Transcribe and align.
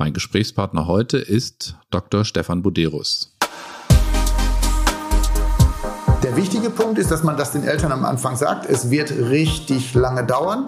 Mein 0.00 0.14
Gesprächspartner 0.14 0.86
heute 0.86 1.18
ist 1.18 1.76
Dr. 1.90 2.24
Stefan 2.24 2.62
Buderus. 2.62 3.36
Der 6.22 6.34
wichtige 6.36 6.70
Punkt 6.70 6.98
ist, 6.98 7.10
dass 7.10 7.22
man 7.22 7.36
das 7.36 7.52
den 7.52 7.64
Eltern 7.64 7.92
am 7.92 8.06
Anfang 8.06 8.34
sagt. 8.34 8.64
Es 8.64 8.88
wird 8.88 9.10
richtig 9.10 9.92
lange 9.92 10.24
dauern. 10.24 10.64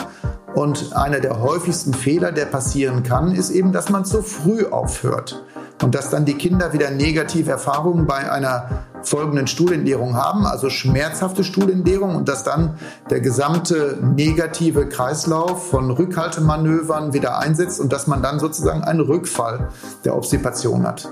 Und 0.54 0.94
einer 0.94 1.18
der 1.18 1.40
häufigsten 1.40 1.94
Fehler, 1.94 2.30
der 2.30 2.44
passieren 2.44 3.04
kann, 3.04 3.34
ist 3.34 3.48
eben, 3.48 3.72
dass 3.72 3.88
man 3.88 4.04
zu 4.04 4.20
früh 4.20 4.66
aufhört. 4.66 5.42
Und 5.82 5.94
dass 5.94 6.10
dann 6.10 6.26
die 6.26 6.34
Kinder 6.34 6.74
wieder 6.74 6.90
negative 6.90 7.52
Erfahrungen 7.52 8.06
bei 8.06 8.30
einer 8.30 8.84
folgenden 9.02 9.46
Stuhlentleerung 9.46 10.16
haben, 10.16 10.46
also 10.46 10.70
schmerzhafte 10.70 11.44
Stuhlentleerung 11.44 12.16
und 12.16 12.28
dass 12.28 12.44
dann 12.44 12.78
der 13.10 13.20
gesamte 13.20 13.98
negative 14.00 14.88
Kreislauf 14.88 15.70
von 15.70 15.90
Rückhaltemanövern 15.90 17.12
wieder 17.12 17.38
einsetzt 17.38 17.80
und 17.80 17.92
dass 17.92 18.06
man 18.06 18.22
dann 18.22 18.38
sozusagen 18.38 18.82
einen 18.82 19.00
Rückfall 19.00 19.68
der 20.04 20.16
Obstipation 20.16 20.86
hat. 20.86 21.08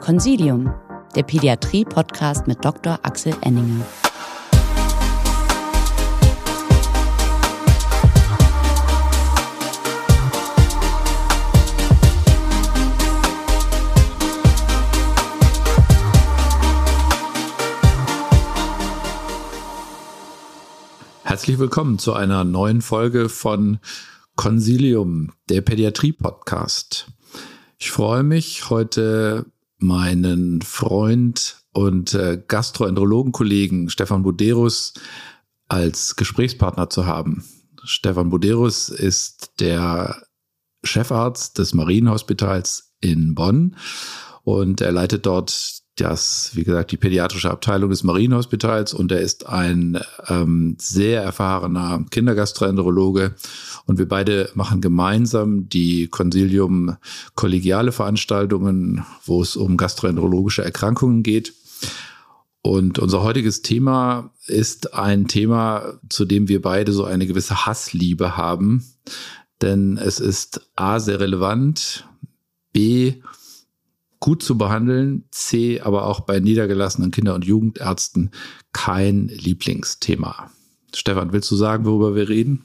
Consilium, 0.00 0.72
der 1.14 1.22
Pädiatrie-Podcast 1.24 2.46
mit 2.46 2.64
Dr. 2.64 2.98
Axel 3.02 3.34
Enninger. 3.42 3.84
Herzlich 21.38 21.60
willkommen 21.60 22.00
zu 22.00 22.14
einer 22.14 22.42
neuen 22.42 22.82
Folge 22.82 23.28
von 23.28 23.78
Consilium, 24.34 25.30
der 25.48 25.60
Pädiatrie-Podcast. 25.60 27.12
Ich 27.78 27.92
freue 27.92 28.24
mich, 28.24 28.70
heute 28.70 29.46
meinen 29.78 30.62
Freund 30.62 31.62
und 31.72 32.12
äh, 32.14 32.42
Gastroenterologen-Kollegen 32.44 33.88
Stefan 33.88 34.24
Buderus 34.24 34.94
als 35.68 36.16
Gesprächspartner 36.16 36.90
zu 36.90 37.06
haben. 37.06 37.44
Stefan 37.84 38.30
Buderus 38.30 38.88
ist 38.88 39.60
der 39.60 40.20
Chefarzt 40.82 41.58
des 41.58 41.72
Marienhospitals 41.72 42.96
in 43.00 43.36
Bonn 43.36 43.76
und 44.42 44.80
er 44.80 44.90
leitet 44.90 45.24
dort 45.24 45.82
das, 46.00 46.50
wie 46.54 46.64
gesagt, 46.64 46.92
die 46.92 46.96
pädiatrische 46.96 47.50
Abteilung 47.50 47.90
des 47.90 48.04
Marienhospitals 48.04 48.94
und 48.94 49.12
er 49.12 49.20
ist 49.20 49.46
ein 49.46 50.00
ähm, 50.28 50.76
sehr 50.78 51.22
erfahrener 51.22 52.04
Kindergastroenterologe 52.10 53.34
und 53.86 53.98
wir 53.98 54.08
beide 54.08 54.50
machen 54.54 54.80
gemeinsam 54.80 55.68
die 55.68 56.08
Consilium 56.08 56.96
kollegiale 57.34 57.92
Veranstaltungen, 57.92 59.04
wo 59.24 59.42
es 59.42 59.56
um 59.56 59.76
gastroenterologische 59.76 60.64
Erkrankungen 60.64 61.22
geht. 61.22 61.54
Und 62.62 62.98
unser 62.98 63.22
heutiges 63.22 63.62
Thema 63.62 64.30
ist 64.46 64.94
ein 64.94 65.28
Thema, 65.28 65.98
zu 66.08 66.24
dem 66.24 66.48
wir 66.48 66.60
beide 66.60 66.92
so 66.92 67.04
eine 67.04 67.26
gewisse 67.26 67.66
Hassliebe 67.66 68.36
haben, 68.36 68.84
denn 69.62 69.96
es 69.96 70.20
ist 70.20 70.60
A 70.76 71.00
sehr 71.00 71.20
relevant, 71.20 72.06
B 72.72 73.14
gut 74.20 74.42
zu 74.42 74.58
behandeln, 74.58 75.24
C, 75.30 75.80
aber 75.80 76.06
auch 76.06 76.20
bei 76.20 76.40
niedergelassenen 76.40 77.10
Kinder- 77.10 77.34
und 77.34 77.44
Jugendärzten 77.44 78.30
kein 78.72 79.28
Lieblingsthema. 79.28 80.50
Stefan, 80.94 81.32
willst 81.32 81.50
du 81.50 81.56
sagen, 81.56 81.84
worüber 81.84 82.14
wir 82.14 82.28
reden? 82.28 82.64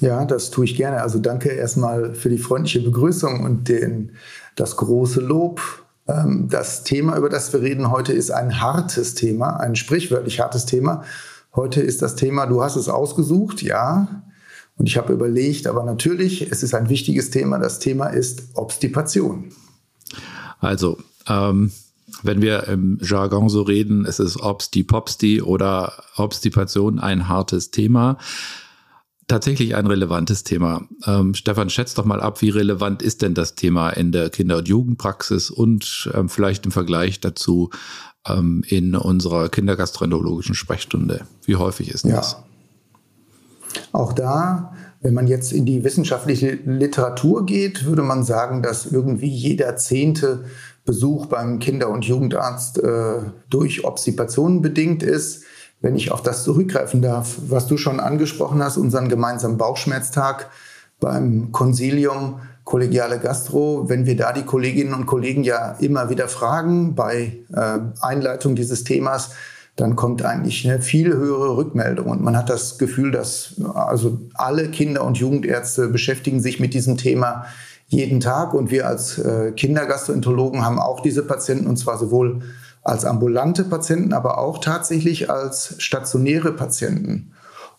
Ja, 0.00 0.24
das 0.24 0.50
tue 0.50 0.64
ich 0.64 0.76
gerne. 0.76 1.02
Also 1.02 1.18
danke 1.18 1.50
erstmal 1.50 2.14
für 2.14 2.28
die 2.28 2.38
freundliche 2.38 2.80
Begrüßung 2.80 3.44
und 3.44 3.68
den, 3.68 4.12
das 4.56 4.76
große 4.76 5.20
Lob. 5.20 5.60
Ähm, 6.08 6.48
das 6.50 6.82
Thema, 6.84 7.16
über 7.16 7.28
das 7.28 7.52
wir 7.52 7.60
reden 7.62 7.90
heute, 7.90 8.12
ist 8.12 8.30
ein 8.30 8.60
hartes 8.60 9.14
Thema, 9.14 9.58
ein 9.60 9.76
sprichwörtlich 9.76 10.40
hartes 10.40 10.66
Thema. 10.66 11.04
Heute 11.54 11.80
ist 11.80 12.02
das 12.02 12.16
Thema, 12.16 12.46
du 12.46 12.62
hast 12.62 12.76
es 12.76 12.88
ausgesucht, 12.88 13.62
ja. 13.62 14.24
Und 14.76 14.88
ich 14.88 14.96
habe 14.96 15.12
überlegt, 15.12 15.68
aber 15.68 15.84
natürlich, 15.84 16.50
es 16.50 16.64
ist 16.64 16.74
ein 16.74 16.88
wichtiges 16.88 17.30
Thema. 17.30 17.58
Das 17.58 17.78
Thema 17.78 18.08
ist 18.08 18.48
Obstipation. 18.54 19.52
Also, 20.64 20.98
ähm, 21.28 21.72
wenn 22.22 22.42
wir 22.42 22.68
im 22.68 22.98
Jargon 23.02 23.48
so 23.48 23.62
reden, 23.62 24.04
es 24.04 24.18
ist 24.18 24.36
Obsti 24.40 24.84
Popsti 24.84 25.42
oder 25.42 25.92
Obstipation 26.16 26.98
ein 26.98 27.28
hartes 27.28 27.70
Thema. 27.70 28.18
Tatsächlich 29.26 29.74
ein 29.74 29.86
relevantes 29.86 30.44
Thema. 30.44 30.82
Ähm, 31.06 31.34
Stefan, 31.34 31.70
schätzt 31.70 31.96
doch 31.96 32.04
mal 32.04 32.20
ab, 32.20 32.42
wie 32.42 32.50
relevant 32.50 33.00
ist 33.00 33.22
denn 33.22 33.32
das 33.34 33.54
Thema 33.54 33.90
in 33.90 34.12
der 34.12 34.28
Kinder- 34.28 34.58
und 34.58 34.68
Jugendpraxis 34.68 35.50
und 35.50 36.10
ähm, 36.14 36.28
vielleicht 36.28 36.66
im 36.66 36.72
Vergleich 36.72 37.20
dazu 37.20 37.70
ähm, 38.26 38.62
in 38.66 38.94
unserer 38.94 39.48
kindergastroenterologischen 39.48 40.54
Sprechstunde. 40.54 41.26
Wie 41.44 41.56
häufig 41.56 41.90
ist 41.90 42.04
ja. 42.04 42.16
das? 42.16 42.36
Auch 43.92 44.12
da 44.12 44.74
wenn 45.04 45.12
man 45.12 45.26
jetzt 45.26 45.52
in 45.52 45.66
die 45.66 45.84
wissenschaftliche 45.84 46.58
Literatur 46.64 47.44
geht, 47.44 47.84
würde 47.84 48.00
man 48.00 48.24
sagen, 48.24 48.62
dass 48.62 48.86
irgendwie 48.86 49.28
jeder 49.28 49.76
zehnte 49.76 50.46
Besuch 50.86 51.26
beim 51.26 51.58
Kinder- 51.58 51.90
und 51.90 52.06
Jugendarzt 52.06 52.82
äh, 52.82 53.18
durch 53.50 53.84
Obstipationen 53.84 54.62
bedingt 54.62 55.02
ist. 55.02 55.44
Wenn 55.82 55.94
ich 55.94 56.10
auf 56.10 56.22
das 56.22 56.42
zurückgreifen 56.42 57.02
darf, 57.02 57.36
was 57.48 57.66
du 57.66 57.76
schon 57.76 58.00
angesprochen 58.00 58.62
hast, 58.62 58.78
unseren 58.78 59.10
gemeinsamen 59.10 59.58
Bauchschmerztag 59.58 60.48
beim 61.00 61.52
Consilium 61.52 62.40
Kollegiale 62.64 63.18
Gastro, 63.18 63.90
wenn 63.90 64.06
wir 64.06 64.16
da 64.16 64.32
die 64.32 64.44
Kolleginnen 64.44 64.94
und 64.94 65.04
Kollegen 65.04 65.44
ja 65.44 65.72
immer 65.80 66.08
wieder 66.08 66.28
fragen 66.28 66.94
bei 66.94 67.40
äh, 67.54 67.78
Einleitung 68.00 68.54
dieses 68.54 68.84
Themas, 68.84 69.32
dann 69.76 69.96
kommt 69.96 70.24
eigentlich 70.24 70.68
eine 70.68 70.80
viel 70.80 71.12
höhere 71.12 71.56
Rückmeldung. 71.56 72.06
Und 72.06 72.22
man 72.22 72.36
hat 72.36 72.48
das 72.48 72.78
Gefühl, 72.78 73.10
dass 73.10 73.60
also 73.74 74.20
alle 74.34 74.68
Kinder- 74.68 75.04
und 75.04 75.18
Jugendärzte 75.18 75.88
beschäftigen 75.88 76.40
sich 76.40 76.60
mit 76.60 76.74
diesem 76.74 76.96
Thema 76.96 77.46
jeden 77.88 78.20
Tag. 78.20 78.54
Und 78.54 78.70
wir 78.70 78.86
als 78.86 79.18
äh, 79.18 79.52
Kindergastroenterologen 79.52 80.64
haben 80.64 80.78
auch 80.78 81.00
diese 81.00 81.24
Patienten, 81.24 81.66
und 81.66 81.76
zwar 81.76 81.98
sowohl 81.98 82.40
als 82.82 83.04
ambulante 83.04 83.64
Patienten, 83.64 84.12
aber 84.12 84.38
auch 84.38 84.58
tatsächlich 84.58 85.30
als 85.30 85.74
stationäre 85.78 86.52
Patienten. 86.52 87.32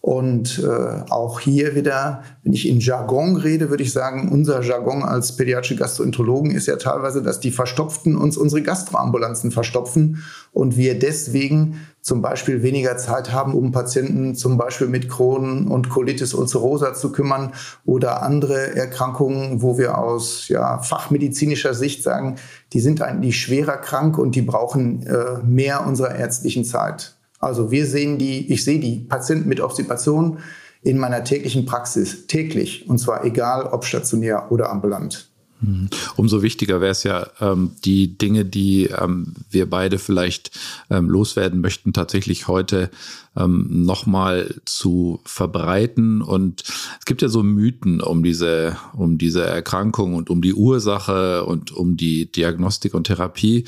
Und 0.05 0.63
äh, 0.63 1.01
auch 1.09 1.39
hier 1.39 1.73
wieder, 1.73 2.21
wenn 2.43 2.53
ich 2.53 2.69
in 2.69 2.79
Jargon 2.79 3.37
rede, 3.37 3.71
würde 3.71 3.81
ich 3.81 3.91
sagen, 3.91 4.31
unser 4.31 4.61
Jargon 4.61 5.01
als 5.01 5.35
pädiatrische 5.35 5.77
Gastroenterologen 5.77 6.51
ist 6.51 6.67
ja 6.67 6.75
teilweise, 6.75 7.23
dass 7.23 7.39
die 7.39 7.49
Verstopften 7.49 8.15
uns 8.15 8.37
unsere 8.37 8.61
Gastroambulanzen 8.61 9.49
verstopfen 9.49 10.23
und 10.53 10.77
wir 10.77 10.99
deswegen 10.99 11.79
zum 12.01 12.21
Beispiel 12.21 12.61
weniger 12.61 12.97
Zeit 12.97 13.31
haben, 13.31 13.55
um 13.55 13.71
Patienten 13.71 14.35
zum 14.35 14.59
Beispiel 14.59 14.85
mit 14.85 15.09
Crohn 15.09 15.67
und 15.67 15.89
Colitis 15.89 16.35
ulcerosa 16.35 16.93
zu 16.93 17.11
kümmern 17.11 17.53
oder 17.83 18.21
andere 18.21 18.75
Erkrankungen, 18.75 19.63
wo 19.63 19.79
wir 19.79 19.97
aus 19.97 20.49
ja, 20.49 20.77
fachmedizinischer 20.77 21.73
Sicht 21.73 22.03
sagen, 22.03 22.35
die 22.73 22.79
sind 22.79 23.01
eigentlich 23.01 23.41
schwerer 23.41 23.77
krank 23.77 24.19
und 24.19 24.35
die 24.35 24.43
brauchen 24.43 25.01
äh, 25.07 25.41
mehr 25.43 25.87
unserer 25.87 26.13
ärztlichen 26.13 26.63
Zeit. 26.63 27.14
Also 27.45 27.71
wir 27.71 27.85
sehen 27.85 28.17
die, 28.17 28.51
ich 28.51 28.63
sehe 28.63 28.79
die 28.79 28.97
Patienten 28.99 29.47
mit 29.47 29.61
Obstipation 29.61 30.39
in 30.81 30.97
meiner 30.97 31.23
täglichen 31.23 31.65
Praxis 31.65 32.27
täglich 32.27 32.87
und 32.89 32.99
zwar 32.99 33.23
egal 33.25 33.65
ob 33.67 33.85
stationär 33.85 34.51
oder 34.51 34.69
ambulant. 34.69 35.29
Mhm. 35.61 35.89
Umso 36.15 36.41
wichtiger 36.41 36.81
wäre 36.81 36.91
es 36.91 37.03
ja, 37.03 37.27
ähm, 37.39 37.71
die 37.85 38.17
Dinge, 38.17 38.45
die 38.45 38.85
ähm, 38.85 39.33
wir 39.49 39.69
beide 39.69 39.99
vielleicht 39.99 40.51
ähm, 40.89 41.09
loswerden 41.09 41.61
möchten, 41.61 41.93
tatsächlich 41.93 42.47
heute 42.47 42.89
nochmal 43.37 44.55
zu 44.63 45.19
verbreiten. 45.25 46.21
Und 46.21 46.63
es 46.99 47.03
gibt 47.03 47.21
ja 47.21 47.27
so 47.27 47.43
Mythen 47.43 47.99
um 47.99 48.23
diese, 48.23 48.77
um 48.93 49.17
diese 49.17 49.43
Erkrankung 49.43 50.13
und 50.13 50.29
um 50.29 50.41
die 50.41 50.53
Ursache 50.53 51.43
und 51.43 51.73
um 51.73 51.97
die 51.97 52.31
Diagnostik 52.31 52.93
und 52.93 53.07
Therapie. 53.07 53.65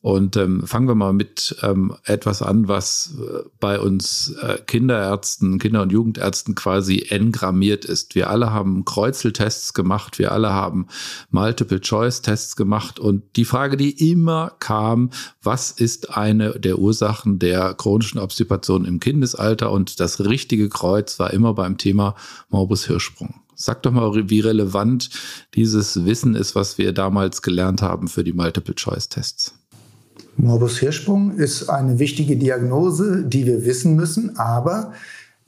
Und 0.00 0.36
ähm, 0.36 0.64
fangen 0.64 0.86
wir 0.86 0.94
mal 0.94 1.12
mit 1.12 1.56
ähm, 1.62 1.92
etwas 2.04 2.40
an, 2.40 2.68
was 2.68 3.16
äh, 3.20 3.48
bei 3.58 3.80
uns 3.80 4.32
äh, 4.40 4.58
Kinderärzten, 4.64 5.58
Kinder- 5.58 5.82
und 5.82 5.90
Jugendärzten 5.90 6.54
quasi 6.54 7.06
engrammiert 7.08 7.84
ist. 7.84 8.14
Wir 8.14 8.30
alle 8.30 8.52
haben 8.52 8.84
Kreuzeltests 8.84 9.74
gemacht, 9.74 10.20
wir 10.20 10.30
alle 10.30 10.52
haben 10.52 10.86
Multiple-Choice-Tests 11.30 12.54
gemacht. 12.54 13.00
Und 13.00 13.24
die 13.34 13.44
Frage, 13.44 13.76
die 13.76 14.10
immer 14.10 14.52
kam, 14.60 15.10
was 15.42 15.72
ist 15.72 16.16
eine 16.16 16.60
der 16.60 16.78
Ursachen 16.78 17.40
der 17.40 17.74
chronischen 17.74 18.20
Obstipation 18.20 18.84
im 18.84 19.00
Kindesalter? 19.00 19.72
Und 19.72 19.98
das 19.98 20.20
richtige 20.20 20.68
Kreuz 20.68 21.18
war 21.18 21.32
immer 21.32 21.54
beim 21.54 21.76
Thema 21.76 22.14
Morbus 22.50 22.86
Hirschsprung. 22.86 23.40
Sag 23.56 23.82
doch 23.82 23.90
mal, 23.90 24.30
wie 24.30 24.38
relevant 24.38 25.10
dieses 25.54 26.04
Wissen 26.04 26.36
ist, 26.36 26.54
was 26.54 26.78
wir 26.78 26.92
damals 26.92 27.42
gelernt 27.42 27.82
haben 27.82 28.06
für 28.06 28.22
die 28.22 28.32
Multiple-Choice-Tests. 28.32 29.57
Morbus 30.40 30.78
Hirschsprung 30.78 31.32
ist 31.32 31.68
eine 31.68 31.98
wichtige 31.98 32.36
Diagnose, 32.36 33.24
die 33.26 33.44
wir 33.44 33.64
wissen 33.64 33.96
müssen, 33.96 34.36
aber 34.38 34.92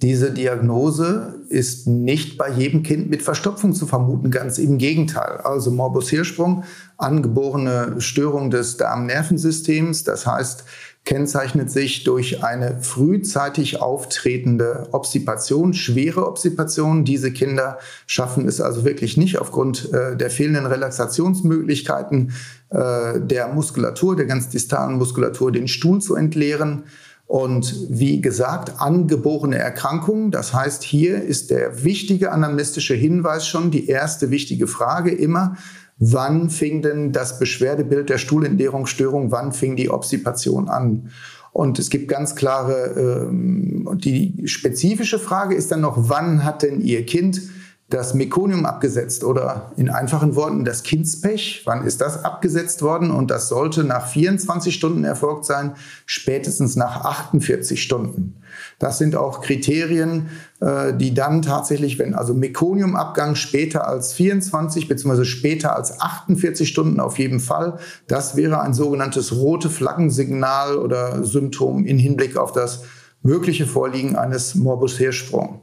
Diese 0.02 0.32
Diagnose 0.32 1.40
ist 1.50 1.86
nicht 1.86 2.38
bei 2.38 2.50
jedem 2.50 2.82
Kind 2.82 3.10
mit 3.10 3.22
Verstopfung 3.22 3.74
zu 3.74 3.86
vermuten, 3.86 4.30
ganz 4.30 4.56
im 4.56 4.78
Gegenteil. 4.78 5.42
Also 5.44 5.70
Morbus 5.70 6.08
Hirschsprung, 6.08 6.64
angeborene 6.96 7.96
Störung 7.98 8.50
des 8.50 8.78
Darmnervensystems, 8.78 10.04
das 10.04 10.26
heißt, 10.26 10.64
kennzeichnet 11.04 11.70
sich 11.70 12.04
durch 12.04 12.44
eine 12.44 12.82
frühzeitig 12.82 13.80
auftretende 13.80 14.88
Obstipation, 14.92 15.72
schwere 15.72 16.26
Obstipation. 16.26 17.04
Diese 17.04 17.32
Kinder 17.32 17.78
schaffen 18.06 18.46
es 18.46 18.60
also 18.60 18.84
wirklich 18.84 19.16
nicht 19.16 19.38
aufgrund 19.38 19.92
äh, 19.92 20.16
der 20.16 20.30
fehlenden 20.30 20.66
Relaxationsmöglichkeiten 20.66 22.32
äh, 22.68 23.20
der 23.20 23.48
Muskulatur, 23.48 24.14
der 24.14 24.26
ganz 24.26 24.50
distalen 24.50 24.98
Muskulatur, 24.98 25.50
den 25.50 25.68
Stuhl 25.68 26.00
zu 26.00 26.14
entleeren. 26.14 26.84
Und 27.26 27.86
wie 27.88 28.20
gesagt, 28.20 28.80
angeborene 28.80 29.56
Erkrankungen. 29.56 30.32
Das 30.32 30.52
heißt, 30.52 30.82
hier 30.82 31.22
ist 31.22 31.50
der 31.50 31.84
wichtige 31.84 32.32
anamnestische 32.32 32.94
Hinweis 32.94 33.46
schon, 33.46 33.70
die 33.70 33.86
erste 33.86 34.30
wichtige 34.30 34.66
Frage 34.66 35.12
immer, 35.12 35.56
wann 36.00 36.48
fing 36.50 36.82
denn 36.82 37.12
das 37.12 37.38
Beschwerdebild 37.38 38.08
der 38.08 38.18
Stuhlentleerungsstörung, 38.18 39.30
wann 39.30 39.52
fing 39.52 39.76
die 39.76 39.90
Obstipation 39.90 40.68
an? 40.68 41.10
Und 41.52 41.78
es 41.78 41.90
gibt 41.90 42.08
ganz 42.08 42.34
klare, 42.34 43.28
ähm, 43.28 43.88
die 43.98 44.42
spezifische 44.46 45.18
Frage 45.18 45.54
ist 45.54 45.70
dann 45.70 45.82
noch, 45.82 46.08
wann 46.08 46.44
hat 46.44 46.62
denn 46.62 46.80
Ihr 46.80 47.04
Kind 47.04 47.42
das 47.90 48.14
Mekonium 48.14 48.66
abgesetzt 48.66 49.24
oder 49.24 49.72
in 49.76 49.90
einfachen 49.90 50.36
Worten 50.36 50.64
das 50.64 50.84
Kindspech. 50.84 51.62
Wann 51.64 51.84
ist 51.84 52.00
das 52.00 52.24
abgesetzt 52.24 52.82
worden? 52.82 53.10
Und 53.10 53.30
das 53.32 53.48
sollte 53.48 53.82
nach 53.82 54.06
24 54.06 54.72
Stunden 54.72 55.04
erfolgt 55.04 55.44
sein, 55.44 55.74
spätestens 56.06 56.76
nach 56.76 57.04
48 57.04 57.82
Stunden. 57.82 58.36
Das 58.78 58.98
sind 58.98 59.16
auch 59.16 59.40
Kriterien, 59.40 60.28
äh, 60.60 60.94
die 60.94 61.14
dann 61.14 61.42
tatsächlich, 61.42 61.98
wenn 61.98 62.14
also 62.14 62.32
Mekoniumabgang 62.32 63.34
später 63.34 63.88
als 63.88 64.12
24 64.12 64.86
bzw. 64.86 65.24
später 65.24 65.74
als 65.74 66.00
48 66.00 66.68
Stunden 66.68 67.00
auf 67.00 67.18
jeden 67.18 67.40
Fall, 67.40 67.78
das 68.06 68.36
wäre 68.36 68.60
ein 68.60 68.72
sogenanntes 68.72 69.34
rote 69.34 69.68
Flaggensignal 69.68 70.78
oder 70.78 71.24
Symptom 71.24 71.84
in 71.84 71.98
Hinblick 71.98 72.36
auf 72.36 72.52
das 72.52 72.84
mögliche 73.22 73.66
Vorliegen 73.66 74.16
eines 74.16 74.54
Morbus 74.54 74.96
Hirschsprung. 74.96 75.60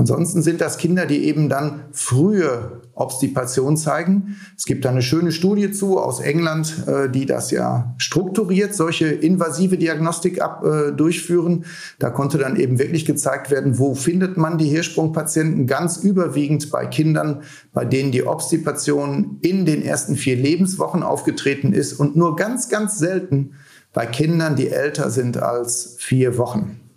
Ansonsten 0.00 0.40
sind 0.40 0.62
das 0.62 0.78
Kinder, 0.78 1.04
die 1.04 1.26
eben 1.26 1.50
dann 1.50 1.84
frühe 1.92 2.80
Obstipation 2.94 3.76
zeigen. 3.76 4.36
Es 4.56 4.64
gibt 4.64 4.86
da 4.86 4.88
eine 4.88 5.02
schöne 5.02 5.30
Studie 5.30 5.72
zu 5.72 5.98
aus 5.98 6.20
England, 6.20 6.86
äh, 6.88 7.10
die 7.10 7.26
das 7.26 7.50
ja 7.50 7.94
strukturiert, 7.98 8.74
solche 8.74 9.08
invasive 9.08 9.76
Diagnostik 9.76 10.40
ab, 10.40 10.64
äh, 10.64 10.92
durchführen. 10.92 11.66
Da 11.98 12.08
konnte 12.08 12.38
dann 12.38 12.56
eben 12.56 12.78
wirklich 12.78 13.04
gezeigt 13.04 13.50
werden, 13.50 13.78
wo 13.78 13.94
findet 13.94 14.38
man 14.38 14.56
die 14.56 14.70
Hirschsprungpatienten 14.70 15.66
ganz 15.66 15.98
überwiegend 15.98 16.70
bei 16.70 16.86
Kindern, 16.86 17.42
bei 17.74 17.84
denen 17.84 18.10
die 18.10 18.26
Obstipation 18.26 19.36
in 19.42 19.66
den 19.66 19.82
ersten 19.82 20.16
vier 20.16 20.36
Lebenswochen 20.36 21.02
aufgetreten 21.02 21.74
ist 21.74 21.92
und 21.92 22.16
nur 22.16 22.36
ganz, 22.36 22.70
ganz 22.70 22.98
selten 22.98 23.50
bei 23.92 24.06
Kindern, 24.06 24.56
die 24.56 24.70
älter 24.70 25.10
sind 25.10 25.36
als 25.36 25.96
vier 25.98 26.38
Wochen. 26.38 26.89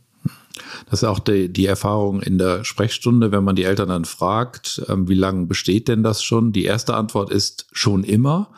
Das 0.89 1.01
ist 1.01 1.07
auch 1.07 1.19
die, 1.19 1.51
die 1.51 1.65
Erfahrung 1.65 2.21
in 2.21 2.37
der 2.37 2.63
Sprechstunde, 2.63 3.31
wenn 3.31 3.43
man 3.43 3.55
die 3.55 3.63
Eltern 3.63 3.89
dann 3.89 4.05
fragt, 4.05 4.83
ähm, 4.87 5.07
wie 5.07 5.15
lange 5.15 5.47
besteht 5.47 5.87
denn 5.87 6.03
das 6.03 6.23
schon? 6.23 6.51
Die 6.51 6.65
erste 6.65 6.95
Antwort 6.95 7.31
ist 7.31 7.67
schon 7.71 8.03
immer. 8.03 8.51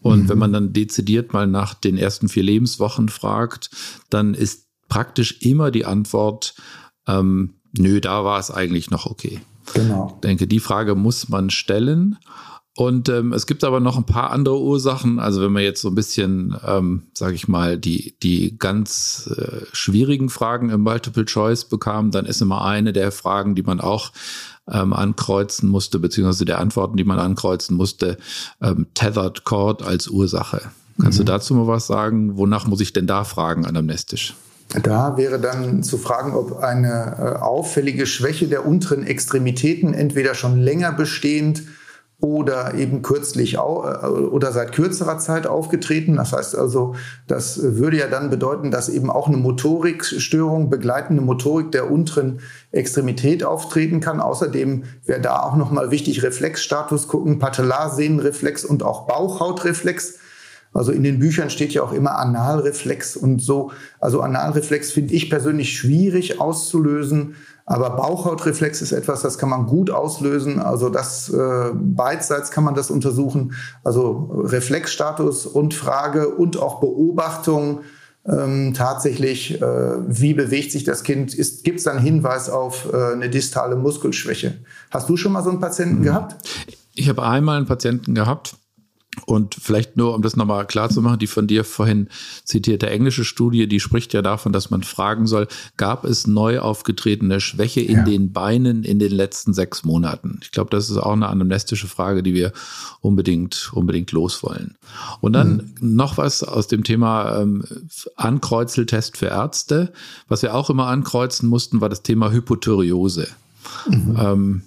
Und 0.00 0.24
mhm. 0.24 0.28
wenn 0.28 0.38
man 0.38 0.52
dann 0.52 0.72
dezidiert 0.72 1.32
mal 1.32 1.46
nach 1.46 1.74
den 1.74 1.96
ersten 1.96 2.28
vier 2.28 2.42
Lebenswochen 2.42 3.08
fragt, 3.08 3.70
dann 4.10 4.34
ist 4.34 4.66
praktisch 4.88 5.40
immer 5.42 5.70
die 5.70 5.84
Antwort, 5.84 6.54
ähm, 7.06 7.54
nö, 7.76 8.00
da 8.00 8.24
war 8.24 8.38
es 8.38 8.50
eigentlich 8.50 8.90
noch 8.90 9.06
okay. 9.06 9.40
Genau. 9.74 10.12
Ich 10.14 10.20
denke, 10.20 10.46
die 10.46 10.60
Frage 10.60 10.94
muss 10.94 11.28
man 11.28 11.50
stellen. 11.50 12.16
Und 12.78 13.08
ähm, 13.08 13.32
es 13.32 13.48
gibt 13.48 13.64
aber 13.64 13.80
noch 13.80 13.96
ein 13.96 14.06
paar 14.06 14.30
andere 14.30 14.60
Ursachen. 14.60 15.18
Also 15.18 15.42
wenn 15.42 15.50
man 15.50 15.64
jetzt 15.64 15.80
so 15.80 15.88
ein 15.88 15.96
bisschen, 15.96 16.56
ähm, 16.64 17.08
sage 17.12 17.34
ich 17.34 17.48
mal, 17.48 17.76
die, 17.76 18.14
die 18.22 18.56
ganz 18.56 19.28
äh, 19.36 19.66
schwierigen 19.72 20.28
Fragen 20.28 20.70
im 20.70 20.82
Multiple 20.82 21.24
Choice 21.24 21.64
bekam, 21.64 22.12
dann 22.12 22.24
ist 22.24 22.40
immer 22.40 22.64
eine 22.64 22.92
der 22.92 23.10
Fragen, 23.10 23.56
die 23.56 23.64
man 23.64 23.80
auch 23.80 24.12
ähm, 24.70 24.92
ankreuzen 24.92 25.68
musste, 25.68 25.98
beziehungsweise 25.98 26.44
der 26.44 26.60
Antworten, 26.60 26.96
die 26.96 27.02
man 27.02 27.18
ankreuzen 27.18 27.76
musste, 27.76 28.16
ähm, 28.62 28.86
Tethered 28.94 29.42
Cord 29.42 29.82
als 29.82 30.06
Ursache. 30.06 30.60
Kannst 31.02 31.18
mhm. 31.18 31.24
du 31.24 31.32
dazu 31.32 31.54
mal 31.54 31.66
was 31.66 31.88
sagen? 31.88 32.36
Wonach 32.36 32.68
muss 32.68 32.80
ich 32.80 32.92
denn 32.92 33.08
da 33.08 33.24
fragen 33.24 33.66
anamnestisch? 33.66 34.36
Da 34.84 35.16
wäre 35.16 35.40
dann 35.40 35.82
zu 35.82 35.98
fragen, 35.98 36.32
ob 36.32 36.60
eine 36.60 37.16
äh, 37.18 37.38
auffällige 37.40 38.06
Schwäche 38.06 38.46
der 38.46 38.64
unteren 38.64 39.02
Extremitäten 39.02 39.94
entweder 39.94 40.36
schon 40.36 40.60
länger 40.60 40.92
bestehend 40.92 41.64
oder 42.20 42.74
eben 42.74 43.02
kürzlich 43.02 43.54
äh, 43.54 43.58
oder 43.58 44.50
seit 44.52 44.72
kürzerer 44.72 45.18
Zeit 45.18 45.46
aufgetreten. 45.46 46.16
Das 46.16 46.32
heißt 46.32 46.56
also, 46.56 46.96
das 47.28 47.60
würde 47.62 47.98
ja 47.98 48.08
dann 48.08 48.28
bedeuten, 48.30 48.70
dass 48.70 48.88
eben 48.88 49.08
auch 49.10 49.28
eine 49.28 49.36
Motorikstörung, 49.36 50.68
begleitende 50.68 51.22
Motorik 51.22 51.70
der 51.70 51.90
unteren 51.90 52.40
Extremität 52.72 53.44
auftreten 53.44 54.00
kann. 54.00 54.20
Außerdem 54.20 54.84
wäre 55.06 55.20
da 55.20 55.42
auch 55.42 55.54
nochmal 55.54 55.92
wichtig 55.92 56.22
Reflexstatus 56.24 57.06
gucken, 57.06 57.38
Patellarsehnenreflex 57.38 58.64
und 58.64 58.82
auch 58.82 59.06
Bauchhautreflex. 59.06 60.18
Also 60.74 60.92
in 60.92 61.02
den 61.02 61.18
Büchern 61.18 61.50
steht 61.50 61.72
ja 61.72 61.82
auch 61.82 61.92
immer 61.92 62.18
Analreflex 62.18 63.16
und 63.16 63.40
so. 63.40 63.72
Also 64.00 64.20
Analreflex 64.20 64.90
finde 64.90 65.14
ich 65.14 65.30
persönlich 65.30 65.76
schwierig 65.76 66.40
auszulösen. 66.40 67.36
Aber 67.70 67.90
Bauchhautreflex 67.90 68.80
ist 68.80 68.92
etwas, 68.92 69.20
das 69.20 69.36
kann 69.36 69.50
man 69.50 69.66
gut 69.66 69.90
auslösen. 69.90 70.58
Also 70.58 70.88
das 70.88 71.28
äh, 71.28 71.70
beidseits 71.74 72.50
kann 72.50 72.64
man 72.64 72.74
das 72.74 72.90
untersuchen. 72.90 73.52
Also 73.84 74.30
Reflexstatus 74.46 75.44
und 75.44 75.74
Frage 75.74 76.30
und 76.30 76.58
auch 76.58 76.80
Beobachtung 76.80 77.80
ähm, 78.26 78.72
tatsächlich, 78.72 79.60
äh, 79.60 79.64
wie 79.64 80.32
bewegt 80.32 80.72
sich 80.72 80.84
das 80.84 81.02
Kind? 81.02 81.36
Gibt 81.62 81.78
es 81.78 81.84
dann 81.84 81.98
Hinweis 81.98 82.48
auf 82.48 82.90
äh, 82.90 83.12
eine 83.12 83.28
distale 83.28 83.76
Muskelschwäche? 83.76 84.56
Hast 84.90 85.10
du 85.10 85.18
schon 85.18 85.32
mal 85.32 85.42
so 85.42 85.50
einen 85.50 85.60
Patienten 85.60 85.98
mhm. 85.98 86.04
gehabt? 86.04 86.36
Ich 86.94 87.10
habe 87.10 87.22
einmal 87.22 87.58
einen 87.58 87.66
Patienten 87.66 88.14
gehabt, 88.14 88.56
und 89.26 89.54
vielleicht 89.54 89.96
nur, 89.96 90.14
um 90.14 90.22
das 90.22 90.36
nochmal 90.36 90.66
klar 90.66 90.90
zu 90.90 91.02
machen, 91.02 91.18
die 91.18 91.26
von 91.26 91.46
dir 91.46 91.64
vorhin 91.64 92.08
zitierte 92.44 92.88
englische 92.88 93.24
Studie, 93.24 93.66
die 93.66 93.80
spricht 93.80 94.12
ja 94.12 94.22
davon, 94.22 94.52
dass 94.52 94.70
man 94.70 94.82
fragen 94.82 95.26
soll, 95.26 95.48
gab 95.76 96.04
es 96.04 96.26
neu 96.26 96.60
aufgetretene 96.60 97.40
Schwäche 97.40 97.80
in 97.80 97.98
ja. 97.98 98.04
den 98.04 98.32
Beinen 98.32 98.84
in 98.84 98.98
den 98.98 99.12
letzten 99.12 99.54
sechs 99.54 99.84
Monaten? 99.84 100.40
Ich 100.42 100.52
glaube, 100.52 100.70
das 100.70 100.90
ist 100.90 100.96
auch 100.96 101.12
eine 101.12 101.28
anamnestische 101.28 101.88
Frage, 101.88 102.22
die 102.22 102.34
wir 102.34 102.52
unbedingt, 103.00 103.70
unbedingt 103.72 104.12
loswollen. 104.12 104.76
Und 105.20 105.32
dann 105.32 105.72
mhm. 105.80 105.96
noch 105.96 106.16
was 106.16 106.42
aus 106.42 106.66
dem 106.66 106.84
Thema 106.84 107.40
ähm, 107.40 107.64
Ankreuzeltest 108.16 109.16
für 109.16 109.26
Ärzte. 109.26 109.92
Was 110.28 110.42
wir 110.42 110.54
auch 110.54 110.70
immer 110.70 110.86
ankreuzen 110.86 111.48
mussten, 111.48 111.80
war 111.80 111.88
das 111.88 112.02
Thema 112.02 112.30
Hypothyreose. 112.30 113.28
Mhm. 113.88 114.16
Ähm, 114.18 114.62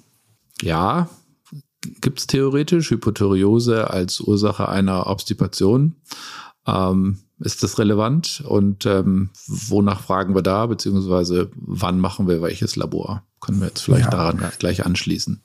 ja, 0.61 1.09
gibt 1.81 2.19
es 2.19 2.27
theoretisch 2.27 2.91
Hypotheriose 2.91 3.89
als 3.89 4.21
Ursache 4.21 4.69
einer 4.69 5.07
Obstipation. 5.07 5.95
Ähm, 6.67 7.19
ist 7.39 7.63
das 7.63 7.79
relevant 7.79 8.43
und 8.47 8.85
ähm, 8.85 9.31
wonach 9.47 10.01
fragen 10.01 10.35
wir 10.35 10.43
da, 10.43 10.67
beziehungsweise 10.67 11.49
wann 11.55 11.99
machen 11.99 12.27
wir 12.27 12.41
welches 12.41 12.75
Labor? 12.75 13.23
Können 13.39 13.59
wir 13.59 13.67
jetzt 13.67 13.81
vielleicht 13.81 14.05
ja. 14.05 14.11
daran 14.11 14.43
gleich 14.59 14.85
anschließen. 14.85 15.41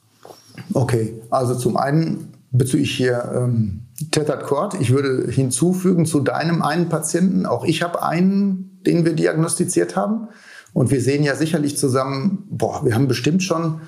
Okay, 0.74 1.14
also 1.30 1.54
zum 1.54 1.78
einen 1.78 2.34
bezüglich 2.50 2.94
hier 2.94 3.32
ähm, 3.34 3.86
Tethered 4.10 4.44
Cord. 4.44 4.74
Ich 4.80 4.90
würde 4.90 5.30
hinzufügen 5.30 6.06
zu 6.06 6.20
deinem 6.20 6.62
einen 6.62 6.88
Patienten, 6.88 7.46
auch 7.46 7.64
ich 7.64 7.82
habe 7.82 8.02
einen, 8.02 8.80
den 8.84 9.04
wir 9.04 9.14
diagnostiziert 9.14 9.96
haben. 9.96 10.28
Und 10.72 10.90
wir 10.90 11.00
sehen 11.00 11.22
ja 11.22 11.34
sicherlich 11.34 11.78
zusammen, 11.78 12.44
boah, 12.50 12.84
wir 12.84 12.94
haben 12.94 13.08
bestimmt 13.08 13.42
schon 13.42 13.80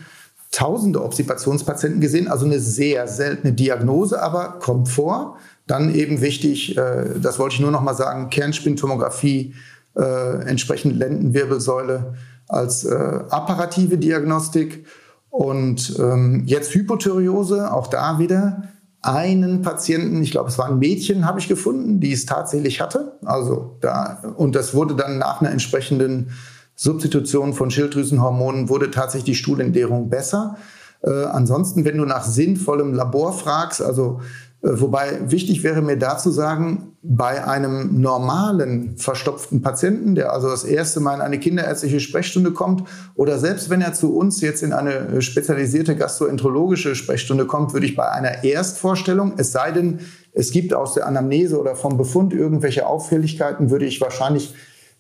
tausende 0.59 1.05
Obstipationspatienten 1.05 2.01
gesehen, 2.01 2.27
also 2.27 2.45
eine 2.45 2.59
sehr 2.59 3.07
seltene 3.07 3.53
Diagnose, 3.53 4.21
aber 4.21 4.59
kommt 4.59 4.89
vor. 4.89 5.37
Dann 5.69 5.95
eben 5.95 6.21
wichtig, 6.21 6.77
äh, 6.77 7.21
das 7.23 7.39
wollte 7.39 7.55
ich 7.55 7.61
nur 7.61 7.71
noch 7.71 7.83
mal 7.83 7.95
sagen, 7.95 8.29
Kernspintomographie, 8.29 9.55
äh, 9.95 10.43
entsprechend 10.49 10.97
Lendenwirbelsäule 10.97 12.15
als 12.49 12.85
äh, 12.85 13.21
apparative 13.31 13.99
Diagnostik. 13.99 14.85
Und 15.31 15.97
ähm, 16.01 16.43
jetzt 16.47 16.75
Hypothyreose, 16.75 17.73
auch 17.73 17.87
da 17.87 18.19
wieder 18.19 18.65
einen 19.01 19.63
Patienten, 19.63 20.21
ich 20.23 20.33
glaube, 20.33 20.49
es 20.49 20.59
war 20.59 20.67
ein 20.67 20.81
Mädchen, 20.81 21.25
habe 21.25 21.39
ich 21.39 21.47
gefunden, 21.47 22.01
die 22.01 22.13
es 22.13 22.27
tatsächlich 22.27 22.81
hatte. 22.81 23.13
Also 23.25 23.77
da, 23.81 24.35
und 24.37 24.57
das 24.57 24.75
wurde 24.75 24.97
dann 24.97 25.19
nach 25.19 25.41
einer 25.41 25.53
entsprechenden 25.53 26.31
Substitution 26.81 27.53
von 27.53 27.71
Schilddrüsenhormonen 27.71 28.69
wurde 28.69 28.91
tatsächlich 28.91 29.25
die 29.25 29.35
Stuhlentleerung 29.35 30.09
besser. 30.09 30.57
Äh, 31.03 31.11
ansonsten, 31.11 31.85
wenn 31.85 31.99
du 31.99 32.05
nach 32.05 32.25
sinnvollem 32.25 32.95
Labor 32.95 33.33
fragst, 33.33 33.83
also 33.83 34.21
Äh, 34.61 34.81
wobei 34.81 35.31
wichtig 35.31 35.63
wäre 35.63 35.83
mir 35.83 35.97
da 35.97 36.19
zu 36.19 36.33
sagen, 36.33 36.97
bei 37.01 37.47
einem 37.47 38.01
normalen 38.01 38.97
verstopften 38.97 39.63
Patienten, 39.63 40.17
der 40.17 40.33
also 40.33 40.49
das 40.49 40.65
erste 40.65 40.99
Mal 40.99 41.15
in 41.15 41.21
eine 41.21 41.39
kinderärztliche 41.39 42.01
Sprechstunde 42.01 42.51
kommt 42.51 42.83
oder 43.15 43.39
selbst 43.39 43.71
wenn 43.71 43.83
er 43.83 43.93
zu 43.93 44.17
uns 44.17 44.41
jetzt 44.41 44.65
in 44.65 44.73
eine 44.73 45.23
spezialisierte 45.23 45.95
gastroenterologische 45.95 46.97
Sprechstunde 46.97 47.47
kommt, 47.47 47.73
würde 47.73 47.87
ich 47.87 47.95
bei 47.95 48.11
einer 48.11 48.43
Erstvorstellung, 48.43 49.35
es 49.37 49.53
sei 49.53 49.71
denn, 49.71 50.01
es 50.33 50.51
gibt 50.51 50.75
aus 50.75 50.95
der 50.95 51.07
Anamnese 51.07 51.61
oder 51.61 51.77
vom 51.77 51.97
Befund 51.97 52.33
irgendwelche 52.33 52.85
Auffälligkeiten, 52.85 53.71
würde 53.71 53.87
ich 53.87 54.01
wahrscheinlich 54.01 54.55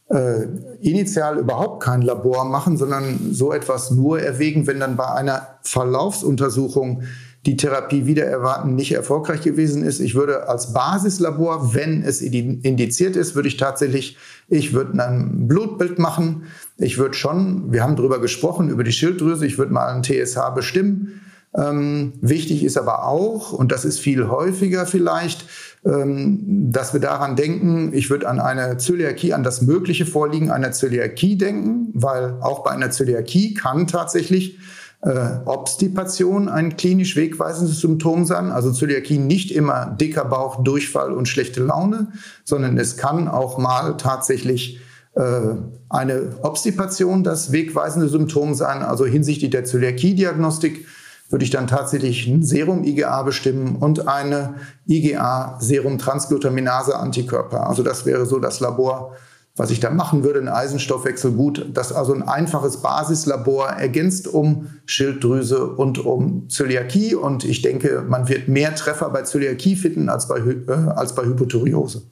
äh, 0.08 0.46
initial 0.80 1.38
überhaupt 1.38 1.82
kein 1.82 2.02
Labor 2.02 2.44
machen, 2.44 2.76
sondern 2.76 3.32
so 3.32 3.52
etwas 3.52 3.90
nur 3.90 4.20
erwägen, 4.20 4.66
wenn 4.66 4.80
dann 4.80 4.96
bei 4.96 5.06
einer 5.06 5.58
Verlaufsuntersuchung 5.62 7.02
die 7.46 7.56
Therapie 7.56 8.06
wieder 8.06 8.24
erwarten 8.24 8.74
nicht 8.74 8.92
erfolgreich 8.92 9.42
gewesen 9.42 9.84
ist. 9.84 10.00
Ich 10.00 10.14
würde 10.14 10.48
als 10.48 10.72
Basislabor, 10.72 11.74
wenn 11.74 12.02
es 12.02 12.20
indiziert 12.20 13.16
ist, 13.16 13.34
würde 13.34 13.48
ich 13.48 13.56
tatsächlich, 13.56 14.16
ich 14.48 14.72
würde 14.72 15.02
ein 15.02 15.46
Blutbild 15.46 15.98
machen. 15.98 16.44
Ich 16.76 16.98
würde 16.98 17.14
schon, 17.14 17.72
wir 17.72 17.82
haben 17.82 17.96
darüber 17.96 18.20
gesprochen, 18.20 18.68
über 18.68 18.84
die 18.84 18.92
Schilddrüse, 18.92 19.46
ich 19.46 19.56
würde 19.56 19.72
mal 19.72 19.86
ein 19.86 20.02
TSH 20.02 20.50
bestimmen. 20.54 21.20
Ähm, 21.54 22.14
wichtig 22.20 22.64
ist 22.64 22.76
aber 22.76 23.06
auch, 23.06 23.52
und 23.52 23.72
das 23.72 23.84
ist 23.84 23.98
viel 23.98 24.28
häufiger 24.28 24.84
vielleicht, 24.84 25.46
dass 25.84 26.92
wir 26.92 27.00
daran 27.00 27.36
denken, 27.36 27.92
ich 27.94 28.10
würde 28.10 28.28
an 28.28 28.40
eine 28.40 28.78
Zöliakie, 28.78 29.32
an 29.32 29.44
das 29.44 29.62
mögliche 29.62 30.06
Vorliegen 30.06 30.50
einer 30.50 30.72
Zöliakie 30.72 31.38
denken, 31.38 31.90
weil 31.94 32.34
auch 32.40 32.64
bei 32.64 32.72
einer 32.72 32.90
Zöliakie 32.90 33.54
kann 33.54 33.86
tatsächlich 33.86 34.58
äh, 35.02 35.38
Obstipation 35.44 36.48
ein 36.48 36.76
klinisch 36.76 37.14
wegweisendes 37.14 37.80
Symptom 37.80 38.24
sein. 38.24 38.50
Also 38.50 38.72
Zöliakie 38.72 39.18
nicht 39.18 39.52
immer 39.52 39.86
dicker 39.86 40.24
Bauch, 40.24 40.62
Durchfall 40.64 41.12
und 41.12 41.28
schlechte 41.28 41.62
Laune, 41.62 42.08
sondern 42.44 42.76
es 42.78 42.96
kann 42.96 43.28
auch 43.28 43.58
mal 43.58 43.96
tatsächlich 43.96 44.80
äh, 45.14 45.40
eine 45.88 46.38
Obstipation 46.42 47.22
das 47.22 47.52
wegweisende 47.52 48.08
Symptom 48.08 48.54
sein. 48.54 48.82
Also 48.82 49.06
hinsichtlich 49.06 49.50
der 49.50 49.64
Zöliakie-Diagnostik 49.64 50.86
würde 51.28 51.44
ich 51.44 51.50
dann 51.50 51.66
tatsächlich 51.66 52.26
ein 52.26 52.42
Serum-IgA 52.42 53.22
bestimmen 53.22 53.76
und 53.76 54.08
eine 54.08 54.54
IgA-Serum-Transglutaminase-Antikörper. 54.88 57.66
Also 57.66 57.82
das 57.82 58.06
wäre 58.06 58.24
so 58.24 58.38
das 58.38 58.60
Labor, 58.60 59.14
was 59.54 59.70
ich 59.70 59.80
da 59.80 59.90
machen 59.90 60.24
würde, 60.24 60.40
ein 60.40 60.48
Eisenstoffwechsel 60.48 61.32
gut, 61.32 61.66
das 61.74 61.92
also 61.92 62.14
ein 62.14 62.22
einfaches 62.22 62.78
Basislabor 62.78 63.68
ergänzt 63.68 64.26
um 64.28 64.68
Schilddrüse 64.86 65.66
und 65.66 65.98
um 65.98 66.48
Zöliakie. 66.48 67.14
Und 67.14 67.44
ich 67.44 67.60
denke, 67.60 68.02
man 68.08 68.26
wird 68.28 68.48
mehr 68.48 68.74
Treffer 68.74 69.10
bei 69.10 69.20
Zöliakie 69.22 69.76
finden 69.76 70.08
als 70.08 70.28
bei, 70.28 70.38
äh, 70.38 70.72
als 70.94 71.14
bei 71.14 71.24
Hypothyreose. 71.24 72.04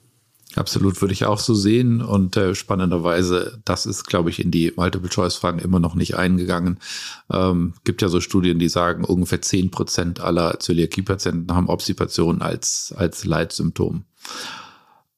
Absolut, 0.55 1.01
würde 1.01 1.13
ich 1.13 1.25
auch 1.25 1.39
so 1.39 1.53
sehen. 1.53 2.01
Und 2.01 2.37
äh, 2.37 2.55
spannenderweise, 2.55 3.59
das 3.65 3.85
ist, 3.85 4.05
glaube 4.05 4.29
ich, 4.29 4.39
in 4.39 4.49
die 4.49 4.73
Multiple-Choice-Fragen 4.75 5.59
immer 5.59 5.79
noch 5.79 5.93
nicht 5.93 6.15
eingegangen. 6.15 6.79
Ähm, 7.31 7.73
gibt 7.83 8.01
ja 8.01 8.07
so 8.07 8.21
Studien, 8.21 8.57
die 8.57 8.69
sagen, 8.69 9.03
ungefähr 9.03 9.41
10 9.41 9.71
Prozent 9.71 10.19
aller 10.19 10.59
Zöliakie-Patienten 10.59 11.53
haben 11.53 11.69
Obstipation 11.69 12.41
als, 12.41 12.93
als 12.97 13.25
Leitsymptom. 13.25 14.05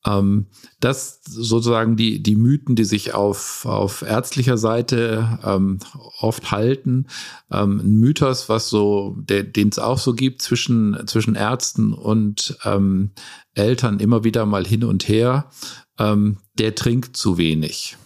Ähm, 0.06 0.48
das 0.80 1.22
sozusagen 1.26 1.98
die, 1.98 2.24
die 2.24 2.36
Mythen, 2.36 2.76
die 2.76 2.86
sich 2.86 3.14
auf, 3.14 3.66
auf 3.66 4.02
ärztlicher 4.02 4.58
Seite 4.58 5.40
ähm, 5.44 5.80
oft 6.20 6.52
halten. 6.52 7.08
Ähm, 7.52 7.80
ein 7.80 8.00
Mythos, 8.00 8.48
was 8.48 8.70
so, 8.70 9.18
den 9.20 9.70
es 9.70 9.80
auch 9.80 9.98
so 9.98 10.14
gibt 10.14 10.42
zwischen, 10.42 10.98
zwischen 11.06 11.36
Ärzten 11.36 11.94
und 11.94 12.58
ähm, 12.64 13.12
Eltern 13.54 14.00
immer 14.00 14.24
wieder 14.24 14.46
mal 14.46 14.66
hin 14.66 14.84
und 14.84 15.08
her, 15.08 15.50
ähm, 15.98 16.38
der 16.58 16.76
trinkt 16.76 17.18
zu 17.18 17.38
wenig. 17.38 17.98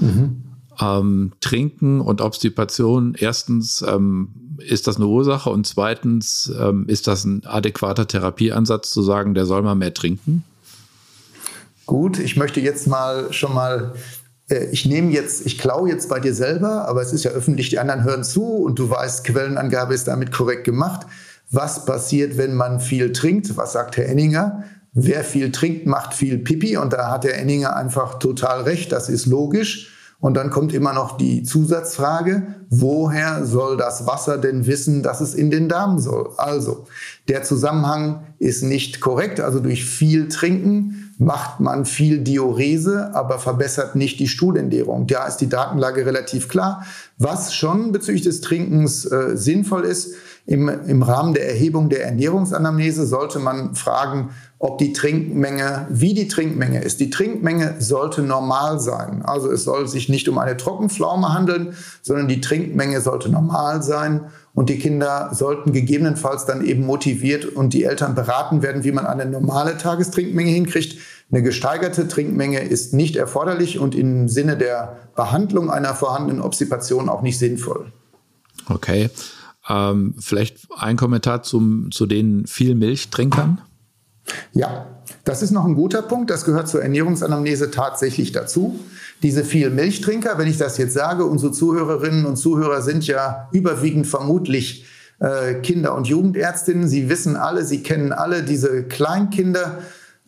Mhm. 0.00 0.44
Ähm, 0.80 1.32
Trinken 1.40 2.00
und 2.00 2.22
Obstipation, 2.22 3.14
erstens 3.14 3.84
ähm, 3.86 4.56
ist 4.58 4.86
das 4.86 4.96
eine 4.96 5.06
Ursache 5.06 5.50
und 5.50 5.66
zweitens 5.66 6.52
ähm, 6.58 6.86
ist 6.88 7.06
das 7.06 7.24
ein 7.24 7.44
adäquater 7.44 8.06
Therapieansatz 8.06 8.90
zu 8.90 9.02
sagen, 9.02 9.34
der 9.34 9.44
soll 9.44 9.62
mal 9.62 9.74
mehr 9.74 9.92
trinken? 9.92 10.44
Gut, 11.92 12.18
ich 12.18 12.38
möchte 12.38 12.58
jetzt 12.58 12.86
mal 12.86 13.34
schon 13.34 13.52
mal 13.52 13.92
äh, 14.48 14.64
ich 14.72 14.86
nehme 14.86 15.10
jetzt, 15.10 15.44
ich 15.44 15.58
klaue 15.58 15.90
jetzt 15.90 16.08
bei 16.08 16.20
dir 16.20 16.32
selber, 16.32 16.88
aber 16.88 17.02
es 17.02 17.12
ist 17.12 17.22
ja 17.22 17.32
öffentlich, 17.32 17.68
die 17.68 17.78
anderen 17.78 18.02
hören 18.02 18.24
zu 18.24 18.46
und 18.46 18.78
du 18.78 18.88
weißt, 18.88 19.24
Quellenangabe 19.24 19.92
ist 19.92 20.08
damit 20.08 20.32
korrekt 20.32 20.64
gemacht. 20.64 21.06
Was 21.50 21.84
passiert, 21.84 22.38
wenn 22.38 22.54
man 22.54 22.80
viel 22.80 23.12
trinkt? 23.12 23.58
Was 23.58 23.74
sagt 23.74 23.98
Herr 23.98 24.06
Enninger? 24.06 24.64
Wer 24.94 25.22
viel 25.22 25.52
trinkt, 25.52 25.84
macht 25.84 26.14
viel 26.14 26.38
Pipi 26.38 26.78
und 26.78 26.94
da 26.94 27.10
hat 27.10 27.26
Herr 27.26 27.34
Enninger 27.34 27.76
einfach 27.76 28.18
total 28.18 28.62
recht, 28.62 28.90
das 28.90 29.10
ist 29.10 29.26
logisch. 29.26 29.92
Und 30.18 30.34
dann 30.34 30.48
kommt 30.50 30.72
immer 30.72 30.94
noch 30.94 31.18
die 31.18 31.42
Zusatzfrage, 31.42 32.46
woher 32.70 33.44
soll 33.44 33.76
das 33.76 34.06
Wasser 34.06 34.38
denn 34.38 34.66
wissen, 34.66 35.02
dass 35.02 35.20
es 35.20 35.34
in 35.34 35.50
den 35.50 35.68
Darm 35.68 35.98
soll? 35.98 36.30
Also, 36.38 36.86
der 37.28 37.42
Zusammenhang 37.42 38.24
ist 38.38 38.62
nicht 38.62 39.00
korrekt. 39.00 39.40
Also 39.40 39.58
durch 39.58 39.84
viel 39.84 40.28
Trinken 40.28 41.11
macht 41.24 41.60
man 41.60 41.84
viel 41.84 42.18
Diurese, 42.18 43.14
aber 43.14 43.38
verbessert 43.38 43.94
nicht 43.94 44.18
die 44.18 44.28
Stuhlentleerung. 44.28 45.06
Da 45.06 45.26
ist 45.26 45.38
die 45.38 45.48
Datenlage 45.48 46.04
relativ 46.06 46.48
klar. 46.48 46.84
Was 47.18 47.54
schon 47.54 47.92
bezüglich 47.92 48.22
des 48.22 48.40
Trinkens 48.40 49.04
äh, 49.04 49.36
sinnvoll 49.36 49.84
ist, 49.84 50.14
im, 50.44 50.68
im 50.68 51.02
Rahmen 51.02 51.34
der 51.34 51.48
Erhebung 51.48 51.88
der 51.88 52.04
Ernährungsanamnese 52.04 53.06
sollte 53.06 53.38
man 53.38 53.76
fragen, 53.76 54.30
ob 54.58 54.78
die 54.78 54.92
Trinkmenge, 54.92 55.86
wie 55.88 56.14
die 56.14 56.26
Trinkmenge 56.26 56.82
ist. 56.82 56.98
Die 56.98 57.10
Trinkmenge 57.10 57.76
sollte 57.78 58.22
normal 58.22 58.80
sein. 58.80 59.22
Also 59.24 59.50
es 59.50 59.64
soll 59.64 59.86
sich 59.86 60.08
nicht 60.08 60.28
um 60.28 60.38
eine 60.38 60.56
Trockenpflaume 60.56 61.32
handeln, 61.32 61.74
sondern 62.02 62.26
die 62.26 62.40
Trinkmenge 62.40 63.00
sollte 63.00 63.28
normal 63.28 63.82
sein. 63.82 64.22
Und 64.54 64.68
die 64.68 64.78
Kinder 64.78 65.30
sollten 65.32 65.72
gegebenenfalls 65.72 66.44
dann 66.44 66.64
eben 66.64 66.84
motiviert 66.84 67.46
und 67.46 67.72
die 67.72 67.84
Eltern 67.84 68.14
beraten 68.14 68.62
werden, 68.62 68.84
wie 68.84 68.92
man 68.92 69.06
eine 69.06 69.24
normale 69.24 69.78
Tagestrinkmenge 69.78 70.50
hinkriegt. 70.50 70.98
Eine 71.30 71.42
gesteigerte 71.42 72.06
Trinkmenge 72.06 72.60
ist 72.60 72.92
nicht 72.92 73.16
erforderlich 73.16 73.78
und 73.78 73.94
im 73.94 74.28
Sinne 74.28 74.58
der 74.58 74.98
Behandlung 75.16 75.70
einer 75.70 75.94
vorhandenen 75.94 76.42
Obstipation 76.42 77.08
auch 77.08 77.22
nicht 77.22 77.38
sinnvoll. 77.38 77.92
Okay. 78.68 79.08
Ähm, 79.68 80.14
vielleicht 80.18 80.66
ein 80.76 80.96
Kommentar 80.96 81.42
zum, 81.42 81.90
zu 81.90 82.04
den 82.04 82.46
viel 82.46 82.74
Milchtrinkern? 82.74 83.62
Ja, 84.52 84.86
das 85.24 85.42
ist 85.42 85.50
noch 85.50 85.64
ein 85.64 85.74
guter 85.74 86.02
Punkt. 86.02 86.30
Das 86.30 86.44
gehört 86.44 86.68
zur 86.68 86.82
Ernährungsanamnese 86.82 87.70
tatsächlich 87.70 88.32
dazu. 88.32 88.78
Diese 89.22 89.44
vielen 89.44 89.76
Milchtrinker, 89.76 90.36
wenn 90.36 90.48
ich 90.48 90.58
das 90.58 90.78
jetzt 90.78 90.94
sage, 90.94 91.24
unsere 91.24 91.52
Zuhörerinnen 91.52 92.26
und 92.26 92.36
Zuhörer 92.36 92.82
sind 92.82 93.06
ja 93.06 93.48
überwiegend 93.52 94.08
vermutlich 94.08 94.84
äh, 95.20 95.54
Kinder- 95.54 95.94
und 95.94 96.08
Jugendärztinnen. 96.08 96.88
Sie 96.88 97.08
wissen 97.08 97.36
alle, 97.36 97.64
sie 97.64 97.84
kennen 97.84 98.12
alle 98.12 98.42
diese 98.42 98.82
Kleinkinder, 98.82 99.78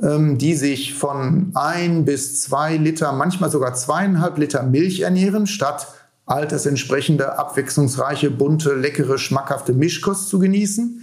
ähm, 0.00 0.38
die 0.38 0.54
sich 0.54 0.94
von 0.94 1.50
ein 1.54 2.04
bis 2.04 2.40
zwei 2.40 2.76
Liter, 2.76 3.12
manchmal 3.12 3.50
sogar 3.50 3.74
zweieinhalb 3.74 4.38
Liter 4.38 4.62
Milch 4.62 5.00
ernähren, 5.00 5.48
statt 5.48 5.88
altersentsprechende, 6.26 7.36
abwechslungsreiche, 7.36 8.30
bunte, 8.30 8.74
leckere, 8.74 9.18
schmackhafte 9.18 9.72
Mischkost 9.72 10.28
zu 10.28 10.38
genießen. 10.38 11.02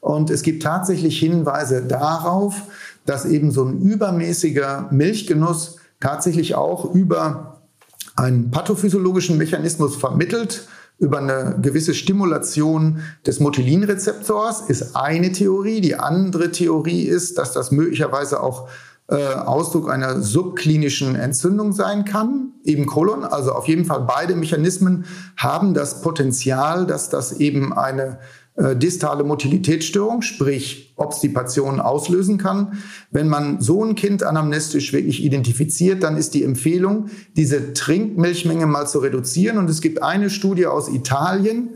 Und 0.00 0.30
es 0.30 0.42
gibt 0.42 0.62
tatsächlich 0.62 1.18
Hinweise 1.18 1.82
darauf, 1.82 2.54
dass 3.04 3.24
eben 3.24 3.50
so 3.50 3.64
ein 3.64 3.80
übermäßiger 3.80 4.88
Milchgenuss 4.92 5.78
tatsächlich 6.02 6.54
auch 6.54 6.92
über 6.94 7.62
einen 8.16 8.50
pathophysiologischen 8.50 9.38
Mechanismus 9.38 9.96
vermittelt, 9.96 10.66
über 10.98 11.18
eine 11.18 11.58
gewisse 11.62 11.94
Stimulation 11.94 13.00
des 13.26 13.40
Motilinrezeptors, 13.40 14.68
ist 14.68 14.94
eine 14.94 15.32
Theorie. 15.32 15.80
Die 15.80 15.94
andere 15.96 16.50
Theorie 16.50 17.02
ist, 17.02 17.38
dass 17.38 17.52
das 17.52 17.70
möglicherweise 17.70 18.42
auch 18.42 18.68
äh, 19.08 19.16
Ausdruck 19.16 19.90
einer 19.90 20.20
subklinischen 20.20 21.16
Entzündung 21.16 21.72
sein 21.72 22.04
kann, 22.04 22.52
eben 22.64 22.86
Kolon. 22.86 23.24
Also 23.24 23.52
auf 23.52 23.66
jeden 23.66 23.84
Fall 23.84 24.02
beide 24.06 24.36
Mechanismen 24.36 25.06
haben 25.36 25.74
das 25.74 26.02
Potenzial, 26.02 26.86
dass 26.86 27.10
das 27.10 27.32
eben 27.32 27.72
eine 27.72 28.18
äh, 28.54 28.76
distale 28.76 29.24
Motilitätsstörung, 29.24 30.22
sprich 30.22 30.91
Obstipation 31.02 31.80
auslösen 31.80 32.38
kann. 32.38 32.78
Wenn 33.10 33.28
man 33.28 33.60
so 33.60 33.84
ein 33.84 33.94
Kind 33.94 34.22
anamnestisch 34.22 34.92
wirklich 34.92 35.22
identifiziert, 35.22 36.02
dann 36.02 36.16
ist 36.16 36.34
die 36.34 36.44
Empfehlung, 36.44 37.06
diese 37.36 37.74
Trinkmilchmenge 37.74 38.66
mal 38.66 38.86
zu 38.86 39.00
reduzieren. 39.00 39.58
Und 39.58 39.68
es 39.68 39.80
gibt 39.80 40.02
eine 40.02 40.30
Studie 40.30 40.66
aus 40.66 40.88
Italien, 40.88 41.70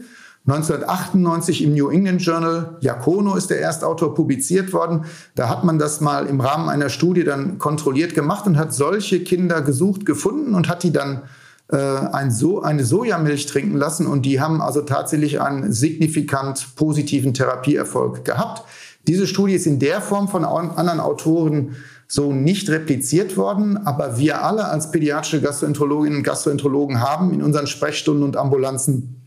1998 0.48 1.64
im 1.64 1.74
New 1.74 1.90
England 1.90 2.22
Journal, 2.22 2.76
Jacono 2.80 3.34
ist 3.34 3.50
der 3.50 3.60
Erstautor, 3.60 4.14
publiziert 4.14 4.72
worden. 4.72 5.04
Da 5.34 5.48
hat 5.48 5.64
man 5.64 5.80
das 5.80 6.00
mal 6.00 6.26
im 6.26 6.40
Rahmen 6.40 6.68
einer 6.68 6.88
Studie 6.88 7.24
dann 7.24 7.58
kontrolliert 7.58 8.14
gemacht 8.14 8.46
und 8.46 8.56
hat 8.56 8.72
solche 8.72 9.24
Kinder 9.24 9.60
gesucht, 9.60 10.06
gefunden 10.06 10.54
und 10.54 10.68
hat 10.68 10.84
die 10.84 10.92
dann 10.92 11.22
äh, 11.68 11.76
ein 11.76 12.30
so 12.30 12.62
eine 12.62 12.84
Sojamilch 12.84 13.46
trinken 13.46 13.76
lassen 13.76 14.06
und 14.06 14.22
die 14.22 14.40
haben 14.40 14.62
also 14.62 14.82
tatsächlich 14.82 15.40
einen 15.40 15.72
signifikant 15.72 16.76
positiven 16.76 17.34
Therapieerfolg 17.34 18.24
gehabt. 18.24 18.62
Diese 19.06 19.26
Studie 19.26 19.54
ist 19.54 19.66
in 19.66 19.78
der 19.78 20.00
Form 20.00 20.28
von 20.28 20.44
anderen 20.44 21.00
Autoren 21.00 21.76
so 22.08 22.32
nicht 22.32 22.68
repliziert 22.68 23.36
worden, 23.36 23.76
aber 23.78 24.18
wir 24.18 24.44
alle 24.44 24.66
als 24.66 24.90
pädiatrische 24.90 25.40
Gastroenterologinnen 25.40 26.18
und 26.18 26.24
Gastroenterologen 26.24 27.00
haben 27.00 27.32
in 27.32 27.42
unseren 27.42 27.66
Sprechstunden 27.66 28.22
und 28.22 28.36
Ambulanzen 28.36 29.22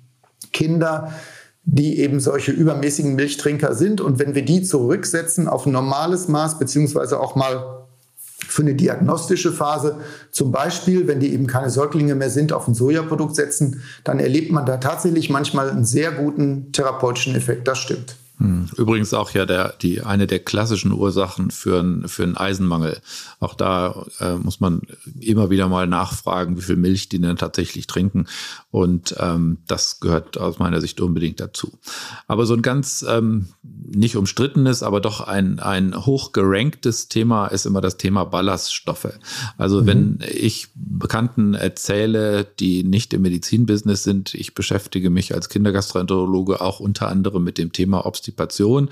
Kinder, 0.54 1.14
die 1.64 2.00
eben 2.00 2.20
solche 2.20 2.52
übermäßigen 2.52 3.16
Milchtrinker 3.16 3.76
sind. 3.76 4.02
Und 4.02 4.18
wenn 4.18 4.34
wir 4.34 4.44
die 4.44 4.64
zurücksetzen 4.64 5.48
auf 5.48 5.66
ein 5.66 5.72
normales 5.72 6.28
Maß, 6.28 6.58
beziehungsweise 6.58 7.20
auch 7.20 7.36
mal 7.36 7.86
für 8.24 8.64
eine 8.64 8.74
diagnostische 8.74 9.52
Phase, 9.52 9.98
zum 10.32 10.52
Beispiel, 10.52 11.08
wenn 11.08 11.20
die 11.20 11.34
eben 11.34 11.48
keine 11.48 11.70
Säuglinge 11.70 12.16
mehr 12.16 12.30
sind, 12.30 12.54
auf 12.54 12.68
ein 12.68 12.74
Sojaprodukt 12.74 13.36
setzen, 13.36 13.82
dann 14.04 14.20
erlebt 14.20 14.52
man 14.52 14.66
da 14.66 14.78
tatsächlich 14.78 15.30
manchmal 15.30 15.70
einen 15.70 15.86
sehr 15.86 16.12
guten 16.12 16.72
therapeutischen 16.72 17.36
Effekt. 17.36 17.68
Das 17.68 17.78
stimmt. 17.78 18.16
Übrigens 18.78 19.14
auch 19.14 19.32
ja 19.32 19.46
der, 19.46 19.74
die, 19.82 20.02
eine 20.02 20.26
der 20.26 20.40
klassischen 20.40 20.94
Ursachen 20.94 21.52
für, 21.52 21.82
ein, 21.82 22.08
für 22.08 22.24
einen 22.24 22.38
Eisenmangel. 22.38 23.02
Auch 23.42 23.54
da 23.54 24.06
äh, 24.20 24.36
muss 24.36 24.62
man 24.62 24.82
immer 25.20 25.50
wieder 25.50 25.68
mal 25.68 25.88
nachfragen, 25.88 26.56
wie 26.56 26.62
viel 26.62 26.78
Milch 26.78 27.10
die 27.10 27.20
denn 27.20 27.36
tatsächlich 27.36 27.88
trinken. 27.88 28.28
Und 28.72 29.14
ähm, 29.20 29.58
das 29.68 30.00
gehört 30.00 30.38
aus 30.38 30.58
meiner 30.58 30.80
Sicht 30.80 31.02
unbedingt 31.02 31.42
dazu. 31.42 31.78
Aber 32.28 32.46
so 32.46 32.54
ein 32.54 32.62
ganz 32.62 33.06
ähm, 33.08 33.50
nicht 33.82 34.16
umstrittenes, 34.16 34.84
aber 34.84 35.02
doch 35.02 35.22
ein, 35.22 35.60
ein 35.60 36.06
hochgeranktes 36.06 37.08
Thema 37.10 37.48
ist 37.48 37.66
immer 37.66 37.82
das 37.82 37.98
Thema 37.98 38.24
Ballaststoffe. 38.24 39.20
Also 39.58 39.82
mhm. 39.82 39.88
wenn 39.88 40.20
ich 40.32 40.68
Bekannten 40.76 41.56
erzähle, 41.56 42.46
die 42.46 42.84
nicht 42.84 43.14
im 43.14 43.24
Medizinbusiness 43.24 44.04
sind, 44.04 44.34
ich 44.34 44.54
beschäftige 44.54 45.10
mich 45.10 45.34
als 45.34 45.50
Kindergastroenterologe 45.50 46.62
auch 46.62 46.80
unter 46.80 47.10
anderem 47.10 47.44
mit 47.44 47.58
dem 47.58 47.72
Thema 47.72 48.06
Obst 48.06 48.30
Konstipation, 48.30 48.90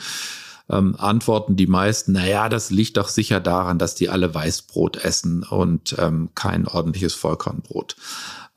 ähm, 0.69 0.95
antworten 0.97 1.55
die 1.55 1.67
meisten, 1.67 2.13
naja, 2.13 2.49
das 2.49 2.71
liegt 2.71 2.97
doch 2.97 3.07
sicher 3.07 3.39
daran, 3.39 3.79
dass 3.79 3.95
die 3.95 4.09
alle 4.09 4.33
Weißbrot 4.33 4.97
essen 4.97 5.43
und 5.43 5.95
ähm, 5.97 6.29
kein 6.35 6.67
ordentliches 6.67 7.13
Vollkornbrot. 7.13 7.95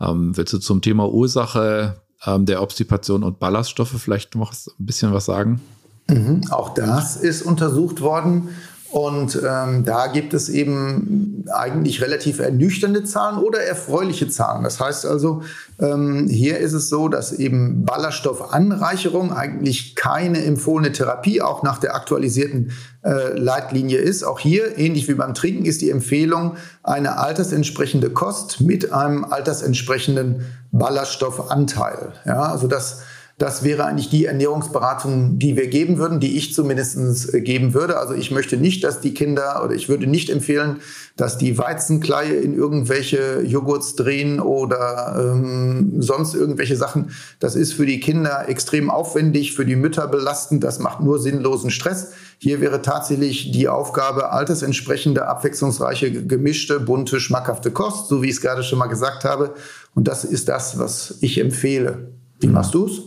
Ähm, 0.00 0.36
willst 0.36 0.52
du 0.52 0.58
zum 0.58 0.80
Thema 0.80 1.08
Ursache 1.08 2.00
ähm, 2.24 2.46
der 2.46 2.62
Obstipation 2.62 3.22
und 3.22 3.38
Ballaststoffe 3.38 3.94
vielleicht 3.98 4.34
noch 4.34 4.52
ein 4.52 4.86
bisschen 4.86 5.12
was 5.12 5.26
sagen? 5.26 5.60
Mhm, 6.08 6.42
auch 6.50 6.74
das 6.74 7.16
ist 7.16 7.42
untersucht 7.42 8.00
worden 8.00 8.48
und 8.90 9.40
ähm, 9.48 9.84
da 9.84 10.08
gibt 10.08 10.34
es 10.34 10.48
eben 10.48 11.44
eigentlich 11.52 12.02
relativ 12.02 12.40
ernüchternde 12.40 13.04
Zahlen 13.04 13.38
oder 13.38 13.60
erfreuliche 13.60 14.28
Zahlen. 14.28 14.64
Das 14.64 14.80
heißt 14.80 15.06
also, 15.06 15.42
ähm, 15.78 16.26
hier 16.28 16.58
ist 16.58 16.72
es 16.72 16.88
so, 16.88 17.08
dass 17.08 17.32
eben 17.32 17.84
Ballaststoffanreicherung 17.84 19.32
eigentlich 19.32 19.94
keine 19.94 20.44
empfohlene 20.44 20.90
Therapie 20.90 21.40
auch 21.40 21.62
nach 21.62 21.78
der 21.78 21.94
aktualisierten 21.94 22.72
äh, 23.04 23.38
Leitlinie 23.38 23.98
ist. 23.98 24.24
Auch 24.24 24.40
hier, 24.40 24.76
ähnlich 24.76 25.06
wie 25.06 25.14
beim 25.14 25.34
Trinken, 25.34 25.66
ist 25.66 25.82
die 25.82 25.90
Empfehlung 25.90 26.56
eine 26.82 27.18
altersentsprechende 27.18 28.10
Kost 28.10 28.60
mit 28.60 28.92
einem 28.92 29.24
altersentsprechenden 29.24 30.46
Ballaststoffanteil. 30.72 32.14
Ja, 32.26 32.42
also 32.42 32.66
das 32.66 33.02
das 33.40 33.64
wäre 33.64 33.86
eigentlich 33.86 34.10
die 34.10 34.26
Ernährungsberatung, 34.26 35.38
die 35.38 35.56
wir 35.56 35.68
geben 35.68 35.96
würden, 35.96 36.20
die 36.20 36.36
ich 36.36 36.52
zumindest 36.52 37.32
äh, 37.32 37.40
geben 37.40 37.72
würde. 37.72 37.96
Also 37.96 38.12
ich 38.12 38.30
möchte 38.30 38.58
nicht, 38.58 38.84
dass 38.84 39.00
die 39.00 39.14
Kinder 39.14 39.64
oder 39.64 39.74
ich 39.74 39.88
würde 39.88 40.06
nicht 40.06 40.28
empfehlen, 40.28 40.76
dass 41.16 41.38
die 41.38 41.56
Weizenkleie 41.56 42.34
in 42.34 42.54
irgendwelche 42.54 43.40
Joghurts 43.40 43.96
drehen 43.96 44.40
oder 44.40 45.16
ähm, 45.18 46.02
sonst 46.02 46.34
irgendwelche 46.34 46.76
Sachen. 46.76 47.12
Das 47.38 47.56
ist 47.56 47.72
für 47.72 47.86
die 47.86 47.98
Kinder 47.98 48.46
extrem 48.50 48.90
aufwendig, 48.90 49.54
für 49.54 49.64
die 49.64 49.76
Mütter 49.76 50.06
belastend. 50.06 50.62
Das 50.62 50.78
macht 50.78 51.00
nur 51.00 51.18
sinnlosen 51.18 51.70
Stress. 51.70 52.12
Hier 52.36 52.60
wäre 52.60 52.82
tatsächlich 52.82 53.52
die 53.52 53.68
Aufgabe, 53.68 54.32
altersentsprechende, 54.32 55.26
abwechslungsreiche, 55.26 56.26
gemischte, 56.26 56.78
bunte, 56.78 57.20
schmackhafte 57.20 57.70
Kost, 57.70 58.08
so 58.08 58.20
wie 58.20 58.26
ich 58.26 58.32
es 58.32 58.42
gerade 58.42 58.62
schon 58.62 58.78
mal 58.78 58.88
gesagt 58.88 59.24
habe. 59.24 59.54
Und 59.94 60.08
das 60.08 60.24
ist 60.24 60.50
das, 60.50 60.78
was 60.78 61.16
ich 61.22 61.38
empfehle. 61.38 62.19
Wie 62.40 62.48
machst 62.48 62.74
du 62.74 62.86
es? 62.86 63.02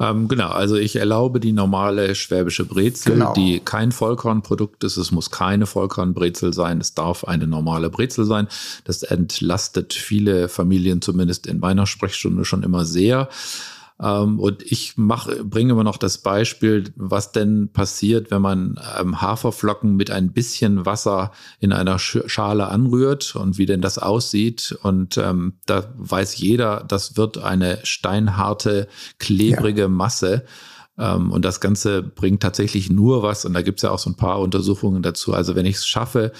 Ähm, 0.00 0.26
genau, 0.26 0.48
also 0.48 0.76
ich 0.76 0.96
erlaube 0.96 1.38
die 1.38 1.52
normale 1.52 2.14
schwäbische 2.14 2.64
Brezel, 2.64 3.14
genau. 3.14 3.32
die 3.34 3.60
kein 3.60 3.92
Vollkornprodukt 3.92 4.82
ist. 4.84 4.96
Es 4.96 5.12
muss 5.12 5.30
keine 5.30 5.66
Vollkornbrezel 5.66 6.52
sein. 6.52 6.80
Es 6.80 6.94
darf 6.94 7.24
eine 7.24 7.46
normale 7.46 7.90
Brezel 7.90 8.24
sein. 8.24 8.48
Das 8.84 9.02
entlastet 9.04 9.92
viele 9.92 10.48
Familien 10.48 11.02
zumindest 11.02 11.46
in 11.46 11.60
meiner 11.60 11.86
Sprechstunde 11.86 12.44
schon 12.44 12.64
immer 12.64 12.84
sehr. 12.84 13.28
Ähm, 14.02 14.40
und 14.40 14.62
ich 14.62 14.96
mache, 14.96 15.44
bringe 15.44 15.72
immer 15.72 15.84
noch 15.84 15.96
das 15.96 16.18
Beispiel, 16.18 16.92
was 16.96 17.32
denn 17.32 17.70
passiert, 17.72 18.30
wenn 18.30 18.42
man 18.42 18.80
ähm, 18.98 19.20
Haferflocken 19.22 19.94
mit 19.94 20.10
ein 20.10 20.32
bisschen 20.32 20.84
Wasser 20.84 21.30
in 21.60 21.72
einer 21.72 21.98
Schale 21.98 22.68
anrührt 22.68 23.36
und 23.36 23.58
wie 23.58 23.66
denn 23.66 23.80
das 23.80 23.98
aussieht. 23.98 24.76
Und 24.82 25.16
ähm, 25.18 25.54
da 25.66 25.92
weiß 25.96 26.36
jeder, 26.38 26.84
das 26.86 27.16
wird 27.16 27.38
eine 27.38 27.78
steinharte, 27.84 28.88
klebrige 29.18 29.82
ja. 29.82 29.88
Masse. 29.88 30.44
Ähm, 30.98 31.30
und 31.30 31.44
das 31.44 31.60
Ganze 31.60 32.02
bringt 32.02 32.42
tatsächlich 32.42 32.90
nur 32.90 33.22
was, 33.22 33.44
und 33.44 33.54
da 33.54 33.62
gibt 33.62 33.78
es 33.78 33.82
ja 33.82 33.90
auch 33.90 33.98
so 33.98 34.10
ein 34.10 34.16
paar 34.16 34.40
Untersuchungen 34.40 35.02
dazu. 35.02 35.32
Also 35.32 35.54
wenn 35.54 35.64
ich 35.64 35.76
es 35.76 35.86
schaffe, 35.86 36.32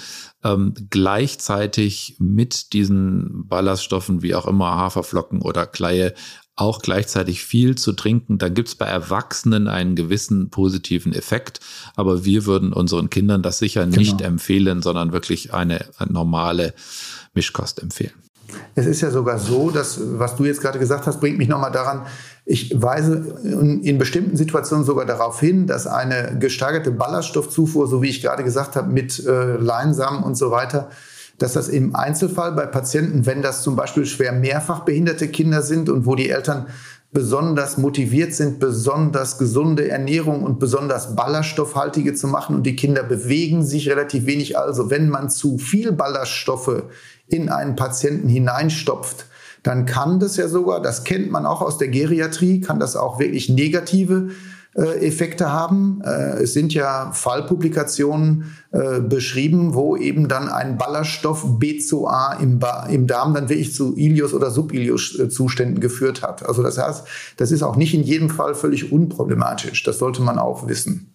ähm, 0.43 0.73
gleichzeitig 0.89 2.17
mit 2.19 2.73
diesen 2.73 3.47
Ballaststoffen, 3.47 4.21
wie 4.21 4.35
auch 4.35 4.45
immer 4.45 4.75
Haferflocken 4.75 5.41
oder 5.41 5.65
Kleie, 5.65 6.13
auch 6.55 6.81
gleichzeitig 6.81 7.43
viel 7.43 7.75
zu 7.75 7.93
trinken, 7.93 8.37
dann 8.37 8.53
gibt 8.53 8.69
es 8.69 8.75
bei 8.75 8.85
Erwachsenen 8.85 9.67
einen 9.67 9.95
gewissen 9.95 10.49
positiven 10.49 11.13
Effekt. 11.13 11.59
Aber 11.95 12.25
wir 12.25 12.45
würden 12.45 12.73
unseren 12.73 13.09
Kindern 13.09 13.41
das 13.41 13.57
sicher 13.57 13.85
genau. 13.85 13.97
nicht 13.97 14.21
empfehlen, 14.21 14.81
sondern 14.81 15.11
wirklich 15.11 15.53
eine, 15.53 15.85
normale 16.07 16.73
Mischkost 17.33 17.81
empfehlen. 17.81 18.13
Es 18.75 18.85
ist 18.85 19.01
ja 19.01 19.09
sogar 19.09 19.39
so, 19.39 19.71
dass, 19.71 19.99
was 19.99 20.35
du 20.35 20.45
jetzt 20.45 20.61
gerade 20.61 20.77
gesagt 20.77 21.07
hast, 21.07 21.19
bringt 21.19 21.39
mich 21.39 21.47
nochmal 21.47 21.71
daran, 21.71 22.05
ich 22.45 22.79
weise 22.79 23.35
in 23.43 23.97
bestimmten 23.97 24.35
Situationen 24.35 24.85
sogar 24.85 25.05
darauf 25.05 25.39
hin, 25.39 25.65
dass 25.65 25.87
eine 25.87 26.37
gesteigerte 26.39 26.91
Ballaststoffzufuhr, 26.91 27.87
so 27.87 28.01
wie 28.01 28.09
ich 28.09 28.21
gerade 28.21 28.43
gesagt 28.43 28.75
habe, 28.75 28.91
mit 28.91 29.25
äh, 29.25 29.55
Leinsamen 29.55 30.23
und 30.23 30.35
so 30.35 30.51
weiter, 30.51 30.89
dass 31.43 31.51
das 31.51 31.67
im 31.67 31.93
Einzelfall 31.93 32.53
bei 32.53 32.65
Patienten, 32.65 33.25
wenn 33.25 33.41
das 33.41 33.63
zum 33.63 33.75
Beispiel 33.75 34.05
schwer 34.05 34.31
mehrfach 34.31 34.85
behinderte 34.85 35.27
Kinder 35.27 35.61
sind 35.61 35.89
und 35.89 36.05
wo 36.05 36.15
die 36.15 36.29
Eltern 36.29 36.67
besonders 37.11 37.77
motiviert 37.77 38.33
sind, 38.33 38.59
besonders 38.59 39.37
gesunde 39.37 39.89
Ernährung 39.89 40.43
und 40.43 40.57
besonders 40.57 41.17
ballaststoffhaltige 41.17 42.13
zu 42.13 42.29
machen 42.29 42.55
und 42.55 42.63
die 42.63 42.77
Kinder 42.77 43.03
bewegen 43.03 43.65
sich 43.65 43.89
relativ 43.89 44.25
wenig. 44.25 44.57
Also 44.57 44.89
wenn 44.89 45.09
man 45.09 45.29
zu 45.29 45.57
viel 45.57 45.91
Ballaststoffe 45.91 46.83
in 47.27 47.49
einen 47.49 47.75
Patienten 47.75 48.29
hineinstopft, 48.29 49.25
dann 49.63 49.85
kann 49.85 50.21
das 50.21 50.37
ja 50.37 50.47
sogar, 50.47 50.81
das 50.81 51.03
kennt 51.03 51.29
man 51.29 51.45
auch 51.45 51.61
aus 51.61 51.77
der 51.77 51.89
Geriatrie, 51.89 52.61
kann 52.61 52.79
das 52.79 52.95
auch 52.95 53.19
wirklich 53.19 53.49
negative 53.49 54.29
Effekte 54.81 55.51
haben. 55.51 56.01
Äh, 56.03 56.43
es 56.43 56.53
sind 56.53 56.73
ja 56.73 57.11
Fallpublikationen 57.11 58.55
äh, 58.71 59.01
beschrieben, 59.01 59.75
wo 59.75 59.95
eben 59.95 60.27
dann 60.27 60.49
ein 60.49 60.77
Ballaststoff 60.77 61.45
B2A 61.45 62.39
im, 62.39 62.59
im 62.89 63.07
Darm 63.07 63.33
dann 63.33 63.49
wirklich 63.49 63.73
zu 63.73 63.95
Ilios- 63.95 64.33
oder 64.33 64.49
Subilios-Zuständen 64.49 65.79
geführt 65.79 66.23
hat. 66.23 66.45
Also 66.45 66.63
das 66.63 66.77
heißt, 66.77 67.05
das 67.37 67.51
ist 67.51 67.61
auch 67.61 67.75
nicht 67.75 67.93
in 67.93 68.03
jedem 68.03 68.29
Fall 68.29 68.55
völlig 68.55 68.91
unproblematisch. 68.91 69.83
Das 69.83 69.99
sollte 69.99 70.21
man 70.21 70.39
auch 70.39 70.67
wissen. 70.67 71.12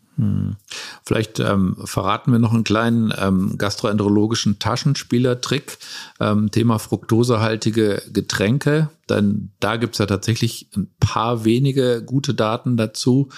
Vielleicht 1.04 1.38
ähm, 1.38 1.76
verraten 1.84 2.32
wir 2.32 2.40
noch 2.40 2.52
einen 2.52 2.64
kleinen 2.64 3.12
ähm, 3.16 3.56
gastroenterologischen 3.56 4.58
Taschenspielertrick. 4.58 5.78
Ähm, 6.18 6.50
Thema 6.50 6.78
fruktosehaltige 6.78 8.02
Getränke. 8.12 8.90
Denn 9.08 9.52
da 9.60 9.76
gibt's 9.76 9.98
ja 9.98 10.06
tatsächlich 10.06 10.68
ein 10.76 10.90
paar 10.98 11.44
wenige 11.44 12.02
gute 12.04 12.34
Daten 12.34 12.76
dazu. 12.76 13.28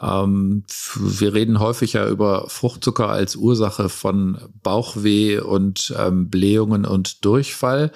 Ähm, 0.00 0.64
wir 0.96 1.34
reden 1.34 1.60
häufig 1.60 1.94
ja 1.94 2.08
über 2.08 2.48
Fruchtzucker 2.48 3.08
als 3.08 3.36
Ursache 3.36 3.88
von 3.88 4.38
Bauchweh 4.62 5.38
und 5.40 5.94
ähm, 5.98 6.28
Blähungen 6.30 6.84
und 6.86 7.24
Durchfall. 7.24 7.92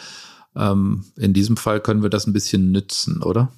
Ähm, 0.54 1.04
in 1.16 1.32
diesem 1.32 1.56
Fall 1.56 1.80
können 1.80 2.02
wir 2.02 2.10
das 2.10 2.26
ein 2.26 2.32
bisschen 2.32 2.70
nützen, 2.70 3.22
oder? 3.22 3.50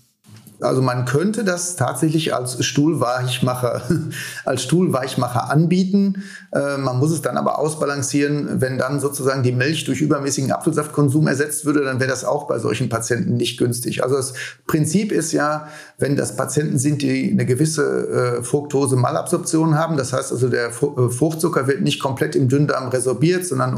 Also 0.62 0.82
man 0.82 1.04
könnte 1.04 1.44
das 1.44 1.76
tatsächlich 1.76 2.34
als 2.34 2.64
Stuhlweichmacher, 2.64 3.82
als 4.44 4.62
Stuhlweichmacher 4.62 5.50
anbieten. 5.50 6.22
Äh, 6.52 6.78
man 6.78 6.98
muss 6.98 7.12
es 7.12 7.22
dann 7.22 7.36
aber 7.36 7.58
ausbalancieren. 7.58 8.60
Wenn 8.60 8.78
dann 8.78 9.00
sozusagen 9.00 9.42
die 9.42 9.52
Milch 9.52 9.84
durch 9.84 10.00
übermäßigen 10.00 10.52
Apfelsaftkonsum 10.52 11.26
ersetzt 11.26 11.64
würde, 11.64 11.84
dann 11.84 12.00
wäre 12.00 12.10
das 12.10 12.24
auch 12.24 12.46
bei 12.46 12.58
solchen 12.58 12.88
Patienten 12.88 13.36
nicht 13.36 13.58
günstig. 13.58 14.02
Also 14.02 14.16
das 14.16 14.34
Prinzip 14.66 15.12
ist 15.12 15.32
ja, 15.32 15.68
wenn 15.98 16.16
das 16.16 16.36
Patienten 16.36 16.78
sind, 16.78 17.02
die 17.02 17.30
eine 17.30 17.46
gewisse 17.46 18.38
äh, 18.38 18.42
Fructose-Malabsorption 18.42 19.76
haben, 19.76 19.96
das 19.96 20.12
heißt 20.12 20.32
also 20.32 20.48
der 20.48 20.68
äh, 20.68 20.70
Fruchtzucker 21.10 21.66
wird 21.66 21.82
nicht 21.82 22.00
komplett 22.00 22.36
im 22.36 22.48
Dünndarm 22.48 22.88
resorbiert, 22.88 23.46
sondern 23.46 23.74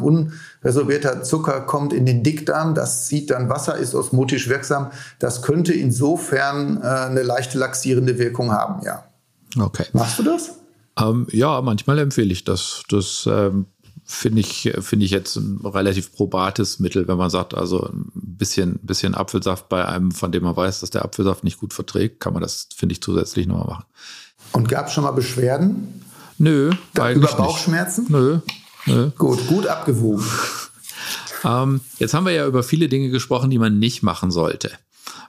unresorbierter 0.65 1.23
Zucker 1.23 1.61
kommt 1.61 1.93
in 1.93 2.07
den 2.07 2.23
Dickdarm, 2.23 2.75
das 2.75 3.07
zieht 3.07 3.31
dann 3.31 3.51
Wasser, 3.51 3.77
ist 3.77 3.95
osmotisch 3.95 4.49
wirksam. 4.49 4.91
Das 5.19 5.43
könnte 5.43 5.75
insofern 5.75 6.81
äh, 6.83 6.87
eine 6.87 7.23
leichte 7.23 7.59
laxierende 7.59 8.19
Wirkung 8.19 8.51
haben, 8.51 8.83
ja. 8.85 9.05
Okay. 9.59 9.85
Machst 9.93 10.19
du 10.19 10.23
das? 10.23 10.55
Ähm, 10.99 11.27
ja, 11.31 11.61
manchmal 11.61 11.99
empfehle 11.99 12.33
ich 12.33 12.45
das. 12.45 12.83
Das 12.89 13.29
ähm, 13.31 13.67
finde 14.05 14.41
ich, 14.41 14.73
finde 14.81 15.05
ich 15.05 15.11
jetzt 15.11 15.37
ein 15.37 15.61
relativ 15.65 16.13
probates 16.13 16.81
Mittel, 16.81 17.07
wenn 17.09 17.19
man 17.19 17.31
sagt, 17.31 17.55
also 17.55 17.87
ein 17.87 18.11
bisschen, 18.15 18.79
bisschen 18.83 19.15
Apfelsaft 19.15 19.69
bei 19.69 19.87
einem, 19.87 20.13
von 20.13 20.33
dem 20.33 20.45
man 20.45 20.57
weiß, 20.57 20.81
dass 20.81 20.91
der 20.91 21.05
Apfelsaft 21.05 21.45
nicht 21.45 21.61
gut 21.61 21.75
verträgt, 21.75 22.21
kann 22.21 22.33
man 22.33 22.43
das, 22.43 22.69
finde 22.75 22.95
ich, 22.95 23.03
zusätzlich 23.03 23.47
nochmal 23.47 23.67
machen. 23.67 23.85
Und 24.53 24.69
gab 24.69 24.87
es 24.87 24.95
schon 24.95 25.05
mal 25.05 25.13
Beschwerden? 25.13 26.03
Nö, 26.39 26.73
da, 26.95 27.13
Über 27.13 27.29
Bauchschmerzen? 27.29 28.03
Nicht. 28.03 28.11
Nö, 28.11 28.41
Gut, 29.17 29.47
gut 29.47 29.67
abgewogen. 29.67 30.25
ähm, 31.45 31.81
jetzt 31.99 32.15
haben 32.15 32.27
wir 32.27 32.33
ja 32.33 32.47
über 32.47 32.63
viele 32.63 32.89
Dinge 32.89 33.11
gesprochen, 33.11 33.51
die 33.51 33.59
man 33.59 33.79
nicht 33.79 34.03
machen 34.03 34.31
sollte. 34.31 34.71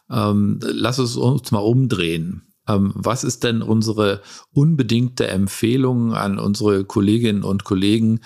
Ähm, 0.09 0.59
lass 0.61 0.97
es 0.97 1.15
uns 1.15 1.51
mal 1.51 1.59
umdrehen. 1.59 2.43
Ähm, 2.67 2.91
was 2.95 3.23
ist 3.23 3.43
denn 3.43 3.61
unsere 3.61 4.21
unbedingte 4.51 5.27
Empfehlung 5.27 6.13
an 6.13 6.39
unsere 6.39 6.83
Kolleginnen 6.83 7.43
und 7.43 7.63
Kollegen? 7.63 8.21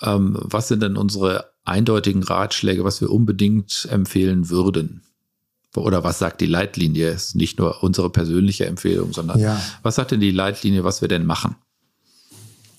Ähm, 0.00 0.36
was 0.40 0.68
sind 0.68 0.82
denn 0.82 0.96
unsere 0.96 1.52
eindeutigen 1.64 2.22
Ratschläge, 2.22 2.84
was 2.84 3.00
wir 3.00 3.10
unbedingt 3.10 3.88
empfehlen 3.90 4.50
würden? 4.50 5.02
Oder 5.76 6.04
was 6.04 6.18
sagt 6.18 6.40
die 6.40 6.46
Leitlinie? 6.46 7.10
Ist 7.10 7.34
nicht 7.34 7.58
nur 7.58 7.82
unsere 7.82 8.10
persönliche 8.10 8.66
Empfehlung, 8.66 9.12
sondern 9.12 9.40
ja. 9.40 9.60
was 9.82 9.96
sagt 9.96 10.12
denn 10.12 10.20
die 10.20 10.30
Leitlinie, 10.30 10.84
was 10.84 11.00
wir 11.00 11.08
denn 11.08 11.26
machen? 11.26 11.56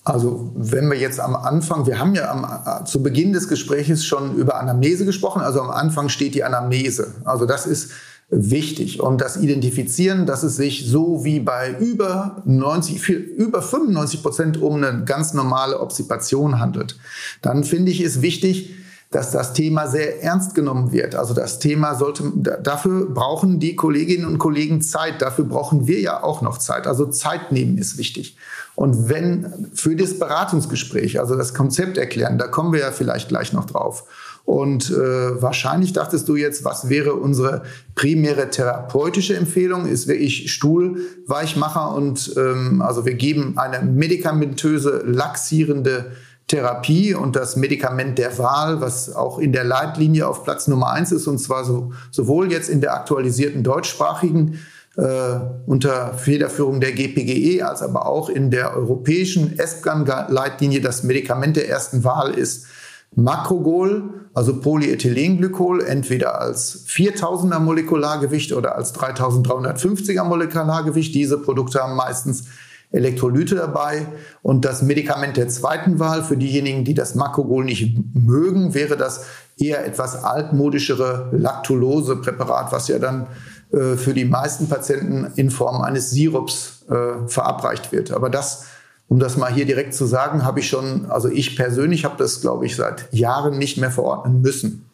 Also 0.06 0.52
wenn 0.54 0.88
wir 0.88 0.96
jetzt 0.96 1.18
am 1.18 1.34
Anfang, 1.34 1.84
wir 1.84 1.98
haben 1.98 2.14
ja 2.14 2.30
am, 2.30 2.86
zu 2.86 3.02
Beginn 3.02 3.32
des 3.32 3.48
Gesprächs 3.48 4.04
schon 4.04 4.36
über 4.36 4.60
Anamnese 4.60 5.04
gesprochen, 5.04 5.42
also 5.42 5.60
am 5.60 5.70
Anfang 5.70 6.10
steht 6.10 6.36
die 6.36 6.44
Anamnese. 6.44 7.14
Also 7.24 7.44
das 7.44 7.66
ist 7.66 7.90
wichtig. 8.28 9.00
Und 9.00 9.20
das 9.20 9.36
Identifizieren, 9.36 10.24
dass 10.24 10.44
es 10.44 10.54
sich 10.54 10.86
so 10.88 11.24
wie 11.24 11.40
bei 11.40 11.74
über 11.80 12.40
90, 12.44 13.08
über 13.08 13.60
95 13.60 14.22
Prozent 14.22 14.62
um 14.62 14.76
eine 14.76 15.02
ganz 15.02 15.34
normale 15.34 15.80
Obstipation 15.80 16.60
handelt, 16.60 16.96
dann 17.42 17.64
finde 17.64 17.90
ich 17.90 18.00
es 18.00 18.22
wichtig, 18.22 18.76
dass 19.16 19.30
das 19.30 19.54
Thema 19.54 19.86
sehr 19.88 20.22
ernst 20.22 20.54
genommen 20.54 20.92
wird. 20.92 21.14
Also 21.14 21.32
das 21.32 21.58
Thema 21.58 21.94
sollte, 21.94 22.24
dafür 22.62 23.06
brauchen 23.06 23.58
die 23.60 23.74
Kolleginnen 23.74 24.26
und 24.26 24.36
Kollegen 24.36 24.82
Zeit. 24.82 25.22
Dafür 25.22 25.46
brauchen 25.46 25.86
wir 25.86 26.00
ja 26.00 26.22
auch 26.22 26.42
noch 26.42 26.58
Zeit. 26.58 26.86
Also 26.86 27.06
Zeit 27.06 27.50
nehmen 27.50 27.78
ist 27.78 27.96
wichtig. 27.96 28.36
Und 28.74 29.08
wenn 29.08 29.70
für 29.72 29.96
das 29.96 30.18
Beratungsgespräch, 30.18 31.18
also 31.18 31.34
das 31.34 31.54
Konzept 31.54 31.96
erklären, 31.96 32.36
da 32.36 32.46
kommen 32.46 32.74
wir 32.74 32.80
ja 32.80 32.92
vielleicht 32.92 33.30
gleich 33.30 33.54
noch 33.54 33.64
drauf. 33.64 34.04
Und 34.44 34.90
äh, 34.90 35.40
wahrscheinlich 35.40 35.94
dachtest 35.94 36.28
du 36.28 36.36
jetzt, 36.36 36.66
was 36.66 36.90
wäre 36.90 37.14
unsere 37.14 37.62
primäre 37.94 38.50
therapeutische 38.50 39.34
Empfehlung? 39.34 39.86
Ist 39.86 40.08
wirklich 40.08 40.52
Stuhlweichmacher 40.52 41.94
und 41.94 42.34
ähm, 42.36 42.82
also 42.82 43.06
wir 43.06 43.14
geben 43.14 43.54
eine 43.56 43.82
medikamentöse 43.90 45.04
laxierende 45.06 46.12
Therapie 46.48 47.14
und 47.14 47.34
das 47.34 47.56
Medikament 47.56 48.18
der 48.18 48.38
Wahl, 48.38 48.80
was 48.80 49.14
auch 49.14 49.38
in 49.38 49.52
der 49.52 49.64
Leitlinie 49.64 50.28
auf 50.28 50.44
Platz 50.44 50.68
Nummer 50.68 50.90
eins 50.90 51.10
ist, 51.10 51.26
und 51.26 51.38
zwar 51.38 51.64
so, 51.64 51.92
sowohl 52.12 52.52
jetzt 52.52 52.68
in 52.68 52.80
der 52.80 52.94
aktualisierten 52.94 53.64
deutschsprachigen 53.64 54.60
äh, 54.96 55.40
unter 55.66 56.14
Federführung 56.14 56.80
der 56.80 56.92
GPGE, 56.92 57.62
als 57.62 57.82
aber 57.82 58.06
auch 58.06 58.28
in 58.28 58.50
der 58.50 58.76
europäischen 58.76 59.58
ESPGAN-Leitlinie 59.58 60.80
das 60.80 61.02
Medikament 61.02 61.56
der 61.56 61.68
ersten 61.68 62.04
Wahl 62.04 62.32
ist 62.32 62.66
Makrogol, 63.14 64.10
also 64.34 64.60
Polyethylenglykol, 64.60 65.82
entweder 65.82 66.40
als 66.40 66.86
4000er 66.86 67.58
Molekulargewicht 67.58 68.52
oder 68.52 68.76
als 68.76 68.94
3350er 68.94 70.22
Molekulargewicht. 70.22 71.14
Diese 71.14 71.38
Produkte 71.38 71.80
haben 71.80 71.96
meistens 71.96 72.44
Elektrolyte 72.92 73.54
dabei. 73.54 74.06
Und 74.42 74.64
das 74.64 74.82
Medikament 74.82 75.36
der 75.36 75.48
zweiten 75.48 75.98
Wahl, 75.98 76.22
für 76.22 76.36
diejenigen, 76.36 76.84
die 76.84 76.94
das 76.94 77.14
Makrogol 77.14 77.64
nicht 77.64 77.98
mögen, 78.14 78.74
wäre 78.74 78.96
das 78.96 79.26
eher 79.58 79.86
etwas 79.86 80.24
altmodischere 80.24 81.30
Lactulose-Präparat, 81.32 82.72
was 82.72 82.88
ja 82.88 82.98
dann 82.98 83.26
äh, 83.72 83.96
für 83.96 84.14
die 84.14 84.24
meisten 84.24 84.68
Patienten 84.68 85.32
in 85.36 85.50
Form 85.50 85.82
eines 85.82 86.10
Sirups 86.10 86.84
äh, 86.88 87.28
verabreicht 87.28 87.92
wird. 87.92 88.12
Aber 88.12 88.30
das 88.30 88.66
um 89.08 89.20
das 89.20 89.36
mal 89.36 89.52
hier 89.52 89.66
direkt 89.66 89.94
zu 89.94 90.04
sagen, 90.04 90.44
habe 90.44 90.60
ich 90.60 90.68
schon, 90.68 91.06
also 91.06 91.28
ich 91.28 91.56
persönlich 91.56 92.04
habe 92.04 92.16
das, 92.18 92.40
glaube 92.40 92.66
ich, 92.66 92.74
seit 92.74 93.12
Jahren 93.12 93.56
nicht 93.58 93.78
mehr 93.78 93.90
verordnen 93.90 94.40
müssen. 94.40 94.84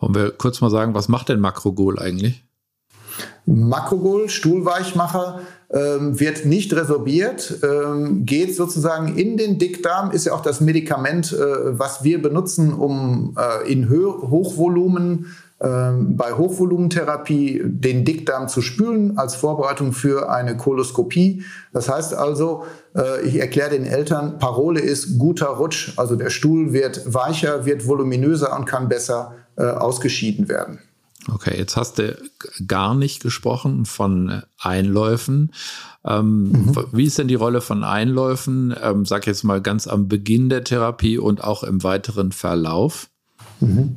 Wollen 0.00 0.14
wir 0.14 0.32
kurz 0.32 0.60
mal 0.60 0.70
sagen, 0.70 0.94
was 0.94 1.08
macht 1.08 1.28
denn 1.28 1.40
Makrogol 1.40 1.98
eigentlich? 1.98 2.44
Makrogol, 3.46 4.28
Stuhlweichmacher, 4.28 5.40
ähm, 5.74 6.20
wird 6.20 6.46
nicht 6.46 6.72
resorbiert, 6.72 7.58
ähm, 7.62 8.24
geht 8.24 8.54
sozusagen 8.54 9.16
in 9.16 9.36
den 9.36 9.58
Dickdarm, 9.58 10.12
ist 10.12 10.26
ja 10.26 10.32
auch 10.32 10.42
das 10.42 10.60
Medikament, 10.60 11.32
äh, 11.32 11.78
was 11.78 12.04
wir 12.04 12.22
benutzen, 12.22 12.72
um 12.72 13.36
äh, 13.36 13.70
in 13.70 13.88
Hö 13.88 14.06
Hochvolumen 14.06 15.26
ähm, 15.60 16.16
bei 16.16 16.32
Hochvolumentherapie 16.32 17.62
den 17.64 18.04
Dickdarm 18.04 18.48
zu 18.48 18.60
spülen 18.60 19.18
als 19.18 19.34
Vorbereitung 19.34 19.92
für 19.92 20.30
eine 20.30 20.56
Koloskopie. 20.56 21.42
Das 21.72 21.88
heißt 21.88 22.14
also, 22.14 22.64
äh, 22.94 23.22
ich 23.22 23.40
erkläre 23.40 23.70
den 23.70 23.86
Eltern, 23.86 24.38
Parole 24.38 24.80
ist 24.80 25.18
guter 25.18 25.46
Rutsch, 25.46 25.92
also 25.96 26.16
der 26.16 26.30
Stuhl 26.30 26.72
wird 26.72 27.12
weicher, 27.12 27.66
wird 27.66 27.86
voluminöser 27.86 28.56
und 28.56 28.64
kann 28.64 28.88
besser 28.88 29.34
äh, 29.56 29.64
ausgeschieden 29.64 30.48
werden. 30.48 30.78
Okay, 31.32 31.56
jetzt 31.56 31.76
hast 31.76 31.98
du 31.98 32.18
gar 32.66 32.94
nicht 32.94 33.22
gesprochen 33.22 33.86
von 33.86 34.42
Einläufen. 34.58 35.52
Ähm, 36.04 36.52
mhm. 36.52 36.76
Wie 36.92 37.04
ist 37.04 37.18
denn 37.18 37.28
die 37.28 37.34
Rolle 37.34 37.60
von 37.60 37.82
Einläufen, 37.82 38.74
ähm, 38.82 39.06
sag 39.06 39.26
jetzt 39.26 39.42
mal 39.42 39.62
ganz 39.62 39.86
am 39.86 40.08
Beginn 40.08 40.48
der 40.48 40.64
Therapie 40.64 41.18
und 41.18 41.42
auch 41.42 41.62
im 41.62 41.82
weiteren 41.82 42.32
Verlauf? 42.32 43.08
Mhm. 43.60 43.96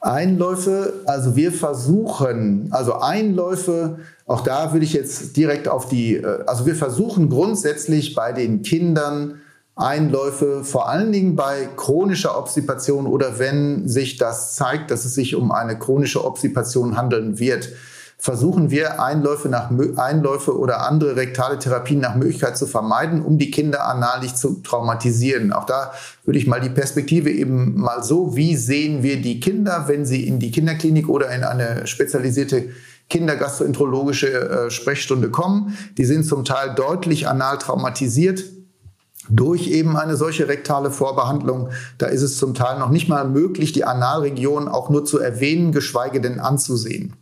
Einläufe, 0.00 0.94
also 1.06 1.36
wir 1.36 1.52
versuchen, 1.52 2.68
also 2.72 2.94
Einläufe, 2.94 4.00
auch 4.26 4.40
da 4.40 4.72
würde 4.72 4.84
ich 4.84 4.92
jetzt 4.92 5.36
direkt 5.36 5.68
auf 5.68 5.88
die, 5.88 6.16
äh, 6.16 6.44
also 6.46 6.66
wir 6.66 6.74
versuchen 6.74 7.28
grundsätzlich 7.28 8.14
bei 8.14 8.32
den 8.32 8.62
Kindern 8.62 9.41
Einläufe, 9.74 10.64
vor 10.64 10.88
allen 10.88 11.12
Dingen 11.12 11.34
bei 11.34 11.68
chronischer 11.76 12.38
Obstipation 12.38 13.06
oder 13.06 13.38
wenn 13.38 13.88
sich 13.88 14.18
das 14.18 14.54
zeigt, 14.54 14.90
dass 14.90 15.04
es 15.04 15.14
sich 15.14 15.34
um 15.34 15.50
eine 15.50 15.78
chronische 15.78 16.24
Obstipation 16.24 16.96
handeln 16.96 17.38
wird, 17.38 17.70
versuchen 18.18 18.70
wir 18.70 19.02
Einläufe, 19.02 19.48
nach, 19.48 19.70
Einläufe 19.96 20.56
oder 20.56 20.86
andere 20.86 21.16
rektale 21.16 21.58
Therapien 21.58 22.00
nach 22.00 22.14
Möglichkeit 22.14 22.56
zu 22.56 22.66
vermeiden, 22.66 23.20
um 23.20 23.36
die 23.38 23.50
Kinder 23.50 23.86
anal 23.86 24.20
nicht 24.20 24.38
zu 24.38 24.60
traumatisieren. 24.62 25.52
Auch 25.52 25.64
da 25.64 25.92
würde 26.24 26.38
ich 26.38 26.46
mal 26.46 26.60
die 26.60 26.68
Perspektive 26.68 27.30
eben 27.30 27.80
mal 27.80 28.04
so, 28.04 28.36
wie 28.36 28.54
sehen 28.54 29.02
wir 29.02 29.20
die 29.20 29.40
Kinder, 29.40 29.88
wenn 29.88 30.06
sie 30.06 30.24
in 30.28 30.38
die 30.38 30.52
Kinderklinik 30.52 31.08
oder 31.08 31.34
in 31.34 31.42
eine 31.42 31.86
spezialisierte 31.86 32.68
kindergastroenterologische 33.10 34.28
äh, 34.28 34.70
Sprechstunde 34.70 35.30
kommen. 35.30 35.76
Die 35.98 36.04
sind 36.04 36.24
zum 36.24 36.44
Teil 36.44 36.74
deutlich 36.76 37.26
anal 37.26 37.58
traumatisiert 37.58 38.44
durch 39.28 39.68
eben 39.68 39.96
eine 39.96 40.16
solche 40.16 40.48
rektale 40.48 40.90
Vorbehandlung. 40.90 41.70
Da 41.98 42.06
ist 42.06 42.22
es 42.22 42.38
zum 42.38 42.54
Teil 42.54 42.78
noch 42.78 42.90
nicht 42.90 43.08
mal 43.08 43.26
möglich, 43.26 43.72
die 43.72 43.84
Analregion 43.84 44.68
auch 44.68 44.90
nur 44.90 45.04
zu 45.04 45.18
erwähnen, 45.18 45.72
geschweige 45.72 46.20
denn 46.20 46.40
anzusehen. 46.40 47.14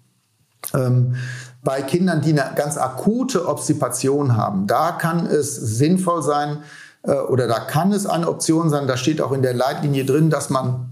Ähm, 0.75 1.17
bei 1.63 1.83
Kindern, 1.83 2.23
die 2.23 2.31
eine 2.31 2.55
ganz 2.55 2.79
akute 2.79 3.47
Obstipation 3.47 4.37
haben, 4.37 4.67
da 4.67 4.93
kann 4.93 5.27
es 5.27 5.57
sinnvoll 5.57 6.23
sein 6.23 6.59
äh, 7.03 7.13
oder 7.13 7.47
da 7.47 7.61
kann 7.61 7.93
es 7.93 8.07
eine 8.07 8.29
Option 8.29 8.71
sein, 8.71 8.87
da 8.87 8.97
steht 8.97 9.21
auch 9.21 9.33
in 9.33 9.43
der 9.43 9.55
Leitlinie 9.55 10.05
drin, 10.05 10.31
dass 10.31 10.49
man 10.49 10.91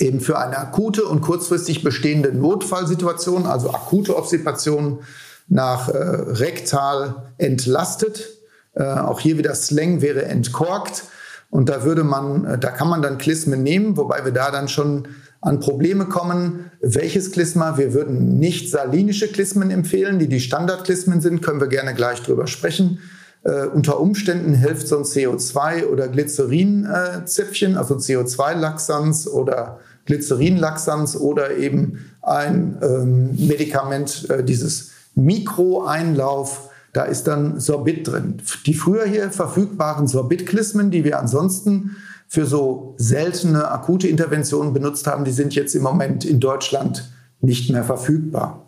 eben 0.00 0.20
für 0.20 0.38
eine 0.38 0.58
akute 0.58 1.04
und 1.04 1.20
kurzfristig 1.20 1.82
bestehende 1.82 2.32
Notfallsituation, 2.32 3.46
also 3.46 3.70
akute 3.70 4.16
Obstipation 4.16 5.00
nach 5.48 5.88
äh, 5.88 5.98
rektal 5.98 7.32
entlastet. 7.38 8.28
Äh, 8.74 8.82
auch 8.84 9.20
hier 9.20 9.38
wieder 9.38 9.54
Slang 9.54 10.00
wäre 10.00 10.24
entkorkt. 10.24 11.04
Und 11.50 11.68
da 11.68 11.84
würde 11.84 12.04
man, 12.04 12.44
äh, 12.44 12.58
da 12.58 12.70
kann 12.70 12.88
man 12.88 13.02
dann 13.02 13.18
Klismen 13.18 13.62
nehmen, 13.62 13.96
wobei 13.96 14.24
wir 14.24 14.32
da 14.32 14.50
dann 14.50 14.68
schon 14.68 15.08
an 15.40 15.60
Probleme 15.60 16.06
kommen. 16.06 16.70
Welches 16.80 17.30
Klisma? 17.30 17.76
Wir 17.76 17.92
würden 17.92 18.38
nicht 18.38 18.70
salinische 18.70 19.28
Klismen 19.28 19.70
empfehlen, 19.70 20.18
die 20.18 20.28
die 20.28 20.40
Standardklismen 20.40 21.20
sind, 21.20 21.42
können 21.42 21.60
wir 21.60 21.68
gerne 21.68 21.94
gleich 21.94 22.22
drüber 22.22 22.46
sprechen. 22.46 22.98
Äh, 23.44 23.66
unter 23.66 24.00
Umständen 24.00 24.54
hilft 24.54 24.88
so 24.88 24.96
ein 24.96 25.04
CO2 25.04 25.86
oder 25.86 26.08
Glycerinzäpfchen, 26.08 27.74
äh, 27.74 27.76
also 27.76 27.96
CO2-Laxanz 27.96 29.28
oder 29.28 29.80
Glycerinlaxanz 30.06 31.16
oder 31.16 31.56
eben 31.56 32.10
ein 32.22 32.78
ähm, 32.82 33.36
Medikament, 33.46 34.28
äh, 34.30 34.42
dieses 34.42 34.92
Mikroeinlauf. 35.14 36.70
Da 36.94 37.02
ist 37.02 37.24
dann 37.24 37.60
Sorbit 37.60 38.08
drin. 38.08 38.36
Die 38.66 38.72
früher 38.72 39.04
hier 39.04 39.30
verfügbaren 39.30 40.06
Sorbit-Klismen, 40.06 40.90
die 40.90 41.04
wir 41.04 41.18
ansonsten 41.18 41.96
für 42.28 42.46
so 42.46 42.94
seltene 42.98 43.70
akute 43.70 44.08
Interventionen 44.08 44.72
benutzt 44.72 45.06
haben, 45.06 45.24
die 45.24 45.32
sind 45.32 45.54
jetzt 45.54 45.74
im 45.74 45.82
Moment 45.82 46.24
in 46.24 46.40
Deutschland 46.40 47.10
nicht 47.40 47.68
mehr 47.70 47.84
verfügbar. 47.84 48.63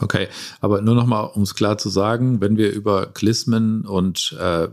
Okay, 0.00 0.28
aber 0.60 0.82
nur 0.82 0.94
noch 0.94 1.06
mal, 1.06 1.22
um 1.22 1.42
es 1.42 1.54
klar 1.54 1.78
zu 1.78 1.88
sagen, 1.88 2.40
wenn 2.40 2.56
wir 2.56 2.70
über 2.72 3.06
Klismen 3.06 3.86
und 3.86 4.36
äh, 4.38 4.68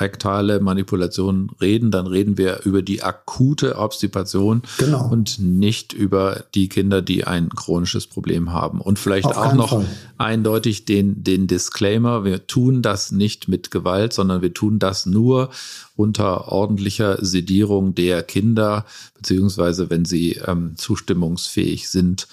rektale 0.00 0.60
Manipulation 0.60 1.50
reden, 1.60 1.90
dann 1.90 2.06
reden 2.06 2.38
wir 2.38 2.60
über 2.64 2.82
die 2.82 3.02
akute 3.02 3.78
Obstipation 3.78 4.62
genau. 4.78 5.08
und 5.08 5.38
nicht 5.38 5.92
über 5.92 6.44
die 6.54 6.68
Kinder, 6.68 7.02
die 7.02 7.24
ein 7.24 7.48
chronisches 7.48 8.06
Problem 8.06 8.52
haben. 8.52 8.80
Und 8.80 8.98
vielleicht 8.98 9.26
Auf 9.26 9.36
auch 9.36 9.54
noch 9.54 9.70
Fall. 9.70 9.86
eindeutig 10.18 10.84
den, 10.84 11.24
den 11.24 11.46
Disclaimer, 11.46 12.24
wir 12.24 12.46
tun 12.46 12.82
das 12.82 13.10
nicht 13.10 13.48
mit 13.48 13.70
Gewalt, 13.70 14.12
sondern 14.12 14.42
wir 14.42 14.54
tun 14.54 14.78
das 14.78 15.06
nur 15.06 15.50
unter 15.96 16.52
ordentlicher 16.52 17.24
Sedierung 17.24 17.94
der 17.94 18.22
Kinder, 18.22 18.84
beziehungsweise 19.14 19.90
wenn 19.90 20.04
sie 20.04 20.34
ähm, 20.46 20.74
zustimmungsfähig 20.76 21.88
sind 21.88 22.28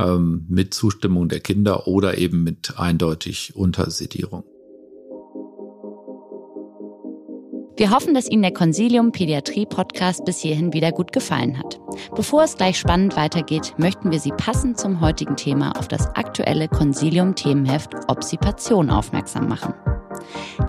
ähm, 0.00 0.46
mit 0.48 0.74
Zustimmung 0.74 1.28
der 1.28 1.40
Kinder 1.40 1.86
oder 1.86 2.18
eben 2.18 2.42
mit 2.42 2.74
eindeutig 2.78 3.54
Untersedierung. 3.54 4.44
Wir 7.80 7.90
hoffen, 7.92 8.12
dass 8.12 8.30
Ihnen 8.30 8.42
der 8.42 8.52
Consilium 8.52 9.10
Pädiatrie 9.10 9.64
Podcast 9.64 10.26
bis 10.26 10.38
hierhin 10.40 10.74
wieder 10.74 10.92
gut 10.92 11.12
gefallen 11.12 11.58
hat. 11.58 11.80
Bevor 12.14 12.42
es 12.42 12.56
gleich 12.56 12.78
spannend 12.78 13.16
weitergeht, 13.16 13.74
möchten 13.78 14.10
wir 14.10 14.20
Sie 14.20 14.32
passend 14.32 14.78
zum 14.78 15.00
heutigen 15.00 15.36
Thema 15.36 15.78
auf 15.78 15.88
das 15.88 16.06
aktuelle 16.08 16.68
Consilium 16.68 17.34
Themenheft 17.34 17.94
Obsipation 18.08 18.90
aufmerksam 18.90 19.48
machen. 19.48 19.72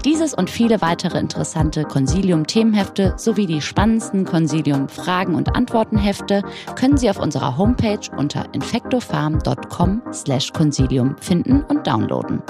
Dieses 0.05 0.33
und 0.33 0.49
viele 0.49 0.81
weitere 0.81 1.19
interessante 1.19 1.83
Consilium-Themenhefte 1.83 3.13
sowie 3.17 3.45
die 3.45 3.61
spannendsten 3.61 4.25
Consilium-Fragen- 4.25 5.35
und 5.35 5.55
Antwortenhefte 5.55 6.41
können 6.75 6.97
Sie 6.97 7.07
auf 7.09 7.19
unserer 7.19 7.57
Homepage 7.57 7.99
unter 8.17 8.45
infectofarm.com/consilium 8.53 11.15
finden 11.19 11.63
und 11.63 11.87
downloaden. 11.87 12.41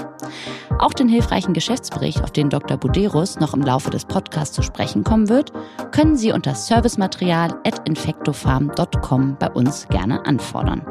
Auch 0.79 0.93
den 0.93 1.09
hilfreichen 1.09 1.53
Geschäftsbericht, 1.53 2.23
auf 2.23 2.31
den 2.31 2.49
Dr. 2.49 2.77
Buderus 2.77 3.39
noch 3.39 3.53
im 3.53 3.61
Laufe 3.61 3.91
des 3.91 4.05
Podcasts 4.05 4.55
zu 4.55 4.63
sprechen 4.63 5.03
kommen 5.03 5.29
wird, 5.29 5.51
können 5.91 6.15
Sie 6.15 6.31
unter 6.31 6.55
servicematerial@infectofarm.com 6.55 9.35
bei 9.37 9.51
uns 9.51 9.87
gerne 9.89 10.25
anfordern. 10.25 10.81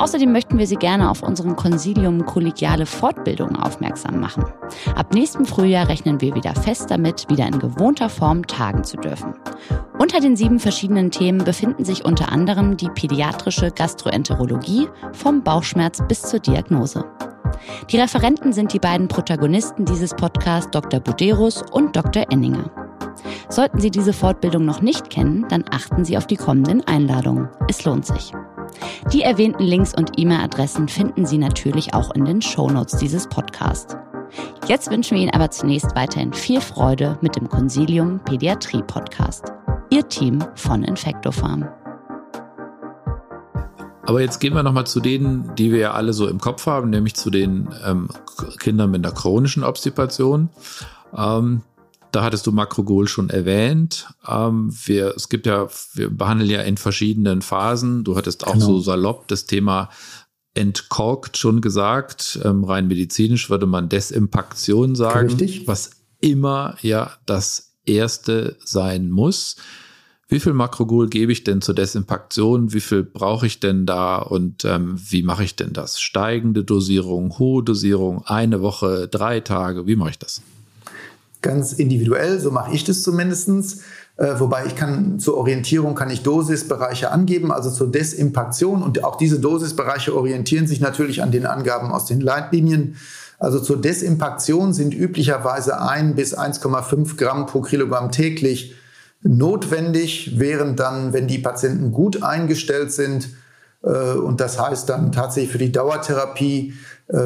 Außerdem 0.00 0.32
möchten 0.32 0.56
wir 0.56 0.66
Sie 0.66 0.76
gerne 0.76 1.10
auf 1.10 1.22
unseren 1.22 1.56
Consilium 1.56 2.24
kollegiale 2.24 2.86
Fortbildungen 2.86 3.56
aufmerksam 3.56 4.18
machen. 4.18 4.44
Ab 4.96 5.12
nächstem 5.12 5.44
Frühjahr 5.44 5.88
rechnen 5.88 6.22
wir 6.22 6.34
wieder 6.34 6.54
fest 6.54 6.90
damit, 6.90 7.28
wieder 7.28 7.46
in 7.46 7.58
gewohnter 7.58 8.08
Form 8.08 8.46
tagen 8.46 8.82
zu 8.82 8.96
dürfen. 8.96 9.34
Unter 9.98 10.20
den 10.20 10.36
sieben 10.36 10.58
verschiedenen 10.58 11.10
Themen 11.10 11.44
befinden 11.44 11.84
sich 11.84 12.06
unter 12.06 12.32
anderem 12.32 12.78
die 12.78 12.88
pädiatrische 12.88 13.72
Gastroenterologie 13.72 14.88
vom 15.12 15.42
Bauchschmerz 15.42 16.02
bis 16.08 16.22
zur 16.22 16.40
Diagnose. 16.40 17.04
Die 17.90 17.98
Referenten 17.98 18.54
sind 18.54 18.72
die 18.72 18.78
beiden 18.78 19.06
Protagonisten 19.06 19.84
dieses 19.84 20.14
Podcasts 20.14 20.70
Dr. 20.70 21.00
Buderus 21.00 21.62
und 21.72 21.94
Dr. 21.94 22.24
Enninger. 22.30 22.89
Sollten 23.48 23.80
Sie 23.80 23.90
diese 23.90 24.12
Fortbildung 24.12 24.64
noch 24.64 24.80
nicht 24.80 25.10
kennen, 25.10 25.46
dann 25.48 25.64
achten 25.70 26.04
Sie 26.04 26.16
auf 26.16 26.26
die 26.26 26.36
kommenden 26.36 26.86
Einladungen. 26.86 27.48
Es 27.68 27.84
lohnt 27.84 28.06
sich. 28.06 28.32
Die 29.12 29.22
erwähnten 29.22 29.64
Links 29.64 29.94
und 29.94 30.12
E-Mail-Adressen 30.16 30.88
finden 30.88 31.26
Sie 31.26 31.38
natürlich 31.38 31.94
auch 31.94 32.14
in 32.14 32.24
den 32.24 32.40
Shownotes 32.40 32.96
dieses 32.98 33.26
Podcasts. 33.28 33.96
Jetzt 34.68 34.90
wünschen 34.90 35.16
wir 35.16 35.24
Ihnen 35.24 35.34
aber 35.34 35.50
zunächst 35.50 35.96
weiterhin 35.96 36.32
viel 36.32 36.60
Freude 36.60 37.18
mit 37.20 37.34
dem 37.34 37.48
Consilium 37.48 38.20
Pädiatrie 38.20 38.82
Podcast. 38.82 39.52
Ihr 39.90 40.08
Team 40.08 40.44
von 40.54 40.84
Infectofarm. 40.84 41.68
Aber 44.04 44.20
jetzt 44.20 44.38
gehen 44.40 44.54
wir 44.54 44.62
nochmal 44.62 44.86
zu 44.86 45.00
denen, 45.00 45.54
die 45.56 45.72
wir 45.72 45.78
ja 45.78 45.92
alle 45.92 46.12
so 46.12 46.28
im 46.28 46.38
Kopf 46.38 46.66
haben, 46.66 46.90
nämlich 46.90 47.14
zu 47.14 47.30
den 47.30 47.68
ähm, 47.84 48.08
Kindern 48.58 48.90
mit 48.90 49.04
einer 49.04 49.14
chronischen 49.14 49.64
Obstipation. 49.64 50.48
Ähm, 51.16 51.62
da 52.12 52.22
hattest 52.22 52.46
du 52.46 52.52
Makrogol 52.52 53.08
schon 53.08 53.30
erwähnt. 53.30 54.08
Ähm, 54.26 54.72
wir, 54.84 55.14
es 55.16 55.28
gibt 55.28 55.46
ja, 55.46 55.68
wir 55.94 56.10
behandeln 56.10 56.50
ja 56.50 56.62
in 56.62 56.76
verschiedenen 56.76 57.42
Phasen. 57.42 58.04
Du 58.04 58.16
hattest 58.16 58.46
auch 58.46 58.54
genau. 58.54 58.66
so 58.66 58.80
salopp 58.80 59.28
das 59.28 59.46
Thema 59.46 59.90
entkorkt 60.54 61.36
schon 61.36 61.60
gesagt. 61.60 62.40
Ähm, 62.44 62.64
rein 62.64 62.88
medizinisch 62.88 63.50
würde 63.50 63.66
man 63.66 63.88
Desimpaktion 63.88 64.94
sagen. 64.94 65.28
Richtig. 65.28 65.66
Was 65.66 65.90
immer 66.20 66.76
ja 66.82 67.12
das 67.26 67.76
erste 67.84 68.56
sein 68.64 69.10
muss. 69.10 69.56
Wie 70.28 70.38
viel 70.38 70.52
Makrogol 70.52 71.08
gebe 71.08 71.32
ich 71.32 71.42
denn 71.42 71.60
zur 71.60 71.74
Desimpaktion? 71.74 72.72
Wie 72.72 72.80
viel 72.80 73.02
brauche 73.02 73.46
ich 73.46 73.58
denn 73.58 73.84
da? 73.84 74.18
Und 74.18 74.64
ähm, 74.64 74.94
wie 74.96 75.24
mache 75.24 75.42
ich 75.42 75.56
denn 75.56 75.72
das? 75.72 76.00
Steigende 76.00 76.62
Dosierung, 76.62 77.36
hohe 77.40 77.64
Dosierung, 77.64 78.24
eine 78.26 78.60
Woche, 78.62 79.08
drei 79.08 79.40
Tage, 79.40 79.88
wie 79.88 79.96
mache 79.96 80.10
ich 80.10 80.18
das? 80.20 80.40
Ganz 81.42 81.72
individuell, 81.72 82.40
so 82.40 82.50
mache 82.50 82.74
ich 82.74 82.84
das 82.84 83.02
zumindestens. 83.02 83.82
Äh, 84.16 84.38
wobei 84.38 84.66
ich 84.66 84.76
kann 84.76 85.18
zur 85.18 85.36
Orientierung 85.36 85.94
kann 85.94 86.10
ich 86.10 86.22
Dosisbereiche 86.22 87.10
angeben, 87.10 87.50
also 87.52 87.70
zur 87.70 87.90
Desimpaktion 87.90 88.82
und 88.82 89.02
auch 89.04 89.16
diese 89.16 89.40
Dosisbereiche 89.40 90.14
orientieren 90.14 90.66
sich 90.66 90.80
natürlich 90.80 91.22
an 91.22 91.30
den 91.30 91.46
Angaben 91.46 91.90
aus 91.90 92.06
den 92.06 92.20
Leitlinien. 92.20 92.96
Also 93.38 93.58
zur 93.60 93.80
Desimpaktion 93.80 94.74
sind 94.74 94.92
üblicherweise 94.92 95.80
1 95.80 96.14
bis 96.14 96.36
1,5 96.36 97.16
Gramm 97.16 97.46
pro 97.46 97.62
Kilogramm 97.62 98.12
täglich 98.12 98.74
notwendig, 99.22 100.38
während 100.38 100.78
dann, 100.78 101.12
wenn 101.12 101.26
die 101.26 101.38
Patienten 101.38 101.92
gut 101.92 102.22
eingestellt 102.22 102.92
sind, 102.92 103.30
äh, 103.82 103.88
und 103.88 104.40
das 104.40 104.60
heißt 104.60 104.88
dann 104.88 105.12
tatsächlich 105.12 105.52
für 105.52 105.58
die 105.58 105.72
Dauertherapie 105.72 106.74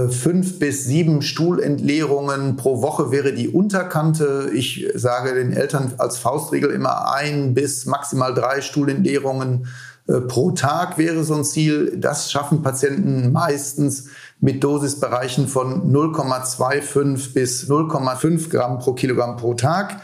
fünf 0.08 0.58
bis 0.58 0.84
sieben 0.84 1.20
Stuhlentleerungen 1.20 2.56
pro 2.56 2.80
Woche 2.80 3.10
wäre 3.10 3.34
die 3.34 3.48
Unterkante. 3.48 4.50
Ich 4.54 4.86
sage 4.94 5.34
den 5.34 5.52
Eltern 5.52 5.92
als 5.98 6.16
Faustregel 6.16 6.70
immer 6.70 7.12
ein 7.12 7.52
bis 7.52 7.84
maximal 7.84 8.32
drei 8.32 8.62
Stuhlentleerungen 8.62 9.66
äh, 10.06 10.20
pro 10.20 10.50
Tag 10.50 10.98
wäre 10.98 11.24
so 11.24 11.34
ein 11.34 11.44
Ziel. 11.44 11.96
Das 11.96 12.30
schaffen 12.30 12.62
Patienten 12.62 13.32
meistens 13.32 14.08
mit 14.40 14.62
Dosisbereichen 14.62 15.48
von 15.48 15.92
0,25 15.92 17.32
bis 17.32 17.68
0,5 17.68 18.50
Gramm 18.50 18.78
pro 18.78 18.92
Kilogramm 18.92 19.36
pro 19.36 19.54
Tag. 19.54 20.00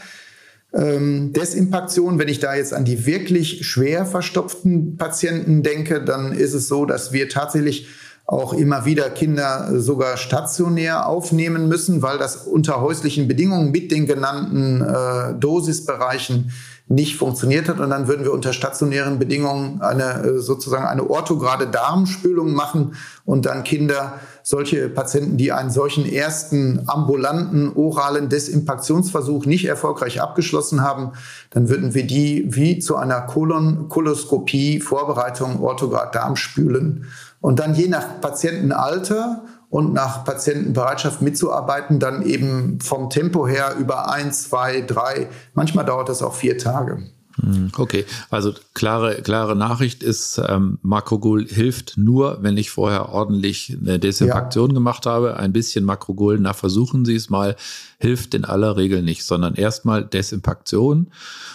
Ähm, 0.73 1.33
Desimpaktion, 1.33 2.19
wenn 2.19 2.29
ich 2.29 2.39
da 2.39 2.55
jetzt 2.55 2.73
an 2.73 2.85
die 2.85 3.05
wirklich 3.05 3.67
schwer 3.67 4.07
verstopften 4.07 4.97
Patienten 4.97 5.63
denke, 5.63 6.03
dann 6.03 6.33
ist 6.33 6.55
es 6.55 6.69
so, 6.69 6.87
dass 6.87 7.13
wir 7.13 7.29
tatsächlich 7.29 7.89
auch 8.31 8.53
immer 8.53 8.85
wieder 8.85 9.11
Kinder 9.11 9.81
sogar 9.81 10.17
stationär 10.17 11.09
aufnehmen 11.09 11.67
müssen, 11.67 12.01
weil 12.01 12.17
das 12.17 12.37
unter 12.37 12.81
häuslichen 12.81 13.27
Bedingungen 13.27 13.73
mit 13.73 13.91
den 13.91 14.07
genannten 14.07 14.83
äh, 14.83 15.35
Dosisbereichen 15.35 16.53
nicht 16.87 17.17
funktioniert 17.17 17.69
hat. 17.69 17.81
Und 17.81 17.91
dann 17.91 18.07
würden 18.07 18.25
wir 18.25 18.33
unter 18.33 18.53
stationären 18.53 19.19
Bedingungen 19.19 19.81
eine 19.81 20.23
äh, 20.23 20.39
sozusagen 20.39 20.85
eine 20.85 21.11
orthograde 21.11 21.67
Darmspülung 21.67 22.53
machen 22.53 22.95
und 23.25 23.47
dann 23.47 23.65
Kinder, 23.65 24.21
solche 24.45 24.89
Patienten, 24.89 25.37
die 25.37 25.51
einen 25.51 25.71
solchen 25.71 26.07
ersten 26.07 26.85
ambulanten 26.87 27.73
oralen 27.75 28.29
Desimpaktionsversuch 28.29 29.45
nicht 29.45 29.65
erfolgreich 29.65 30.21
abgeschlossen 30.21 30.83
haben, 30.83 31.13
dann 31.51 31.69
würden 31.69 31.95
wir 31.95 32.07
die 32.07 32.47
wie 32.49 32.79
zu 32.79 32.95
einer 32.95 33.23
Kolon 33.23 33.89
Koloskopie 33.89 34.81
Vorbereitung 34.81 35.61
orthograd 35.61 36.15
Darm 36.15 36.37
spülen 36.37 37.07
und 37.41 37.59
dann 37.59 37.75
je 37.75 37.89
nach 37.89 38.21
Patientenalter 38.21 39.45
und 39.69 39.93
nach 39.93 40.25
Patientenbereitschaft 40.25 41.23
mitzuarbeiten, 41.23 42.01
dann 42.01 42.23
eben 42.23 42.81
vom 42.81 43.09
Tempo 43.09 43.47
her 43.47 43.77
über 43.79 44.13
ein, 44.13 44.33
zwei, 44.33 44.81
drei, 44.81 45.29
manchmal 45.55 45.85
dauert 45.85 46.09
das 46.09 46.23
auch 46.23 46.35
vier 46.35 46.59
Tage. 46.59 47.05
Hm, 47.43 47.73
okay, 47.77 48.05
also 48.29 48.53
klare, 48.75 49.23
klare 49.23 49.57
Nachricht 49.57 50.03
ist, 50.03 50.41
ähm, 50.47 50.79
Makrogol 50.83 51.47
hilft 51.47 51.97
nur, 51.97 52.39
wenn 52.43 52.57
ich 52.57 52.71
vorher 52.71 53.11
ordentlich 53.11 53.77
eine 53.81 53.99
Desinfektion 53.99 54.71
ja. 54.71 54.75
gemacht 54.75 55.07
habe. 55.07 55.37
Ein 55.37 55.53
bisschen 55.53 55.85
Makrogol, 55.85 56.39
na 56.39 56.53
versuchen 56.53 57.05
Sie 57.05 57.15
es 57.15 57.31
mal, 57.31 57.57
hilft 57.99 58.35
in 58.35 58.45
aller 58.45 58.77
Regel 58.77 59.03
nicht, 59.03 59.25
sondern 59.25 59.55
erstmal 59.55 60.05
Desinfektion. 60.05 61.09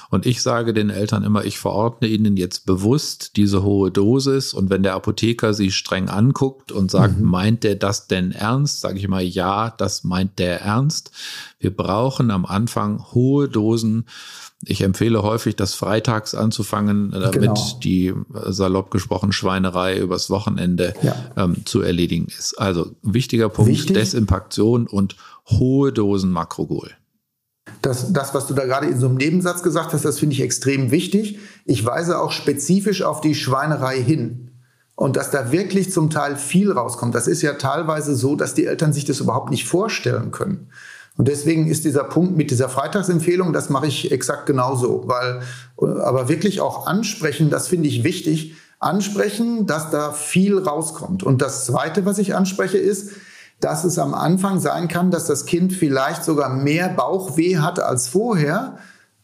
Und 0.10 0.26
ich 0.26 0.42
sage 0.42 0.74
den 0.74 0.90
Eltern 0.90 1.24
immer, 1.24 1.46
ich 1.46 1.58
verordne 1.58 2.08
ihnen 2.08 2.38
jetzt 2.38 2.66
bewusst 2.66 3.36
diese 3.36 3.64
hohe 3.64 3.92
Dosis. 3.92 4.54
Und 4.54 4.70
wenn 4.70 4.84
der 4.84 4.94
Apotheker 4.94 5.54
sie 5.54 5.72
streng 5.72 6.10
anguckt 6.10 6.72
und 6.72 6.90
sagt, 6.92 7.20
mhm. 7.20 7.30
meint 7.30 7.64
der 7.64 7.76
das 7.76 8.08
denn 8.08 8.32
ernst? 8.32 8.82
Sage 8.82 8.98
ich 8.98 9.04
immer, 9.04 9.22
ja, 9.22 9.72
das 9.72 10.04
meint 10.04 10.40
der 10.40 10.62
ernst. 10.62 11.12
Wir 11.60 11.76
brauchen 11.76 12.32
am 12.32 12.46
Anfang 12.46 13.04
hohe 13.14 13.50
Dosen 13.50 14.06
ich 14.64 14.82
empfehle 14.82 15.22
häufig, 15.22 15.56
das 15.56 15.74
freitags 15.74 16.34
anzufangen, 16.34 17.12
damit 17.12 17.34
genau. 17.34 17.80
die 17.84 18.08
äh, 18.08 18.14
salopp 18.48 18.90
gesprochen 18.90 19.32
Schweinerei 19.32 19.98
übers 19.98 20.30
Wochenende 20.30 20.94
ja. 21.02 21.16
ähm, 21.38 21.66
zu 21.66 21.82
erledigen 21.82 22.28
ist. 22.28 22.58
Also 22.58 22.92
wichtiger 23.02 23.50
Punkt, 23.50 23.72
Wichtig. 23.72 23.96
Desimpaktion 23.96 24.88
und 24.88 25.18
hohe 25.50 25.92
Dosen 25.92 26.32
Makrogol. 26.32 26.92
Das, 27.82 28.14
das, 28.14 28.34
was 28.34 28.48
du 28.48 28.54
da 28.54 28.66
gerade 28.66 28.88
in 28.88 29.00
so 29.00 29.08
einem 29.08 29.18
Nebensatz 29.18 29.62
gesagt 29.62 29.94
hast, 29.94 30.06
das 30.06 30.20
finde 30.20 30.34
ich 30.34 30.42
extrem 30.42 30.92
wichtig. 30.92 31.40
Ich 31.66 31.86
weise 31.86 32.20
auch 32.20 32.32
spezifisch 32.32 33.02
auf 33.02 33.22
die 33.22 33.36
Schweinerei 33.36 34.02
hin. 34.02 34.52
und 34.96 35.18
dass 35.18 35.30
da 35.30 35.52
wirklich 35.52 35.92
zum 35.92 36.10
Teil 36.10 36.38
viel 36.38 36.72
rauskommt. 36.72 37.14
Das 37.14 37.28
ist 37.28 37.42
ja 37.42 37.54
teilweise 37.54 38.16
so, 38.16 38.38
dass 38.38 38.54
die 38.54 38.66
Eltern 38.66 38.94
sich 38.94 39.04
das 39.04 39.20
überhaupt 39.20 39.52
nicht 39.52 39.66
vorstellen 39.66 40.32
können. 40.32 40.70
Und 41.18 41.28
deswegen 41.28 41.68
ist 41.68 41.86
dieser 41.86 42.04
Punkt 42.04 42.36
mit 42.36 42.52
dieser 42.52 42.68
Freitagsempfehlung, 42.68 43.54
das 43.54 43.70
mache 43.70 43.88
ich 43.88 44.12
exakt 44.12 44.46
genauso, 44.46 45.04
weil 45.08 45.42
aber 45.78 46.28
wirklich 46.28 46.60
auch 46.60 46.88
ansprechen, 46.88 47.50
das 47.50 47.68
finde 47.68 47.88
ich 47.88 48.04
wichtig, 48.04 48.56
ansprechen, 48.80 49.66
dass 49.66 49.90
da 49.92 50.12
viel 50.12 50.58
rauskommt. 50.58 51.24
Und 51.24 51.42
das 51.42 51.66
zweite, 51.66 52.06
was 52.06 52.18
ich 52.18 52.36
anspreche, 52.36 52.78
ist, 52.78 53.12
dass 53.62 53.86
es 53.86 53.98
am 53.98 54.14
Anfang 54.14 54.60
sein 54.60 54.88
kann, 54.88 55.12
dass 55.12 55.26
das 55.26 55.46
Kind 55.46 55.72
vielleicht 55.74 56.24
sogar 56.24 56.50
mehr 56.50 56.90
Bauchweh 56.90 57.58
hat 57.58 57.80
als 57.80 58.10
vorher. 58.10 58.78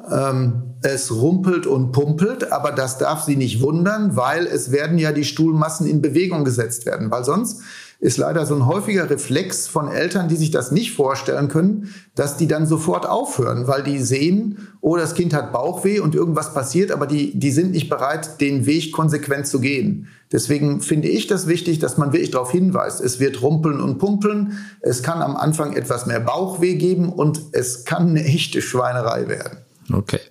Ähm, 0.09 0.63
es 0.81 1.11
rumpelt 1.11 1.67
und 1.67 1.91
pumpelt, 1.91 2.51
aber 2.51 2.71
das 2.71 2.97
darf 2.97 3.23
sie 3.23 3.35
nicht 3.35 3.61
wundern, 3.61 4.15
weil 4.15 4.47
es 4.47 4.71
werden 4.71 4.97
ja 4.97 5.11
die 5.11 5.25
Stuhlmassen 5.25 5.85
in 5.85 6.01
Bewegung 6.01 6.43
gesetzt 6.43 6.85
werden, 6.85 7.11
weil 7.11 7.23
sonst 7.23 7.61
ist 8.01 8.17
leider 8.17 8.47
so 8.47 8.55
ein 8.55 8.65
häufiger 8.65 9.09
Reflex 9.11 9.67
von 9.67 9.87
Eltern, 9.87 10.27
die 10.27 10.35
sich 10.35 10.49
das 10.49 10.71
nicht 10.71 10.91
vorstellen 10.91 11.49
können, 11.49 11.93
dass 12.15 12.35
die 12.35 12.47
dann 12.47 12.65
sofort 12.65 13.07
aufhören, 13.07 13.67
weil 13.67 13.83
die 13.83 13.99
sehen, 13.99 14.67
oh, 14.81 14.97
das 14.97 15.13
Kind 15.13 15.35
hat 15.35 15.53
Bauchweh 15.53 15.99
und 15.99 16.15
irgendwas 16.15 16.51
passiert, 16.51 16.91
aber 16.91 17.05
die, 17.05 17.37
die 17.39 17.51
sind 17.51 17.71
nicht 17.71 17.89
bereit, 17.89 18.41
den 18.41 18.65
Weg 18.65 18.91
konsequent 18.91 19.45
zu 19.45 19.61
gehen. 19.61 20.07
Deswegen 20.31 20.81
finde 20.81 21.09
ich 21.09 21.27
das 21.27 21.45
wichtig, 21.45 21.77
dass 21.77 21.99
man 21.99 22.11
wirklich 22.11 22.31
darauf 22.31 22.51
hinweist, 22.51 23.01
es 23.01 23.19
wird 23.19 23.43
rumpeln 23.43 23.79
und 23.79 23.99
pumpeln, 23.99 24.57
es 24.81 25.03
kann 25.03 25.21
am 25.21 25.37
Anfang 25.37 25.73
etwas 25.73 26.07
mehr 26.07 26.19
Bauchweh 26.19 26.75
geben 26.75 27.13
und 27.13 27.39
es 27.51 27.85
kann 27.85 28.09
eine 28.09 28.25
echte 28.25 28.63
Schweinerei 28.63 29.27
werden. 29.27 29.59
Okay, 29.93 30.21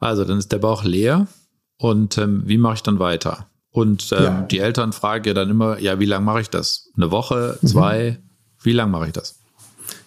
also 0.00 0.24
dann 0.24 0.38
ist 0.38 0.50
der 0.50 0.58
Bauch 0.58 0.82
leer 0.82 1.28
und 1.76 2.18
ähm, 2.18 2.42
wie 2.46 2.58
mache 2.58 2.74
ich 2.74 2.82
dann 2.82 2.98
weiter? 2.98 3.46
Und 3.72 4.12
ähm, 4.12 4.22
ja. 4.22 4.42
die 4.42 4.58
Eltern 4.58 4.92
fragen 4.92 5.24
ja 5.26 5.34
dann 5.34 5.50
immer, 5.50 5.78
ja, 5.78 5.98
wie 5.98 6.04
lange 6.04 6.24
mache 6.24 6.42
ich 6.42 6.50
das? 6.50 6.90
Eine 6.96 7.10
Woche, 7.10 7.58
mhm. 7.60 7.66
zwei? 7.66 8.10
Mhm. 8.10 8.28
Wie 8.62 8.72
lange 8.72 8.92
mache 8.92 9.06
ich 9.06 9.12
das? 9.12 9.36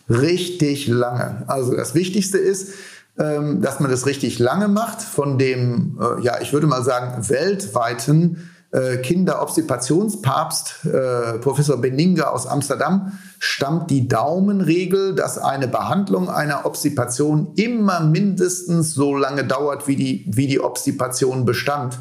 Richtig 0.08 0.88
lange. 0.88 1.44
Also 1.48 1.76
das 1.76 1.96
Wichtigste 1.96 2.38
ist, 2.38 2.74
ähm, 3.18 3.62
dass 3.62 3.80
man 3.80 3.90
das 3.90 4.06
richtig 4.06 4.40
lange 4.40 4.68
macht. 4.68 5.02
Von 5.02 5.38
dem, 5.38 6.00
äh, 6.00 6.22
ja, 6.24 6.40
ich 6.42 6.54
würde 6.54 6.68
mal 6.68 6.84
sagen, 6.84 7.28
weltweiten 7.28 8.50
äh, 8.72 8.98
Kinderobstipationspapst 8.98 10.86
äh, 10.86 11.40
Professor 11.40 11.80
Beninger 11.80 12.32
aus 12.32 12.46
Amsterdam 12.46 13.14
stammt 13.40 13.90
die 13.90 14.08
Daumenregel, 14.08 15.16
dass 15.16 15.38
eine 15.38 15.68
Behandlung 15.68 16.30
einer 16.30 16.66
Obstipation 16.66 17.54
immer 17.56 18.02
mindestens 18.02 18.94
so 18.94 19.16
lange 19.16 19.46
dauert, 19.46 19.88
wie 19.88 19.96
die, 19.96 20.26
wie 20.28 20.48
die 20.48 20.60
Obstipation 20.60 21.46
bestand. 21.46 21.98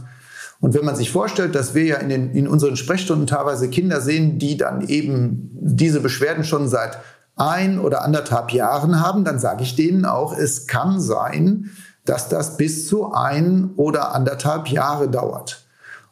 Und 0.65 0.73
wenn 0.73 0.87
man 0.87 0.97
sich 0.97 1.13
vorstellt, 1.13 1.55
dass 1.55 1.75
wir 1.75 1.85
ja 1.85 1.97
in, 1.97 2.09
den, 2.09 2.31
in 2.31 2.49
unseren 2.49 2.77
Sprechstunden 2.77 3.27
teilweise 3.27 3.69
Kinder 3.69 4.01
sehen, 4.01 4.39
die 4.39 4.57
dann 4.57 4.81
eben 4.89 5.51
diese 5.61 6.01
Beschwerden 6.01 6.43
schon 6.43 6.69
seit 6.69 7.01
ein 7.37 7.79
oder 7.79 8.03
anderthalb 8.03 8.51
Jahren 8.51 8.99
haben, 8.99 9.25
dann 9.25 9.39
sage 9.39 9.63
ich 9.63 9.77
denen 9.77 10.07
auch, 10.07 10.35
es 10.35 10.67
kann 10.67 11.03
sein, 11.03 11.69
dass 12.07 12.31
das 12.31 12.57
bis 12.57 12.89
zu 12.89 13.13
ein 13.13 13.73
oder 13.77 14.15
anderthalb 14.15 14.69
Jahre 14.69 15.11
dauert. 15.11 15.67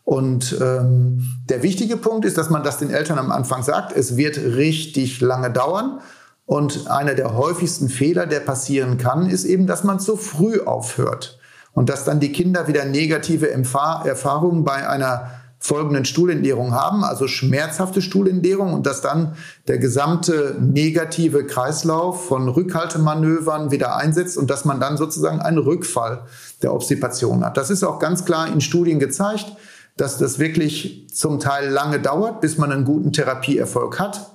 Und 0.04 0.54
ähm, 0.60 1.24
der 1.48 1.62
wichtige 1.62 1.96
Punkt 1.96 2.26
ist, 2.26 2.36
dass 2.36 2.50
man 2.50 2.62
das 2.62 2.76
den 2.76 2.90
Eltern 2.90 3.18
am 3.18 3.32
Anfang 3.32 3.62
sagt, 3.62 3.96
es 3.96 4.18
wird 4.18 4.36
richtig 4.36 5.22
lange 5.22 5.50
dauern. 5.50 6.00
Und 6.44 6.90
einer 6.90 7.14
der 7.14 7.38
häufigsten 7.38 7.88
Fehler, 7.88 8.26
der 8.26 8.40
passieren 8.40 8.98
kann, 8.98 9.30
ist 9.30 9.46
eben, 9.46 9.66
dass 9.66 9.82
man 9.82 9.98
zu 9.98 10.18
früh 10.18 10.60
aufhört 10.60 11.38
und 11.74 11.88
dass 11.88 12.04
dann 12.04 12.20
die 12.20 12.32
Kinder 12.32 12.68
wieder 12.68 12.84
negative 12.84 13.50
Erfahrungen 13.50 14.64
bei 14.64 14.88
einer 14.88 15.30
folgenden 15.62 16.04
Stuhlentleerung 16.04 16.74
haben, 16.74 17.04
also 17.04 17.28
schmerzhafte 17.28 18.02
Stuhlentleerung 18.02 18.74
und 18.74 18.84
dass 18.84 19.00
dann 19.00 19.36
der 19.68 19.78
gesamte 19.78 20.56
negative 20.60 21.46
Kreislauf 21.46 22.26
von 22.26 22.48
Rückhaltemanövern 22.48 23.70
wieder 23.70 23.96
einsetzt 23.96 24.36
und 24.36 24.50
dass 24.50 24.64
man 24.64 24.80
dann 24.80 24.96
sozusagen 24.96 25.40
einen 25.40 25.58
Rückfall 25.58 26.22
der 26.62 26.74
Obstipation 26.74 27.44
hat. 27.44 27.56
Das 27.56 27.70
ist 27.70 27.84
auch 27.84 28.00
ganz 28.00 28.24
klar 28.24 28.48
in 28.48 28.60
Studien 28.60 28.98
gezeigt, 28.98 29.52
dass 29.96 30.18
das 30.18 30.40
wirklich 30.40 31.08
zum 31.14 31.38
Teil 31.38 31.68
lange 31.70 32.00
dauert, 32.00 32.40
bis 32.40 32.58
man 32.58 32.72
einen 32.72 32.84
guten 32.84 33.12
Therapieerfolg 33.12 34.00
hat. 34.00 34.32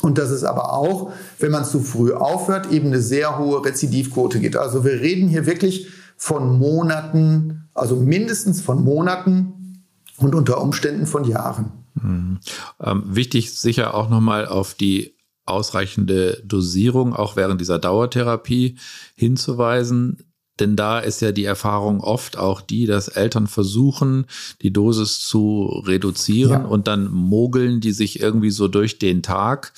Und 0.00 0.16
dass 0.16 0.30
es 0.30 0.44
aber 0.44 0.72
auch, 0.72 1.10
wenn 1.40 1.50
man 1.50 1.64
zu 1.64 1.80
früh 1.80 2.12
aufhört, 2.14 2.70
eben 2.70 2.86
eine 2.86 3.00
sehr 3.00 3.36
hohe 3.36 3.64
Rezidivquote 3.64 4.38
gibt. 4.38 4.56
Also 4.56 4.84
wir 4.84 4.92
reden 4.92 5.28
hier 5.28 5.44
wirklich 5.44 5.88
von 6.18 6.58
Monaten, 6.58 7.68
also 7.72 7.96
mindestens 7.96 8.60
von 8.60 8.84
Monaten 8.84 9.84
und 10.18 10.34
unter 10.34 10.60
Umständen 10.60 11.06
von 11.06 11.24
Jahren. 11.24 11.72
Mhm. 11.94 12.40
Ähm, 12.80 13.04
wichtig 13.06 13.54
sicher 13.54 13.94
auch 13.94 14.10
nochmal 14.10 14.46
auf 14.46 14.74
die 14.74 15.14
ausreichende 15.46 16.42
Dosierung 16.44 17.14
auch 17.14 17.36
während 17.36 17.60
dieser 17.60 17.78
Dauertherapie 17.78 18.76
hinzuweisen. 19.14 20.18
Denn 20.60 20.76
da 20.76 20.98
ist 20.98 21.20
ja 21.20 21.32
die 21.32 21.44
Erfahrung 21.44 22.00
oft 22.00 22.36
auch 22.36 22.60
die, 22.60 22.86
dass 22.86 23.08
Eltern 23.08 23.46
versuchen, 23.46 24.26
die 24.62 24.72
Dosis 24.72 25.20
zu 25.20 25.82
reduzieren 25.86 26.62
ja. 26.62 26.66
und 26.66 26.86
dann 26.88 27.10
mogeln 27.10 27.80
die 27.80 27.92
sich 27.92 28.20
irgendwie 28.20 28.50
so 28.50 28.68
durch 28.68 28.98
den 28.98 29.22
Tag. 29.22 29.72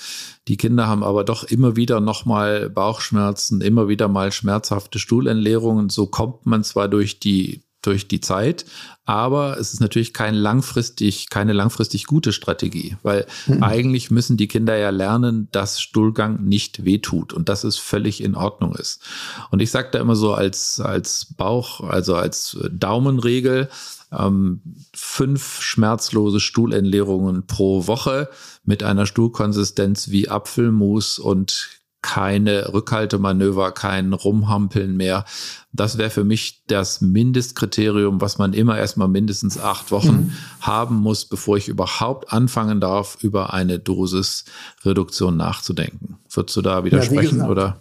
Die 0.48 0.56
Kinder 0.56 0.88
haben 0.88 1.04
aber 1.04 1.24
doch 1.24 1.44
immer 1.44 1.76
wieder 1.76 2.00
nochmal 2.00 2.70
Bauchschmerzen, 2.70 3.60
immer 3.60 3.88
wieder 3.88 4.08
mal 4.08 4.32
schmerzhafte 4.32 4.98
Stuhlentleerungen. 4.98 5.90
So 5.90 6.06
kommt 6.06 6.46
man 6.46 6.64
zwar 6.64 6.88
durch 6.88 7.20
die 7.20 7.62
durch 7.82 8.08
die 8.08 8.20
Zeit, 8.20 8.64
aber 9.04 9.58
es 9.58 9.72
ist 9.72 9.80
natürlich 9.80 10.12
kein 10.12 10.34
langfristig, 10.34 11.30
keine 11.30 11.52
langfristig 11.52 12.06
gute 12.06 12.32
Strategie, 12.32 12.96
weil 13.02 13.26
mhm. 13.46 13.62
eigentlich 13.62 14.10
müssen 14.10 14.36
die 14.36 14.48
Kinder 14.48 14.76
ja 14.76 14.90
lernen, 14.90 15.48
dass 15.52 15.80
Stuhlgang 15.80 16.44
nicht 16.44 16.84
wehtut 16.84 17.32
und 17.32 17.48
dass 17.48 17.64
es 17.64 17.76
völlig 17.76 18.22
in 18.22 18.34
Ordnung 18.34 18.74
ist. 18.74 19.02
Und 19.50 19.62
ich 19.62 19.70
sage 19.70 19.88
da 19.92 20.00
immer 20.00 20.16
so 20.16 20.34
als, 20.34 20.80
als 20.80 21.34
Bauch, 21.36 21.80
also 21.80 22.14
als 22.14 22.58
Daumenregel, 22.70 23.68
ähm, 24.12 24.60
fünf 24.94 25.62
schmerzlose 25.62 26.40
Stuhlentleerungen 26.40 27.46
pro 27.46 27.86
Woche 27.86 28.28
mit 28.64 28.82
einer 28.82 29.06
Stuhlkonsistenz 29.06 30.10
wie 30.10 30.28
Apfelmus 30.28 31.18
und 31.18 31.79
keine 32.02 32.72
Rückhaltemanöver, 32.72 33.72
kein 33.72 34.12
Rumhampeln 34.12 34.96
mehr. 34.96 35.24
Das 35.72 35.98
wäre 35.98 36.10
für 36.10 36.24
mich 36.24 36.64
das 36.66 37.00
Mindestkriterium, 37.00 38.20
was 38.20 38.38
man 38.38 38.52
immer 38.52 38.78
erstmal 38.78 39.08
mindestens 39.08 39.58
acht 39.58 39.90
Wochen 39.90 40.14
mhm. 40.16 40.32
haben 40.60 40.96
muss, 40.96 41.26
bevor 41.26 41.56
ich 41.56 41.68
überhaupt 41.68 42.32
anfangen 42.32 42.80
darf, 42.80 43.18
über 43.22 43.52
eine 43.52 43.78
Dosisreduktion 43.78 45.36
nachzudenken. 45.36 46.18
Würdest 46.30 46.56
du 46.56 46.62
da 46.62 46.84
widersprechen 46.84 47.38
ja, 47.40 47.48
oder? 47.48 47.80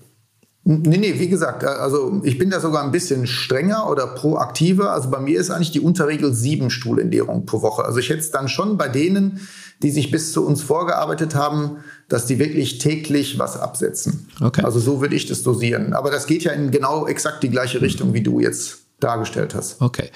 Nee, 0.66 0.98
nee, 0.98 1.18
wie 1.18 1.30
gesagt, 1.30 1.64
also 1.64 2.22
ich 2.24 2.38
bin 2.38 2.50
da 2.50 2.60
sogar 2.60 2.84
ein 2.84 2.92
bisschen 2.92 3.26
strenger 3.26 3.90
oder 3.90 4.06
proaktiver. 4.06 4.92
Also 4.92 5.10
bei 5.10 5.20
mir 5.20 5.40
ist 5.40 5.50
eigentlich 5.50 5.72
die 5.72 5.80
Unterregel 5.80 6.34
sieben 6.34 6.70
Stuhlentleerungen 6.70 7.46
pro 7.46 7.62
Woche. 7.62 7.86
Also 7.86 8.00
ich 8.00 8.10
hätte 8.10 8.20
es 8.20 8.32
dann 8.32 8.50
schon 8.50 8.78
bei 8.78 8.90
denen, 8.90 9.40
die 9.82 9.90
sich 9.90 10.12
bis 10.12 10.34
zu 10.34 10.46
uns 10.46 10.62
vorgearbeitet 10.62 11.34
haben, 11.34 11.78
dass 12.10 12.26
die 12.26 12.40
wirklich 12.40 12.80
täglich 12.80 13.40
was 13.40 13.56
absetzen. 13.58 14.28
Okay. 14.42 14.64
Also 14.64 14.80
so 14.80 15.00
würde 15.00 15.16
ich 15.16 15.28
das 15.28 15.44
dosieren. 15.44 15.94
Aber 15.94 16.12
das 16.12 16.26
geht 16.26 16.44
ja 16.44 16.52
in 16.52 16.72
genau 16.72 17.08
exakt 17.08 17.44
die 17.44 17.50
gleiche 17.50 17.82
Richtung, 17.82 18.14
wie 18.14 18.22
du 18.22 18.40
jetzt 18.40 18.80
dargestellt 19.00 19.56
hast. 19.56 19.82
Okay. 19.82 20.10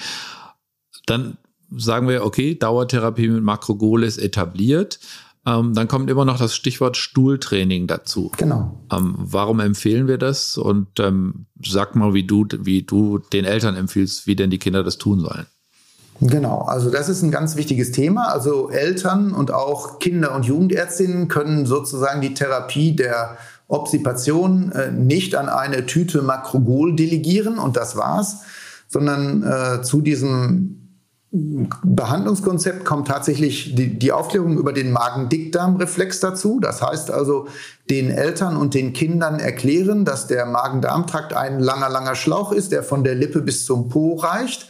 Dann 1.05 1.37
sagen 1.75 2.07
wir, 2.07 2.25
okay, 2.25 2.55
Dauertherapie 2.55 3.29
mit 3.29 3.43
Makrogoles 3.43 4.17
etabliert. 4.17 4.99
Ähm, 5.45 5.73
dann 5.73 5.87
kommt 5.87 6.09
immer 6.09 6.25
noch 6.25 6.37
das 6.37 6.55
Stichwort 6.55 6.97
Stuhltraining 6.97 7.85
dazu. 7.87 8.31
Genau. 8.37 8.79
Ähm, 8.91 9.15
warum 9.17 9.59
empfehlen 9.59 10.07
wir 10.07 10.17
das? 10.17 10.57
Und 10.57 10.99
ähm, 10.99 11.47
sag 11.63 11.95
mal, 11.95 12.13
wie 12.13 12.23
du, 12.23 12.47
wie 12.59 12.83
du 12.83 13.19
den 13.19 13.45
Eltern 13.45 13.75
empfiehlst, 13.75 14.25
wie 14.25 14.35
denn 14.35 14.49
die 14.49 14.59
Kinder 14.59 14.83
das 14.83 14.97
tun 14.97 15.19
sollen. 15.19 15.45
Genau, 16.21 16.59
also 16.61 16.89
das 16.89 17.09
ist 17.09 17.21
ein 17.21 17.31
ganz 17.31 17.55
wichtiges 17.55 17.91
Thema. 17.91 18.31
Also 18.31 18.69
Eltern 18.69 19.33
und 19.33 19.51
auch 19.51 19.99
Kinder- 19.99 20.35
und 20.35 20.45
Jugendärztinnen 20.45 21.27
können 21.27 21.65
sozusagen 21.65 22.21
die 22.21 22.33
Therapie 22.33 22.95
der 22.95 23.37
Obsipation 23.67 24.71
äh, 24.71 24.91
nicht 24.91 25.35
an 25.35 25.49
eine 25.49 25.85
Tüte 25.85 26.21
Makrogol 26.21 26.95
delegieren 26.95 27.57
und 27.57 27.75
das 27.75 27.95
war's, 27.95 28.41
sondern 28.87 29.43
äh, 29.43 29.81
zu 29.81 30.01
diesem 30.01 30.79
Behandlungskonzept 31.35 32.85
kommt 32.85 33.07
tatsächlich 33.07 33.73
die, 33.73 33.97
die 33.97 34.11
Aufklärung 34.11 34.59
über 34.59 34.71
den 34.71 34.91
Magen-Dickdarm-Reflex 34.91 36.19
dazu. 36.19 36.59
Das 36.61 36.83
heißt 36.83 37.09
also, 37.09 37.47
den 37.89 38.11
Eltern 38.11 38.55
und 38.55 38.75
den 38.75 38.93
Kindern 38.93 39.39
erklären, 39.39 40.05
dass 40.05 40.27
der 40.27 40.45
Magen-Darm-Trakt 40.45 41.33
ein 41.33 41.59
langer, 41.59 41.89
langer 41.89 42.13
Schlauch 42.13 42.51
ist, 42.51 42.71
der 42.71 42.83
von 42.83 43.03
der 43.03 43.15
Lippe 43.15 43.41
bis 43.41 43.65
zum 43.65 43.89
Po 43.89 44.13
reicht 44.13 44.69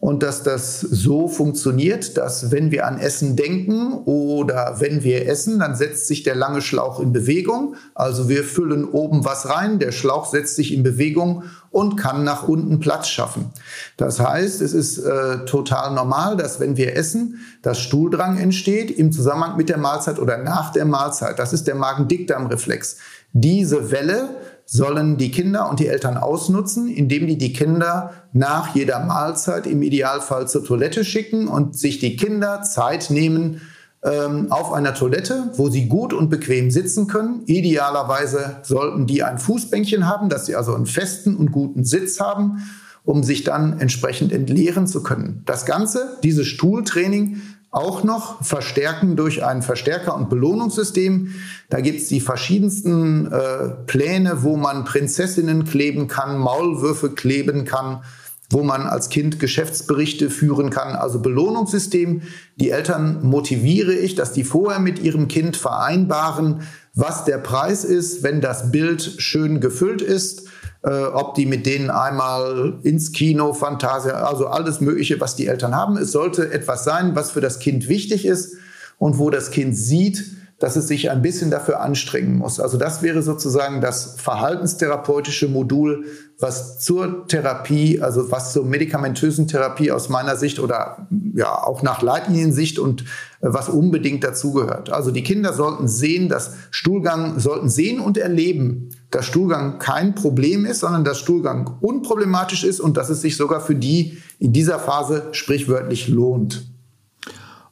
und 0.00 0.22
dass 0.22 0.44
das 0.44 0.80
so 0.80 1.26
funktioniert, 1.26 2.16
dass 2.16 2.52
wenn 2.52 2.70
wir 2.70 2.86
an 2.86 3.00
Essen 3.00 3.34
denken 3.34 3.94
oder 4.04 4.76
wenn 4.78 5.02
wir 5.02 5.26
essen, 5.26 5.58
dann 5.58 5.74
setzt 5.74 6.06
sich 6.06 6.22
der 6.22 6.36
lange 6.36 6.62
Schlauch 6.62 7.00
in 7.00 7.12
Bewegung. 7.12 7.74
Also 7.96 8.28
wir 8.28 8.44
füllen 8.44 8.84
oben 8.84 9.24
was 9.24 9.48
rein, 9.48 9.80
der 9.80 9.90
Schlauch 9.90 10.26
setzt 10.26 10.54
sich 10.54 10.72
in 10.72 10.84
Bewegung 10.84 11.42
und 11.70 11.96
kann 11.96 12.22
nach 12.22 12.46
unten 12.46 12.78
Platz 12.78 13.08
schaffen. 13.08 13.50
Das 13.96 14.20
heißt, 14.20 14.62
es 14.62 14.72
ist 14.72 14.98
äh, 14.98 15.44
total 15.46 15.92
normal, 15.94 16.36
dass 16.36 16.60
wenn 16.60 16.76
wir 16.76 16.94
essen, 16.94 17.40
dass 17.62 17.80
Stuhldrang 17.80 18.38
entsteht 18.38 18.92
im 18.92 19.10
Zusammenhang 19.10 19.56
mit 19.56 19.68
der 19.68 19.78
Mahlzeit 19.78 20.20
oder 20.20 20.38
nach 20.38 20.70
der 20.70 20.84
Mahlzeit. 20.84 21.40
Das 21.40 21.52
ist 21.52 21.66
der 21.66 21.74
Magen-Dickdarm-Reflex. 21.74 22.98
Diese 23.32 23.90
Welle 23.90 24.28
sollen 24.70 25.16
die 25.16 25.30
Kinder 25.30 25.70
und 25.70 25.80
die 25.80 25.86
Eltern 25.86 26.18
ausnutzen, 26.18 26.88
indem 26.88 27.26
die 27.26 27.38
die 27.38 27.54
Kinder 27.54 28.12
nach 28.34 28.74
jeder 28.74 29.02
Mahlzeit 29.02 29.66
im 29.66 29.80
Idealfall 29.80 30.46
zur 30.46 30.62
Toilette 30.62 31.06
schicken 31.06 31.48
und 31.48 31.78
sich 31.78 32.00
die 32.00 32.16
Kinder 32.16 32.60
Zeit 32.60 33.08
nehmen 33.08 33.62
ähm, 34.02 34.52
auf 34.52 34.74
einer 34.74 34.92
Toilette, 34.92 35.52
wo 35.54 35.70
sie 35.70 35.88
gut 35.88 36.12
und 36.12 36.28
bequem 36.28 36.70
sitzen 36.70 37.06
können. 37.06 37.44
Idealerweise 37.46 38.58
sollten 38.62 39.06
die 39.06 39.22
ein 39.22 39.38
Fußbänkchen 39.38 40.06
haben, 40.06 40.28
dass 40.28 40.44
sie 40.44 40.54
also 40.54 40.74
einen 40.74 40.84
festen 40.84 41.34
und 41.34 41.50
guten 41.50 41.84
Sitz 41.84 42.20
haben, 42.20 42.58
um 43.04 43.22
sich 43.22 43.44
dann 43.44 43.80
entsprechend 43.80 44.32
entleeren 44.32 44.86
zu 44.86 45.02
können. 45.02 45.44
Das 45.46 45.64
Ganze, 45.64 46.18
dieses 46.22 46.46
Stuhltraining, 46.46 47.40
auch 47.70 48.02
noch 48.02 48.42
verstärken 48.42 49.16
durch 49.16 49.44
ein 49.44 49.62
Verstärker- 49.62 50.16
und 50.16 50.30
Belohnungssystem. 50.30 51.34
Da 51.68 51.80
gibt 51.80 52.00
es 52.00 52.08
die 52.08 52.20
verschiedensten 52.20 53.30
äh, 53.30 53.70
Pläne, 53.86 54.42
wo 54.42 54.56
man 54.56 54.84
Prinzessinnen 54.84 55.64
kleben 55.64 56.08
kann, 56.08 56.38
Maulwürfe 56.38 57.10
kleben 57.10 57.66
kann, 57.66 58.02
wo 58.50 58.62
man 58.62 58.86
als 58.86 59.10
Kind 59.10 59.38
Geschäftsberichte 59.38 60.30
führen 60.30 60.70
kann. 60.70 60.96
Also 60.96 61.20
Belohnungssystem. 61.20 62.22
Die 62.56 62.70
Eltern 62.70 63.22
motiviere 63.22 63.92
ich, 63.92 64.14
dass 64.14 64.32
die 64.32 64.44
vorher 64.44 64.80
mit 64.80 65.00
ihrem 65.00 65.28
Kind 65.28 65.56
vereinbaren, 65.56 66.62
was 66.94 67.26
der 67.26 67.38
Preis 67.38 67.84
ist, 67.84 68.22
wenn 68.22 68.40
das 68.40 68.72
Bild 68.72 69.02
schön 69.18 69.60
gefüllt 69.60 70.00
ist 70.00 70.48
äh, 70.82 71.04
ob 71.04 71.34
die 71.34 71.46
mit 71.46 71.66
denen 71.66 71.90
einmal 71.90 72.78
ins 72.82 73.12
Kino, 73.12 73.52
Fantasia, 73.52 74.14
also 74.24 74.46
alles 74.46 74.80
Mögliche, 74.80 75.20
was 75.20 75.36
die 75.36 75.46
Eltern 75.46 75.74
haben. 75.74 75.96
Es 75.96 76.12
sollte 76.12 76.52
etwas 76.52 76.84
sein, 76.84 77.14
was 77.14 77.32
für 77.32 77.40
das 77.40 77.58
Kind 77.58 77.88
wichtig 77.88 78.26
ist 78.26 78.56
und 78.98 79.18
wo 79.18 79.30
das 79.30 79.50
Kind 79.50 79.76
sieht, 79.76 80.24
dass 80.58 80.74
es 80.74 80.88
sich 80.88 81.10
ein 81.10 81.22
bisschen 81.22 81.52
dafür 81.52 81.80
anstrengen 81.80 82.36
muss. 82.36 82.58
Also 82.58 82.78
das 82.78 83.02
wäre 83.02 83.22
sozusagen 83.22 83.80
das 83.80 84.16
verhaltenstherapeutische 84.18 85.46
Modul, 85.46 86.06
was 86.40 86.80
zur 86.80 87.28
Therapie, 87.28 88.00
also 88.00 88.32
was 88.32 88.52
zur 88.52 88.64
medikamentösen 88.64 89.46
Therapie 89.46 89.92
aus 89.92 90.08
meiner 90.08 90.36
Sicht 90.36 90.58
oder 90.58 91.06
ja 91.34 91.62
auch 91.62 91.82
nach 91.82 92.02
Leitliniensicht 92.02 92.80
und 92.80 93.02
äh, 93.02 93.04
was 93.42 93.68
unbedingt 93.68 94.24
dazugehört. 94.24 94.90
Also 94.90 95.12
die 95.12 95.22
Kinder 95.22 95.52
sollten 95.52 95.86
sehen, 95.86 96.28
dass 96.28 96.54
Stuhlgang, 96.72 97.38
sollten 97.38 97.68
sehen 97.68 98.00
und 98.00 98.18
erleben, 98.18 98.90
dass 99.10 99.24
Stuhlgang 99.26 99.78
kein 99.78 100.14
Problem 100.14 100.66
ist, 100.66 100.80
sondern 100.80 101.04
dass 101.04 101.18
Stuhlgang 101.18 101.78
unproblematisch 101.80 102.64
ist 102.64 102.80
und 102.80 102.96
dass 102.96 103.08
es 103.08 103.20
sich 103.20 103.36
sogar 103.36 103.60
für 103.60 103.74
die 103.74 104.18
in 104.38 104.52
dieser 104.52 104.78
Phase 104.78 105.28
sprichwörtlich 105.32 106.08
lohnt. 106.08 106.68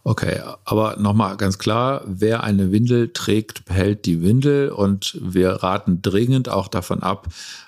Okay, 0.09 0.41
aber 0.65 0.99
nochmal 1.01 1.37
ganz 1.37 1.59
klar, 1.59 2.03
wer 2.07 2.45
eine 2.45 2.71
Windel 2.71 3.13
trägt, 3.13 3.65
behält 3.65 4.07
die 4.07 4.23
Windel 4.23 4.69
und 4.69 5.19
wir 5.21 5.51
raten 5.51 6.01
dringend 6.01 6.49
auch 6.49 6.69
davon 6.69 7.03
ab, 7.03 7.27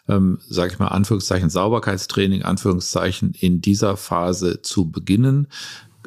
ähm, 0.09 0.39
sage 0.49 0.73
ich 0.73 0.79
mal, 0.79 0.87
Anführungszeichen 0.87 1.51
Sauberkeitstraining, 1.51 2.45
Anführungszeichen 2.45 3.35
in 3.41 3.61
dieser 3.61 3.97
Phase 3.97 4.62
zu 4.62 4.89
beginnen. 4.89 5.49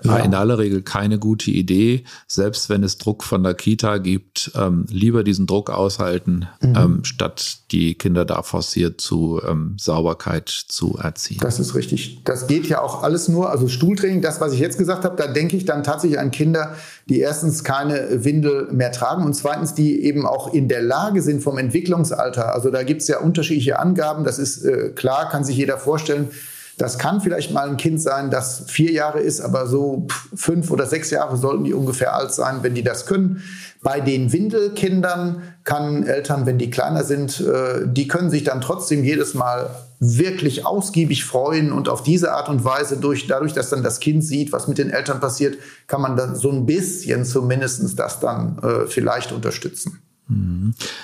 Ja. 0.04 0.18
In 0.18 0.34
aller 0.34 0.58
Regel 0.58 0.82
keine 0.82 1.20
gute 1.20 1.52
Idee, 1.52 2.04
selbst 2.28 2.70
wenn 2.70 2.84
es 2.84 2.98
Druck 2.98 3.24
von 3.24 3.44
der 3.44 3.54
Kita 3.54 3.98
gibt, 3.98 4.52
ähm, 4.56 4.86
lieber 4.90 5.24
diesen 5.24 5.48
Druck 5.48 5.70
aushalten, 5.70 6.48
mhm. 6.62 6.76
ähm, 6.76 7.04
statt 7.04 7.60
die 7.72 7.96
Kinder 7.96 8.26
da 8.26 8.42
forciert 8.44 9.00
zu 9.00 9.42
ähm, 9.48 9.76
Sauberkeit 9.80 10.50
zu 10.50 10.98
erziehen. 11.02 11.40
Das 11.42 11.60
ist 11.60 11.76
richtig. 11.76 12.24
Das 12.24 12.48
geht 12.48 12.68
ja 12.68 12.82
auch 12.82 13.04
alles 13.04 13.28
nur, 13.28 13.50
also 13.50 13.68
Stuhltraining, 13.68 14.22
das, 14.22 14.42
was 14.42 14.54
ich 14.54 14.60
jetzt 14.60 14.78
gesagt 14.78 15.06
habe, 15.06 15.16
da 15.16 15.28
denke 15.28 15.56
ich 15.56 15.66
dann 15.66 15.84
tatsächlich 15.84 16.20
an 16.20 16.32
Kinder, 16.32 16.76
die 17.08 17.20
erstens 17.20 17.64
keine 17.64 18.24
Windel 18.24 18.70
mehr 18.72 18.92
tragen 18.92 19.24
und 19.24 19.34
zweitens, 19.34 19.74
die 19.74 20.04
eben 20.04 20.26
auch 20.26 20.54
in 20.54 20.68
der 20.68 20.82
Lage 20.82 21.22
sind 21.22 21.42
vom 21.42 21.58
Entwicklungsalter. 21.58 22.54
Also 22.54 22.72
da 22.72 22.84
gibt 22.84 23.02
es 23.02 23.08
ja 23.08 23.20
unterschiedliche 23.20 23.80
Angaben, 23.80 24.24
das 24.24 24.40
ist 24.40 24.64
äh, 24.64 24.90
klar, 24.90 25.30
kann 25.30 25.44
sich 25.44 25.58
jeder 25.58 25.78
vorstellen 25.78 26.30
das 26.78 26.98
kann 26.98 27.22
vielleicht 27.22 27.52
mal 27.52 27.70
ein 27.70 27.78
Kind 27.78 28.02
sein, 28.02 28.32
das 28.32 28.64
vier 28.68 28.92
Jahre 28.92 29.20
ist, 29.20 29.42
aber 29.42 29.68
so 29.68 30.08
fünf 30.34 30.72
oder 30.72 30.86
sechs 30.86 31.10
Jahre 31.10 31.38
sollten 31.38 31.64
die 31.64 31.74
ungefähr 31.74 32.16
alt 32.16 32.34
sein, 32.34 32.60
wenn 32.62 32.74
die 32.74 32.84
das 32.84 33.06
können. 33.06 33.44
Bei 33.84 34.00
den 34.00 34.32
Windelkindern 34.32 35.42
kann 35.64 36.06
Eltern, 36.06 36.46
wenn 36.46 36.58
die 36.58 36.70
kleiner 36.70 37.04
sind, 37.04 37.40
äh, 37.42 37.82
die 37.86 38.08
können 38.08 38.30
sich 38.30 38.44
dann 38.44 38.62
trotzdem 38.62 39.04
jedes 39.04 39.34
Mal 39.34 39.70
wirklich 40.00 40.66
ausgiebig 40.66 41.26
freuen 41.26 41.72
und 41.72 41.88
auf 41.88 42.02
diese 42.02 42.34
Art 42.34 42.50
und 42.50 42.64
Weise, 42.64 42.98
durch, 42.98 43.28
dadurch, 43.28 43.54
dass 43.54 43.70
dann 43.70 43.84
das 43.84 44.00
Kind 44.00 44.24
sieht, 44.24 44.52
was 44.52 44.68
mit 44.68 44.78
den 44.78 44.90
Eltern 44.90 45.20
passiert, 45.20 45.58
kann 45.88 46.02
man 46.02 46.16
dann 46.16 46.36
so 46.36 46.52
ein 46.52 46.66
bisschen 46.66 47.26
zumindest 47.26 47.98
das 48.00 48.20
dann 48.20 48.58
äh, 48.64 48.88
vielleicht 48.88 49.32
unterstützen. 49.32 50.02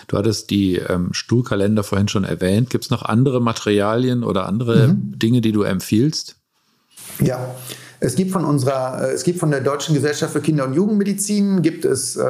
Du 0.08 0.18
hattest 0.18 0.50
die 0.50 0.76
ähm, 0.78 1.10
Stuhlkalender 1.14 1.84
vorhin 1.84 2.08
schon 2.08 2.24
erwähnt. 2.24 2.70
Gibt 2.70 2.86
es 2.86 2.90
noch 2.90 3.04
andere 3.04 3.42
Materialien 3.42 4.24
oder 4.24 4.46
andere 4.46 4.90
mhm. 4.90 5.18
Dinge, 5.20 5.42
die 5.42 5.52
du 5.52 5.64
empfiehlst? 5.64 6.36
Ja, 7.20 7.56
es 8.00 8.16
gibt 8.16 8.32
von 8.32 8.46
unserer, 8.46 9.10
äh, 9.10 9.14
es 9.14 9.24
gibt 9.24 9.40
von 9.40 9.50
der 9.50 9.62
Deutschen 9.62 9.96
Gesellschaft 9.96 10.34
für 10.34 10.42
Kinder- 10.42 10.66
und 10.66 10.74
Jugendmedizin 10.74 11.62
gibt 11.62 11.84
es 11.86 12.16
äh, 12.16 12.22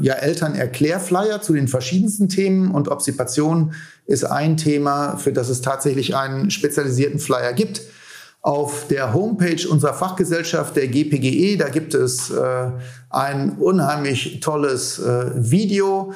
ja 0.00 0.14
Eltern-Erklärflyer 0.14 1.40
zu 1.40 1.52
den 1.52 1.68
verschiedensten 1.68 2.28
Themen 2.28 2.72
und 2.72 2.88
Obstipation 2.88 3.74
ist 4.06 4.24
ein 4.24 4.56
Thema, 4.56 5.16
für 5.16 5.32
das 5.32 5.48
es 5.48 5.60
tatsächlich 5.60 6.16
einen 6.16 6.50
spezialisierten 6.50 7.20
Flyer 7.20 7.52
gibt. 7.52 7.82
Auf 8.40 8.88
der 8.88 9.14
Homepage 9.14 9.68
unserer 9.68 9.94
Fachgesellschaft, 9.94 10.74
der 10.74 10.88
GPGE, 10.88 11.56
da 11.56 11.68
gibt 11.68 11.94
es 11.94 12.30
äh, 12.30 12.70
ein 13.08 13.52
unheimlich 13.58 14.40
tolles 14.40 14.98
äh, 14.98 15.30
Video, 15.36 16.12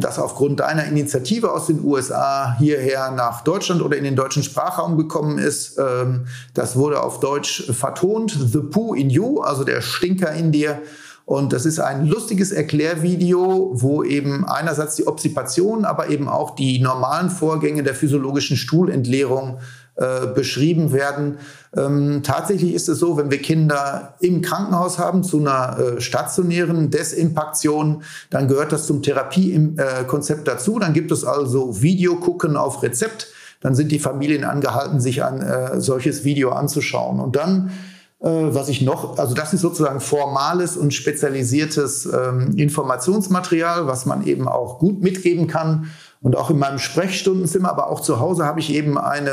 das 0.00 0.18
aufgrund 0.18 0.60
deiner 0.60 0.86
Initiative 0.86 1.52
aus 1.52 1.66
den 1.66 1.84
USA 1.84 2.56
hierher 2.58 3.10
nach 3.10 3.42
Deutschland 3.42 3.82
oder 3.82 3.98
in 3.98 4.04
den 4.04 4.16
deutschen 4.16 4.42
Sprachraum 4.42 4.96
gekommen 4.96 5.38
ist. 5.38 5.78
Ähm, 5.78 6.26
das 6.54 6.76
wurde 6.76 7.02
auf 7.02 7.20
Deutsch 7.20 7.70
vertont. 7.70 8.30
The 8.30 8.60
Poo 8.60 8.94
in 8.94 9.10
You, 9.10 9.40
also 9.40 9.64
der 9.64 9.82
Stinker 9.82 10.32
in 10.32 10.52
dir. 10.52 10.80
Und 11.26 11.52
das 11.52 11.66
ist 11.66 11.78
ein 11.78 12.06
lustiges 12.06 12.50
Erklärvideo, 12.50 13.72
wo 13.74 14.02
eben 14.02 14.44
einerseits 14.48 14.96
die 14.96 15.06
Obstipation, 15.06 15.84
aber 15.84 16.08
eben 16.08 16.28
auch 16.28 16.56
die 16.56 16.80
normalen 16.80 17.30
Vorgänge 17.30 17.82
der 17.82 17.94
physiologischen 17.94 18.56
Stuhlentleerung 18.56 19.58
äh, 20.00 20.28
beschrieben 20.34 20.92
werden. 20.92 21.36
Ähm, 21.76 22.22
tatsächlich 22.22 22.72
ist 22.72 22.88
es 22.88 22.98
so, 22.98 23.18
wenn 23.18 23.30
wir 23.30 23.36
Kinder 23.36 24.14
im 24.20 24.40
Krankenhaus 24.40 24.98
haben 24.98 25.22
zu 25.22 25.40
einer 25.40 25.78
äh, 25.78 26.00
stationären 26.00 26.90
Desimpaktion, 26.90 28.02
dann 28.30 28.48
gehört 28.48 28.72
das 28.72 28.86
zum 28.86 29.02
Therapiekonzept 29.02 30.48
dazu. 30.48 30.78
Dann 30.78 30.94
gibt 30.94 31.12
es 31.12 31.22
also 31.22 31.82
Videogucken 31.82 32.56
auf 32.56 32.82
Rezept. 32.82 33.28
Dann 33.60 33.74
sind 33.74 33.92
die 33.92 33.98
Familien 33.98 34.44
angehalten, 34.44 35.00
sich 35.00 35.22
ein 35.22 35.42
äh, 35.42 35.82
solches 35.82 36.24
Video 36.24 36.52
anzuschauen. 36.52 37.20
Und 37.20 37.36
dann 37.36 37.70
äh, 38.20 38.26
was 38.26 38.68
ich 38.68 38.82
noch, 38.82 39.18
also 39.18 39.34
das 39.34 39.52
ist 39.52 39.60
sozusagen 39.60 40.00
formales 40.00 40.76
und 40.76 40.92
spezialisiertes 40.92 42.06
ähm, 42.06 42.52
Informationsmaterial, 42.56 43.86
was 43.86 44.06
man 44.06 44.26
eben 44.26 44.48
auch 44.48 44.78
gut 44.78 45.02
mitgeben 45.02 45.46
kann. 45.46 45.90
Und 46.22 46.36
auch 46.36 46.50
in 46.50 46.58
meinem 46.58 46.78
Sprechstundenzimmer, 46.78 47.70
aber 47.70 47.90
auch 47.90 48.00
zu 48.00 48.20
Hause 48.20 48.44
habe 48.44 48.60
ich 48.60 48.74
eben 48.74 48.98
eine 48.98 49.30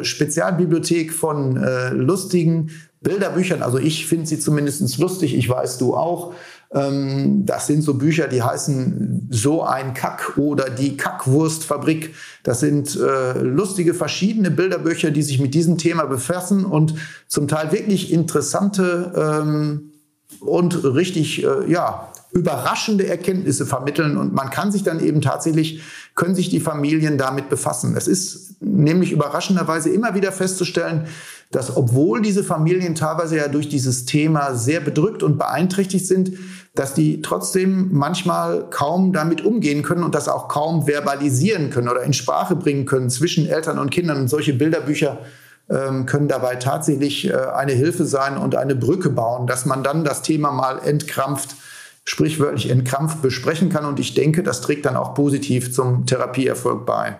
äh, 0.00 0.04
Spezialbibliothek 0.04 1.12
von 1.12 1.56
äh, 1.56 1.90
lustigen 1.90 2.70
Bilderbüchern. 3.00 3.62
Also 3.62 3.78
ich 3.78 4.06
finde 4.06 4.26
sie 4.26 4.38
zumindest 4.38 4.98
lustig, 4.98 5.34
ich 5.36 5.48
weiß 5.48 5.78
du 5.78 5.96
auch. 5.96 6.34
Ähm, 6.72 7.44
das 7.46 7.66
sind 7.66 7.82
so 7.82 7.94
Bücher, 7.94 8.28
die 8.28 8.42
heißen 8.42 9.28
So 9.30 9.64
ein 9.64 9.92
Kack 9.92 10.36
oder 10.36 10.70
Die 10.70 10.96
Kackwurstfabrik. 10.96 12.14
Das 12.44 12.60
sind 12.60 12.96
äh, 12.96 13.38
lustige 13.40 13.94
verschiedene 13.94 14.52
Bilderbücher, 14.52 15.10
die 15.10 15.22
sich 15.22 15.40
mit 15.40 15.54
diesem 15.54 15.78
Thema 15.78 16.04
befassen 16.04 16.64
und 16.64 16.94
zum 17.26 17.48
Teil 17.48 17.72
wirklich 17.72 18.12
interessante 18.12 19.12
ähm, 19.50 19.92
und 20.40 20.84
richtig, 20.84 21.42
äh, 21.42 21.70
ja, 21.70 22.12
überraschende 22.32 23.08
Erkenntnisse 23.08 23.66
vermitteln 23.66 24.16
und 24.16 24.32
man 24.32 24.50
kann 24.50 24.70
sich 24.70 24.84
dann 24.84 25.00
eben 25.00 25.20
tatsächlich, 25.20 25.82
können 26.14 26.34
sich 26.34 26.50
die 26.50 26.60
Familien 26.60 27.18
damit 27.18 27.48
befassen. 27.48 27.96
Es 27.96 28.08
ist 28.08 28.60
nämlich 28.60 29.12
überraschenderweise 29.12 29.90
immer 29.90 30.14
wieder 30.14 30.32
festzustellen, 30.32 31.06
dass 31.50 31.76
obwohl 31.76 32.22
diese 32.22 32.44
Familien 32.44 32.94
teilweise 32.94 33.36
ja 33.36 33.48
durch 33.48 33.68
dieses 33.68 34.04
Thema 34.04 34.54
sehr 34.54 34.80
bedrückt 34.80 35.22
und 35.22 35.38
beeinträchtigt 35.38 36.06
sind, 36.06 36.32
dass 36.74 36.94
die 36.94 37.22
trotzdem 37.22 37.88
manchmal 37.92 38.70
kaum 38.70 39.12
damit 39.12 39.44
umgehen 39.44 39.82
können 39.82 40.04
und 40.04 40.14
das 40.14 40.28
auch 40.28 40.46
kaum 40.48 40.86
verbalisieren 40.86 41.70
können 41.70 41.88
oder 41.88 42.02
in 42.04 42.12
Sprache 42.12 42.54
bringen 42.54 42.86
können 42.86 43.10
zwischen 43.10 43.48
Eltern 43.48 43.78
und 43.78 43.90
Kindern. 43.90 44.18
Und 44.18 44.28
solche 44.28 44.52
Bilderbücher 44.52 45.18
ähm, 45.68 46.06
können 46.06 46.28
dabei 46.28 46.56
tatsächlich 46.56 47.28
äh, 47.28 47.34
eine 47.34 47.72
Hilfe 47.72 48.04
sein 48.04 48.36
und 48.36 48.54
eine 48.54 48.76
Brücke 48.76 49.10
bauen, 49.10 49.48
dass 49.48 49.66
man 49.66 49.82
dann 49.82 50.04
das 50.04 50.22
Thema 50.22 50.52
mal 50.52 50.78
entkrampft, 50.78 51.56
sprichwörtlich 52.04 52.70
entkrampft 52.70 53.22
besprechen 53.22 53.68
kann. 53.68 53.84
Und 53.84 54.00
ich 54.00 54.14
denke, 54.14 54.42
das 54.42 54.60
trägt 54.60 54.86
dann 54.86 54.96
auch 54.96 55.14
positiv 55.14 55.72
zum 55.72 56.06
Therapieerfolg 56.06 56.86
bei. 56.86 57.18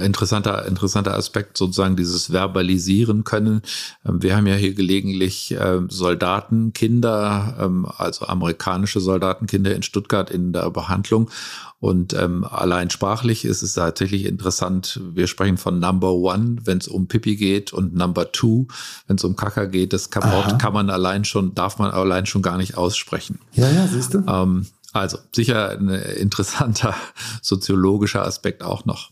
Interessanter, 0.00 0.66
interessanter 0.66 1.14
Aspekt, 1.14 1.56
sozusagen 1.56 1.96
dieses 1.96 2.32
Verbalisieren 2.32 3.24
können. 3.24 3.62
Ähm, 4.04 4.22
wir 4.22 4.36
haben 4.36 4.46
ja 4.46 4.54
hier 4.54 4.74
gelegentlich 4.74 5.56
ähm, 5.60 5.88
Soldatenkinder, 5.90 7.56
ähm, 7.60 7.86
also 7.96 8.26
amerikanische 8.26 9.00
Soldatenkinder 9.00 9.74
in 9.74 9.82
Stuttgart 9.82 10.30
in 10.30 10.52
der 10.52 10.70
Behandlung. 10.70 11.30
Und 11.78 12.14
ähm, 12.14 12.44
allein 12.44 12.90
sprachlich 12.90 13.44
ist 13.44 13.62
es 13.62 13.74
tatsächlich 13.74 14.24
interessant. 14.24 15.00
Wir 15.12 15.26
sprechen 15.26 15.58
von 15.58 15.78
Number 15.78 16.12
One, 16.12 16.56
wenn 16.64 16.78
es 16.78 16.88
um 16.88 17.06
Pipi 17.06 17.36
geht, 17.36 17.72
und 17.72 17.94
Number 17.94 18.32
Two, 18.32 18.66
wenn 19.06 19.16
es 19.16 19.24
um 19.24 19.36
Kaka 19.36 19.66
geht. 19.66 19.92
Das 19.92 20.10
kann, 20.10 20.58
kann, 20.58 20.72
man 20.72 20.88
allein 20.88 21.24
schon, 21.24 21.54
darf 21.54 21.78
man 21.78 21.90
allein 21.90 22.24
schon 22.26 22.42
gar 22.42 22.56
nicht 22.56 22.76
aussprechen. 22.76 23.40
Ja, 23.52 23.70
ja, 23.70 23.86
siehst 23.86 24.14
du. 24.14 24.24
Ähm, 24.26 24.66
also 24.92 25.18
sicher 25.32 25.70
ein 25.70 25.88
interessanter 25.88 26.94
soziologischer 27.42 28.24
Aspekt 28.24 28.62
auch 28.62 28.86
noch. 28.86 29.10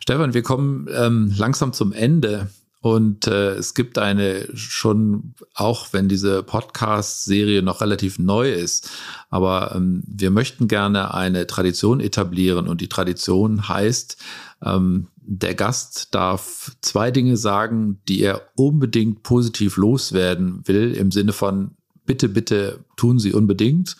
Stefan, 0.00 0.34
wir 0.34 0.42
kommen 0.42 0.88
ähm, 0.94 1.32
langsam 1.36 1.72
zum 1.72 1.92
Ende. 1.92 2.48
Und 2.80 3.26
äh, 3.26 3.54
es 3.54 3.74
gibt 3.74 3.98
eine 3.98 4.48
schon, 4.54 5.34
auch 5.54 5.88
wenn 5.92 6.08
diese 6.08 6.44
Podcast-Serie 6.44 7.60
noch 7.60 7.80
relativ 7.80 8.20
neu 8.20 8.52
ist, 8.52 8.90
aber 9.30 9.74
ähm, 9.74 10.04
wir 10.06 10.30
möchten 10.30 10.68
gerne 10.68 11.12
eine 11.12 11.48
Tradition 11.48 11.98
etablieren. 11.98 12.68
Und 12.68 12.80
die 12.80 12.88
Tradition 12.88 13.68
heißt, 13.68 14.16
ähm, 14.64 15.08
der 15.16 15.54
Gast 15.54 16.14
darf 16.14 16.72
zwei 16.80 17.10
Dinge 17.10 17.36
sagen, 17.36 18.00
die 18.08 18.22
er 18.22 18.42
unbedingt 18.54 19.24
positiv 19.24 19.76
loswerden 19.76 20.62
will, 20.66 20.94
im 20.94 21.10
Sinne 21.10 21.32
von 21.32 21.72
bitte, 22.06 22.28
bitte 22.28 22.80
tun 22.96 23.18
Sie 23.18 23.34
unbedingt. 23.34 23.96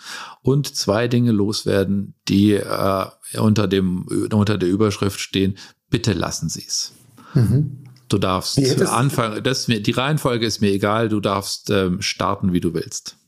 Und 0.49 0.75
zwei 0.75 1.09
Dinge 1.09 1.31
loswerden, 1.31 2.15
die 2.27 2.55
äh, 2.55 3.05
unter, 3.37 3.69
dem, 3.69 4.07
unter 4.33 4.57
der 4.57 4.71
Überschrift 4.71 5.21
stehen, 5.21 5.59
bitte 5.91 6.15
lassen 6.15 6.49
Sie 6.49 6.65
es. 6.67 6.93
Mhm. 7.35 7.85
Du 8.09 8.17
darfst 8.17 8.59
anfangen, 8.81 9.45
das, 9.45 9.67
die 9.67 9.91
Reihenfolge 9.91 10.47
ist 10.47 10.63
mir 10.63 10.71
egal, 10.71 11.11
du 11.11 11.21
darfst 11.21 11.69
ähm, 11.69 12.01
starten, 12.01 12.55
wie 12.55 12.61
du 12.61 12.73
willst. 12.73 13.19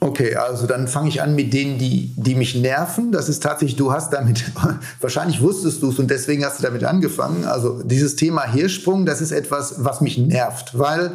Okay, 0.00 0.34
also 0.34 0.66
dann 0.66 0.88
fange 0.88 1.10
ich 1.10 1.20
an 1.20 1.34
mit 1.34 1.52
denen, 1.52 1.76
die, 1.76 2.14
die 2.16 2.34
mich 2.34 2.54
nerven. 2.54 3.12
Das 3.12 3.28
ist 3.28 3.42
tatsächlich, 3.42 3.76
du 3.76 3.92
hast 3.92 4.10
damit, 4.14 4.42
wahrscheinlich 5.02 5.42
wusstest 5.42 5.82
du 5.82 5.90
es 5.90 5.98
und 5.98 6.10
deswegen 6.10 6.42
hast 6.42 6.60
du 6.60 6.62
damit 6.62 6.84
angefangen. 6.84 7.44
Also 7.44 7.82
dieses 7.82 8.16
Thema 8.16 8.50
Hirschsprung, 8.50 9.04
das 9.04 9.20
ist 9.20 9.32
etwas, 9.32 9.84
was 9.84 10.00
mich 10.00 10.16
nervt, 10.16 10.78
weil 10.78 11.12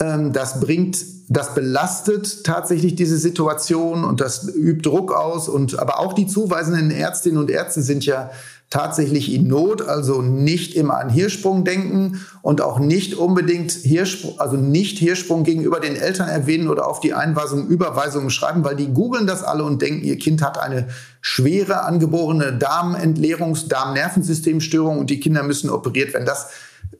das 0.00 0.60
bringt, 0.60 1.04
das 1.28 1.54
belastet 1.54 2.44
tatsächlich 2.44 2.94
diese 2.94 3.18
Situation 3.18 4.04
und 4.04 4.20
das 4.20 4.48
übt 4.48 4.88
Druck 4.88 5.12
aus. 5.12 5.48
Und 5.48 5.78
aber 5.78 6.00
auch 6.00 6.14
die 6.14 6.26
zuweisenden 6.26 6.90
Ärztinnen 6.90 7.38
und 7.38 7.50
Ärzte 7.50 7.82
sind 7.82 8.06
ja 8.06 8.30
tatsächlich 8.70 9.32
in 9.32 9.48
Not, 9.48 9.82
also 9.82 10.22
nicht 10.22 10.74
immer 10.74 10.98
an 10.98 11.10
Hirschsprung 11.10 11.64
denken 11.64 12.24
und 12.40 12.62
auch 12.62 12.78
nicht 12.78 13.14
unbedingt 13.14 13.72
Hirschsprung, 13.72 14.38
also 14.38 14.56
nicht 14.56 14.98
Hirschsprung 14.98 15.42
gegenüber 15.44 15.80
den 15.80 15.96
Eltern 15.96 16.28
erwähnen 16.28 16.68
oder 16.68 16.86
auf 16.86 17.00
die 17.00 17.12
Einweisung, 17.12 17.66
Überweisungen 17.66 18.30
schreiben, 18.30 18.64
weil 18.64 18.76
die 18.76 18.92
googeln 18.92 19.26
das 19.26 19.42
alle 19.42 19.64
und 19.64 19.82
denken, 19.82 20.04
ihr 20.04 20.18
Kind 20.18 20.40
hat 20.40 20.58
eine 20.58 20.88
schwere 21.20 21.82
angeborene 21.82 22.58
Darmentleerungs-, 22.58 23.68
Darmnervensystemstörung 23.68 24.98
und 24.98 25.10
die 25.10 25.20
Kinder 25.20 25.42
müssen 25.42 25.68
operiert 25.68 26.14
werden. 26.14 26.24
Das 26.24 26.50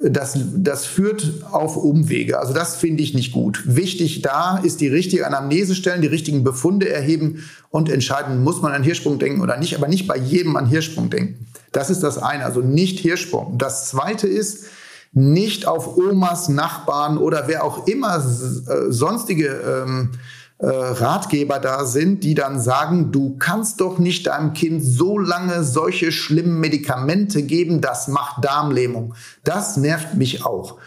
das, 0.03 0.38
das 0.57 0.86
führt 0.86 1.44
auf 1.51 1.76
Umwege. 1.76 2.40
Also 2.40 2.55
das 2.55 2.76
finde 2.76 3.03
ich 3.03 3.12
nicht 3.12 3.32
gut. 3.32 3.62
Wichtig 3.66 4.22
da 4.22 4.57
ist 4.59 4.80
die 4.80 4.88
richtige 4.88 5.26
Anamnese 5.26 5.74
stellen, 5.74 6.01
die 6.01 6.09
richtigen 6.09 6.42
Befunde 6.42 6.88
erheben 6.88 7.44
und 7.68 7.90
entscheiden, 7.90 8.42
muss 8.42 8.62
man 8.62 8.72
an 8.72 8.82
Hirschsprung 8.82 9.18
denken 9.18 9.42
oder 9.42 9.59
nicht, 9.59 9.76
aber 9.76 9.88
nicht 9.88 10.07
bei 10.07 10.16
jedem 10.16 10.57
an 10.57 10.66
Hirschsprung 10.66 11.11
denken. 11.11 11.46
Das 11.72 11.90
ist 11.90 12.03
das 12.03 12.16
eine, 12.16 12.46
also 12.46 12.62
nicht 12.62 12.98
Hirschsprung. 12.98 13.59
Das 13.59 13.88
zweite 13.90 14.26
ist, 14.26 14.64
nicht 15.12 15.66
auf 15.66 15.96
Omas, 15.96 16.48
Nachbarn 16.48 17.18
oder 17.18 17.48
wer 17.48 17.64
auch 17.64 17.86
immer 17.86 18.16
äh, 18.16 18.92
sonstige 18.92 19.48
ähm, 19.48 20.11
äh, 20.61 20.66
Ratgeber 20.66 21.58
da 21.58 21.84
sind, 21.84 22.22
die 22.22 22.34
dann 22.34 22.61
sagen, 22.61 23.12
du 23.12 23.36
kannst 23.38 23.80
doch 23.80 23.98
nicht 23.98 24.26
deinem 24.26 24.52
Kind 24.52 24.84
so 24.84 25.18
lange 25.18 25.64
solche 25.64 26.12
schlimmen 26.12 26.61
Medikamente 26.61 27.42
geben, 27.42 27.80
das 27.80 28.08
macht 28.08 28.44
Darmlähmung. 28.44 29.14
Das 29.42 29.76
nervt 29.76 30.14
mich 30.14 30.44
auch 30.44 30.78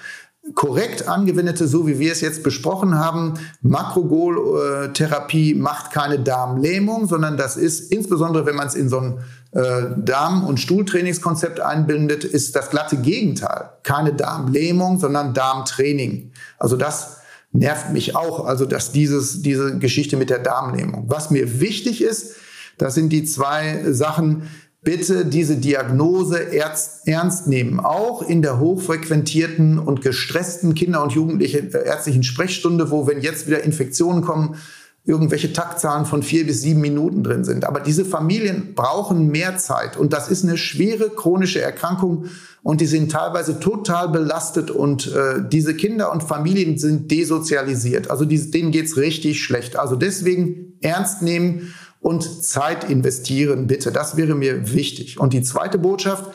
korrekt 0.55 1.07
angewendete, 1.07 1.67
so 1.67 1.87
wie 1.87 1.99
wir 1.99 2.11
es 2.11 2.21
jetzt 2.21 2.43
besprochen 2.43 2.99
haben, 2.99 3.35
Makrogol-Therapie 3.61 5.55
macht 5.55 5.91
keine 5.91 6.19
Darmlähmung, 6.19 7.07
sondern 7.07 7.37
das 7.37 7.55
ist 7.55 7.91
insbesondere, 7.91 8.45
wenn 8.45 8.55
man 8.55 8.67
es 8.67 8.75
in 8.75 8.89
so 8.89 8.99
ein 8.99 9.19
äh, 9.53 9.85
Darm- 9.97 10.45
und 10.45 10.59
Stuhltrainingskonzept 10.59 11.61
einbindet, 11.61 12.25
ist 12.25 12.55
das 12.55 12.69
glatte 12.69 12.97
Gegenteil. 12.97 13.69
Keine 13.83 14.13
Darmlähmung, 14.13 14.99
sondern 14.99 15.33
Darmtraining. 15.33 16.31
Also 16.59 16.75
das 16.75 17.21
nervt 17.53 17.93
mich 17.93 18.15
auch, 18.15 18.45
also 18.45 18.65
dass 18.65 18.91
dieses, 18.91 19.41
diese 19.41 19.77
Geschichte 19.77 20.17
mit 20.17 20.29
der 20.29 20.39
Darmlähmung. 20.39 21.05
Was 21.07 21.31
mir 21.31 21.59
wichtig 21.61 22.01
ist, 22.01 22.35
das 22.77 22.95
sind 22.95 23.09
die 23.09 23.23
zwei 23.23 23.83
Sachen, 23.91 24.43
bitte 24.81 25.25
diese 25.25 25.55
Diagnose 25.55 26.51
ernst 26.51 27.47
nehmen. 27.47 27.79
Auch 27.79 28.21
in 28.21 28.41
der 28.41 28.59
hochfrequentierten 28.59 29.79
und 29.79 30.01
gestressten 30.01 30.73
Kinder- 30.73 31.03
und 31.03 31.13
Jugendlichen 31.13 31.71
ärztlichen 31.71 32.23
Sprechstunde, 32.23 32.91
wo, 32.91 33.07
wenn 33.07 33.21
jetzt 33.21 33.47
wieder 33.47 33.63
Infektionen 33.63 34.23
kommen, 34.23 34.55
irgendwelche 35.05 35.51
Taktzahlen 35.51 36.05
von 36.05 36.23
vier 36.23 36.45
bis 36.45 36.61
sieben 36.61 36.79
Minuten 36.79 37.23
drin 37.23 37.43
sind. 37.43 37.65
Aber 37.65 37.81
diese 37.81 38.05
Familien 38.05 38.73
brauchen 38.73 39.27
mehr 39.27 39.57
Zeit 39.57 39.97
und 39.97 40.13
das 40.13 40.29
ist 40.29 40.43
eine 40.43 40.57
schwere 40.57 41.09
chronische 41.09 41.61
Erkrankung 41.61 42.27
und 42.61 42.79
die 42.79 42.85
sind 42.85 43.11
teilweise 43.11 43.59
total 43.59 44.07
belastet 44.07 44.71
und 44.71 45.07
äh, 45.13 45.41
diese 45.45 45.75
Kinder 45.75 46.11
und 46.13 46.23
Familien 46.23 46.77
sind 46.77 47.11
desozialisiert. 47.11 48.09
Also 48.09 48.23
die, 48.23 48.49
denen 48.49 48.71
geht's 48.71 48.95
richtig 48.95 49.43
schlecht. 49.43 49.75
Also 49.75 49.97
deswegen 49.97 50.77
ernst 50.81 51.21
nehmen 51.21 51.73
und 51.99 52.43
Zeit 52.43 52.89
investieren, 52.89 53.67
bitte. 53.67 53.91
Das 53.91 54.15
wäre 54.15 54.35
mir 54.35 54.73
wichtig. 54.73 55.19
Und 55.19 55.33
die 55.33 55.41
zweite 55.41 55.77
Botschaft, 55.77 56.31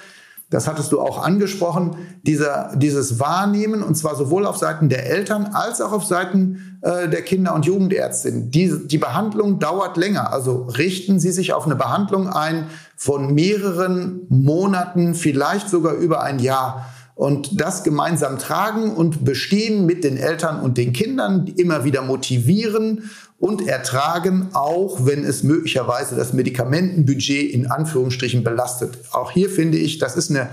das 0.50 0.66
hattest 0.66 0.92
du 0.92 1.00
auch 1.00 1.22
angesprochen, 1.22 1.96
dieser, 2.22 2.72
dieses 2.74 3.20
Wahrnehmen, 3.20 3.82
und 3.82 3.96
zwar 3.96 4.16
sowohl 4.16 4.46
auf 4.46 4.56
Seiten 4.56 4.88
der 4.88 5.06
Eltern 5.06 5.50
als 5.52 5.82
auch 5.82 5.92
auf 5.92 6.04
Seiten 6.04 6.78
äh, 6.80 7.06
der 7.08 7.20
Kinder- 7.20 7.54
und 7.54 7.66
Jugendärztin. 7.66 8.50
Die, 8.50 8.86
die 8.86 8.96
Behandlung 8.96 9.58
dauert 9.58 9.98
länger. 9.98 10.32
Also 10.32 10.62
richten 10.62 11.20
Sie 11.20 11.32
sich 11.32 11.52
auf 11.52 11.66
eine 11.66 11.76
Behandlung 11.76 12.28
ein 12.28 12.68
von 12.96 13.34
mehreren 13.34 14.22
Monaten, 14.30 15.14
vielleicht 15.14 15.68
sogar 15.68 15.94
über 15.94 16.22
ein 16.22 16.38
Jahr. 16.38 16.86
Und 17.14 17.60
das 17.60 17.82
gemeinsam 17.82 18.38
tragen 18.38 18.94
und 18.94 19.24
bestehen 19.24 19.84
mit 19.84 20.02
den 20.02 20.16
Eltern 20.16 20.60
und 20.60 20.78
den 20.78 20.92
Kindern, 20.92 21.46
immer 21.56 21.84
wieder 21.84 22.00
motivieren 22.00 23.10
und 23.38 23.66
ertragen, 23.66 24.48
auch 24.52 25.06
wenn 25.06 25.24
es 25.24 25.42
möglicherweise 25.42 26.16
das 26.16 26.32
Medikamentenbudget 26.32 27.52
in 27.52 27.70
Anführungsstrichen 27.70 28.42
belastet. 28.42 28.98
Auch 29.12 29.30
hier 29.30 29.48
finde 29.48 29.78
ich, 29.78 29.98
das 29.98 30.16
ist 30.16 30.30
eine 30.30 30.48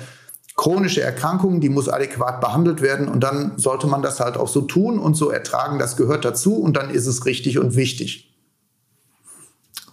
chronische 0.56 1.02
Erkrankung, 1.02 1.60
die 1.60 1.70
muss 1.70 1.90
adäquat 1.90 2.40
behandelt 2.42 2.82
werden 2.82 3.08
und 3.08 3.22
dann 3.22 3.58
sollte 3.58 3.88
man 3.88 4.02
das 4.02 4.20
halt 4.20 4.38
auch 4.38 4.48
so 4.48 4.62
tun 4.62 5.00
und 5.00 5.16
so 5.16 5.30
ertragen. 5.30 5.80
Das 5.80 5.98
gehört 5.98 6.26
dazu 6.26 6.56
und 6.56 6.78
dann 6.78 6.92
ist 6.92 7.08
es 7.08 7.26
richtig 7.26 7.58
und 7.58 7.76
wichtig. 7.76 8.34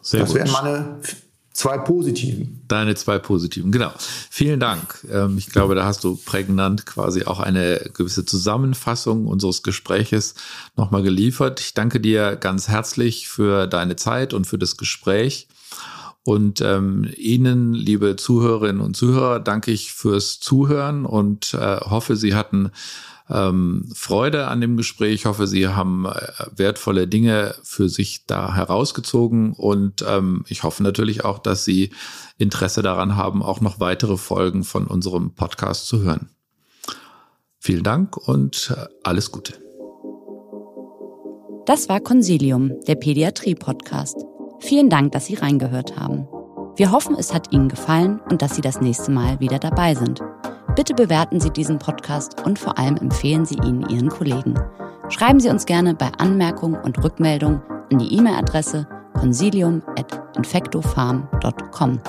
Sehr 0.03 0.20
das 0.20 0.30
gut. 0.30 0.38
wären 0.38 0.51
meine 0.53 1.01
Zwei 1.53 1.76
positiven. 1.76 2.62
Deine 2.66 2.94
zwei 2.94 3.18
positiven, 3.18 3.72
genau. 3.72 3.92
Vielen 4.30 4.59
Dank. 4.59 5.07
Ähm, 5.11 5.36
ich 5.36 5.50
glaube, 5.50 5.74
da 5.74 5.84
hast 5.84 6.03
du 6.03 6.16
prägnant 6.16 6.86
quasi 6.86 7.24
auch 7.24 7.40
eine 7.40 7.90
gewisse 7.92 8.24
Zusammenfassung 8.24 9.26
unseres 9.26 9.62
Gespräches 9.62 10.34
nochmal 10.76 11.03
geliefert. 11.03 11.61
Ich 11.61 11.74
danke 11.74 12.00
dir 12.00 12.36
ganz 12.36 12.68
herzlich 12.68 13.28
für 13.28 13.66
deine 13.66 13.96
Zeit 13.96 14.32
und 14.32 14.46
für 14.46 14.59
das 14.59 14.78
Gespräch. 14.78 15.46
Und 16.24 16.61
ähm, 16.61 17.11
Ihnen, 17.16 17.74
liebe 17.74 18.16
Zuhörerinnen 18.16 18.80
und 18.80 18.96
Zuhörer, 18.96 19.40
danke 19.40 19.72
ich 19.72 19.92
fürs 19.92 20.40
Zuhören 20.40 21.05
und 21.05 21.53
äh, 21.55 21.80
hoffe, 21.80 22.16
Sie 22.16 22.34
hatten 22.34 22.70
ähm, 23.31 23.91
Freude 23.95 24.49
an 24.49 24.61
dem 24.61 24.77
Gespräch. 24.77 25.14
Ich 25.14 25.27
hoffe, 25.27 25.47
Sie 25.47 25.68
haben 25.68 26.07
äh, 26.07 26.12
wertvolle 26.57 27.09
Dinge 27.09 27.55
für 27.62 27.89
sich 27.89 28.27
da 28.27 28.55
herausgezogen 28.55 29.53
und 29.53 30.05
ähm, 30.09 30.45
ich 30.49 30.62
hoffe 30.62 30.83
natürlich 30.83 31.25
auch, 31.25 31.39
dass 31.39 31.64
Sie 31.64 31.91
Interesse 32.39 32.83
daran 32.83 33.16
haben, 33.16 33.43
auch 33.43 33.61
noch 33.61 33.81
weitere 33.81 34.16
Folgen 34.16 34.64
von 34.64 34.87
unserem 34.87 35.35
Podcast 35.35 35.87
zu 35.87 36.03
hören. 36.03 36.31
Vielen 37.59 37.85
Dank 37.85 38.16
und 38.16 38.75
äh, 38.77 38.89
alles 39.05 39.31
Gute. 39.31 39.55
Das 41.64 41.89
war 41.89 42.01
Consilium, 42.01 42.73
der 42.89 42.97
Pädiatrie-Podcast. 42.97 44.16
Vielen 44.59 44.91
Dank, 44.91 45.12
dass 45.12 45.27
Sie 45.27 45.35
reingehört 45.35 45.97
haben. 45.97 46.27
Wir 46.75 46.91
hoffen, 46.91 47.14
es 47.16 47.33
hat 47.33 47.53
Ihnen 47.53 47.68
gefallen 47.68 48.20
und 48.31 48.43
dass 48.43 48.57
Sie 48.57 48.62
das 48.62 48.81
nächste 48.81 49.12
Mal 49.12 49.39
wieder 49.39 49.61
dabei 49.61 49.95
sind. 49.95 50.20
Bitte 50.75 50.95
bewerten 50.95 51.39
Sie 51.39 51.51
diesen 51.51 51.79
Podcast 51.79 52.47
und 52.47 52.59
vor 52.59 52.79
allem 52.79 52.97
empfehlen 52.97 53.45
Sie 53.45 53.57
ihn 53.57 53.87
Ihren 53.89 54.09
Kollegen. 54.09 54.59
Schreiben 55.11 55.39
Sie 55.39 55.51
uns 55.51 55.66
gerne 55.66 55.95
bei 55.95 56.11
Anmerkungen 56.16 56.81
und 56.81 57.05
Rückmeldungen 57.05 57.61
an 57.91 57.99
die 57.99 58.16
E-Mail-Adresse 58.16 58.89
consilium.infectofarm.com. 59.12 62.01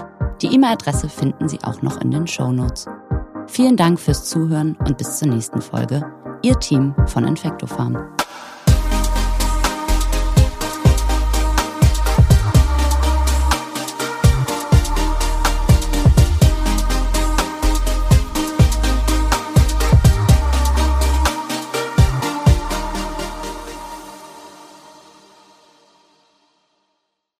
Die 0.41 0.47
E-Mail-Adresse 0.47 1.09
finden 1.09 1.49
Sie 1.49 1.59
auch 1.63 1.81
noch 1.81 1.99
in 1.99 2.11
den 2.11 2.25
Show 2.25 2.53
Notes. 2.53 2.87
Vielen 3.47 3.75
Dank 3.75 3.99
fürs 3.99 4.29
Zuhören 4.29 4.77
und 4.87 4.97
bis 4.97 5.19
zur 5.19 5.27
nächsten 5.27 5.61
Folge. 5.61 6.09
Ihr 6.41 6.57
Team 6.59 6.95
von 7.05 7.25
Infectofarm. 7.25 7.97